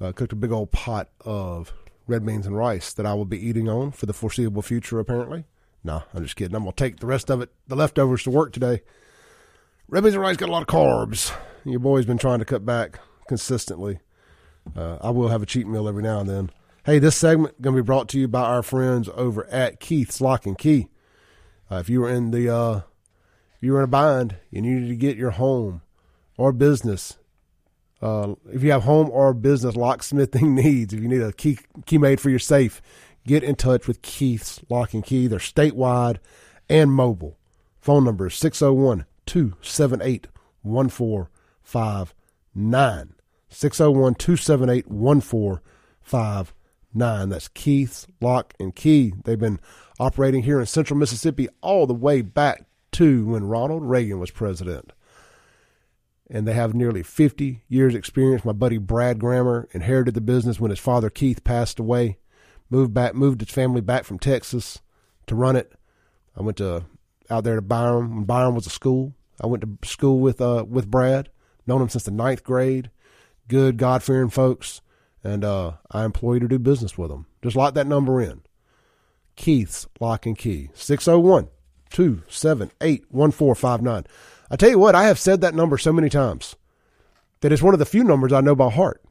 Uh, 0.00 0.12
cooked 0.12 0.32
a 0.32 0.36
big 0.36 0.52
old 0.52 0.72
pot 0.72 1.08
of 1.20 1.72
red 2.06 2.26
beans 2.26 2.46
and 2.46 2.56
rice 2.56 2.92
that 2.92 3.06
I 3.06 3.14
will 3.14 3.24
be 3.24 3.38
eating 3.38 3.68
on 3.68 3.92
for 3.92 4.06
the 4.06 4.12
foreseeable 4.12 4.62
future, 4.62 4.98
apparently. 4.98 5.44
No, 5.82 6.02
I'm 6.12 6.22
just 6.22 6.36
kidding. 6.36 6.54
I'm 6.54 6.64
going 6.64 6.72
to 6.74 6.84
take 6.84 7.00
the 7.00 7.06
rest 7.06 7.30
of 7.30 7.40
it, 7.40 7.50
the 7.68 7.76
leftovers, 7.76 8.22
to 8.24 8.30
work 8.30 8.52
today 8.52 8.82
Red 9.88 10.02
beans 10.02 10.14
and 10.14 10.22
rice 10.22 10.36
got 10.36 10.48
a 10.48 10.52
lot 10.52 10.62
of 10.62 10.68
carbs. 10.68 11.32
Your 11.64 11.78
boy's 11.78 12.06
been 12.06 12.18
trying 12.18 12.38
to 12.38 12.44
cut 12.44 12.64
back 12.64 13.00
consistently. 13.28 14.00
Uh, 14.74 14.96
I 15.02 15.10
will 15.10 15.28
have 15.28 15.42
a 15.42 15.46
cheat 15.46 15.66
meal 15.66 15.86
every 15.86 16.02
now 16.02 16.20
and 16.20 16.28
then. 16.28 16.50
Hey, 16.86 16.98
this 16.98 17.16
segment 17.16 17.60
going 17.60 17.76
to 17.76 17.82
be 17.82 17.86
brought 17.86 18.08
to 18.10 18.18
you 18.18 18.26
by 18.26 18.42
our 18.42 18.62
friends 18.62 19.10
over 19.14 19.46
at 19.46 19.80
Keith's 19.80 20.22
Lock 20.22 20.46
and 20.46 20.56
Key. 20.56 20.88
Uh, 21.70 21.76
if 21.76 21.90
you 21.90 22.00
were 22.00 22.08
in 22.08 22.30
the 22.30 22.48
uh, 22.48 22.76
if 23.56 23.62
you 23.62 23.72
were 23.72 23.80
in 23.80 23.84
a 23.84 23.88
bind, 23.88 24.36
you 24.50 24.62
needed 24.62 24.88
to 24.88 24.96
get 24.96 25.16
your 25.18 25.32
home 25.32 25.82
or 26.38 26.52
business. 26.52 27.18
Uh, 28.04 28.34
if 28.52 28.62
you 28.62 28.70
have 28.70 28.82
home 28.82 29.08
or 29.10 29.32
business 29.32 29.76
locksmithing 29.76 30.54
needs, 30.54 30.92
if 30.92 31.00
you 31.00 31.08
need 31.08 31.22
a 31.22 31.32
key 31.32 31.56
key 31.86 31.96
made 31.96 32.20
for 32.20 32.28
your 32.28 32.38
safe, 32.38 32.82
get 33.26 33.42
in 33.42 33.54
touch 33.54 33.88
with 33.88 34.02
Keith's 34.02 34.60
Lock 34.68 34.92
and 34.92 35.02
Key. 35.02 35.26
They're 35.26 35.38
statewide 35.38 36.18
and 36.68 36.92
mobile. 36.92 37.38
Phone 37.80 38.04
number 38.04 38.26
is 38.26 38.34
601 38.34 39.06
278 39.24 40.26
1459. 40.60 43.14
601 43.48 44.14
278 44.16 44.90
1459. 44.90 47.28
That's 47.30 47.48
Keith's 47.48 48.06
Lock 48.20 48.52
and 48.60 48.76
Key. 48.76 49.14
They've 49.24 49.38
been 49.38 49.60
operating 49.98 50.42
here 50.42 50.60
in 50.60 50.66
central 50.66 50.98
Mississippi 50.98 51.48
all 51.62 51.86
the 51.86 51.94
way 51.94 52.20
back 52.20 52.66
to 52.92 53.24
when 53.24 53.44
Ronald 53.44 53.82
Reagan 53.82 54.18
was 54.18 54.30
president. 54.30 54.92
And 56.30 56.48
they 56.48 56.54
have 56.54 56.74
nearly 56.74 57.02
50 57.02 57.64
years' 57.68 57.94
experience. 57.94 58.44
My 58.44 58.52
buddy 58.52 58.78
Brad 58.78 59.18
Grammer 59.18 59.68
inherited 59.72 60.14
the 60.14 60.20
business 60.20 60.58
when 60.58 60.70
his 60.70 60.80
father 60.80 61.10
Keith 61.10 61.44
passed 61.44 61.78
away. 61.78 62.18
Moved 62.70 62.94
back, 62.94 63.14
moved 63.14 63.40
his 63.40 63.50
family 63.50 63.82
back 63.82 64.04
from 64.04 64.18
Texas 64.18 64.80
to 65.26 65.34
run 65.34 65.54
it. 65.54 65.74
I 66.36 66.42
went 66.42 66.56
to 66.58 66.84
out 67.30 67.44
there 67.44 67.56
to 67.56 67.62
Byram 67.62 68.16
when 68.16 68.24
Byram 68.24 68.54
was 68.54 68.66
a 68.66 68.70
school. 68.70 69.14
I 69.40 69.46
went 69.46 69.62
to 69.62 69.88
school 69.88 70.18
with 70.18 70.40
uh 70.40 70.64
with 70.68 70.90
Brad, 70.90 71.28
known 71.66 71.82
him 71.82 71.88
since 71.88 72.04
the 72.04 72.10
ninth 72.10 72.42
grade. 72.42 72.90
Good 73.48 73.76
God 73.76 74.02
fearing 74.02 74.30
folks, 74.30 74.80
and 75.22 75.44
uh, 75.44 75.72
I 75.90 76.04
employ 76.04 76.34
you 76.34 76.40
to 76.40 76.48
do 76.48 76.58
business 76.58 76.96
with 76.96 77.10
them. 77.10 77.26
Just 77.42 77.56
lock 77.56 77.74
that 77.74 77.86
number 77.86 78.22
in. 78.22 78.42
Keith's 79.36 79.86
Lock 80.00 80.26
and 80.26 80.38
Key 80.38 80.70
601 80.74 81.48
278 81.90 83.04
1459. 83.10 84.06
I 84.50 84.56
tell 84.56 84.70
you 84.70 84.78
what, 84.78 84.94
I 84.94 85.04
have 85.04 85.18
said 85.18 85.40
that 85.40 85.54
number 85.54 85.78
so 85.78 85.92
many 85.92 86.08
times 86.08 86.56
that 87.40 87.52
it's 87.52 87.62
one 87.62 87.74
of 87.74 87.78
the 87.78 87.86
few 87.86 88.04
numbers 88.04 88.32
I 88.32 88.40
know 88.40 88.54
by 88.54 88.70
heart. 88.70 89.02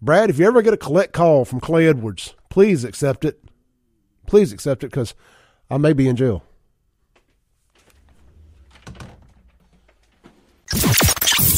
Brad, 0.00 0.30
if 0.30 0.38
you 0.38 0.46
ever 0.46 0.62
get 0.62 0.74
a 0.74 0.78
collect 0.78 1.12
call 1.12 1.44
from 1.44 1.60
Clay 1.60 1.88
Edwards, 1.88 2.34
please 2.48 2.84
accept 2.84 3.24
it. 3.24 3.42
Please 4.26 4.52
accept 4.52 4.84
it 4.84 4.90
because 4.90 5.14
I 5.70 5.78
may 5.78 5.92
be 5.92 6.08
in 6.08 6.16
jail. 6.16 6.44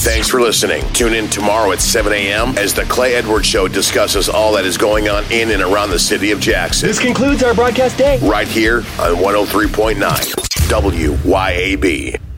Thanks 0.02 0.28
for 0.28 0.40
listening. 0.40 0.82
Tune 0.92 1.12
in 1.12 1.28
tomorrow 1.28 1.72
at 1.72 1.80
7 1.80 2.12
a.m. 2.12 2.56
as 2.56 2.72
the 2.72 2.84
Clay 2.84 3.14
Edwards 3.14 3.46
Show 3.46 3.68
discusses 3.68 4.28
all 4.30 4.54
that 4.54 4.64
is 4.64 4.78
going 4.78 5.08
on 5.08 5.30
in 5.30 5.50
and 5.50 5.62
around 5.62 5.90
the 5.90 5.98
city 5.98 6.30
of 6.30 6.40
Jackson. 6.40 6.88
This 6.88 6.98
concludes 6.98 7.42
our 7.42 7.54
broadcast 7.54 7.98
day. 7.98 8.18
Right 8.20 8.48
here 8.48 8.78
on 8.78 9.16
103.9 9.16 9.96
WYAB. 10.70 12.29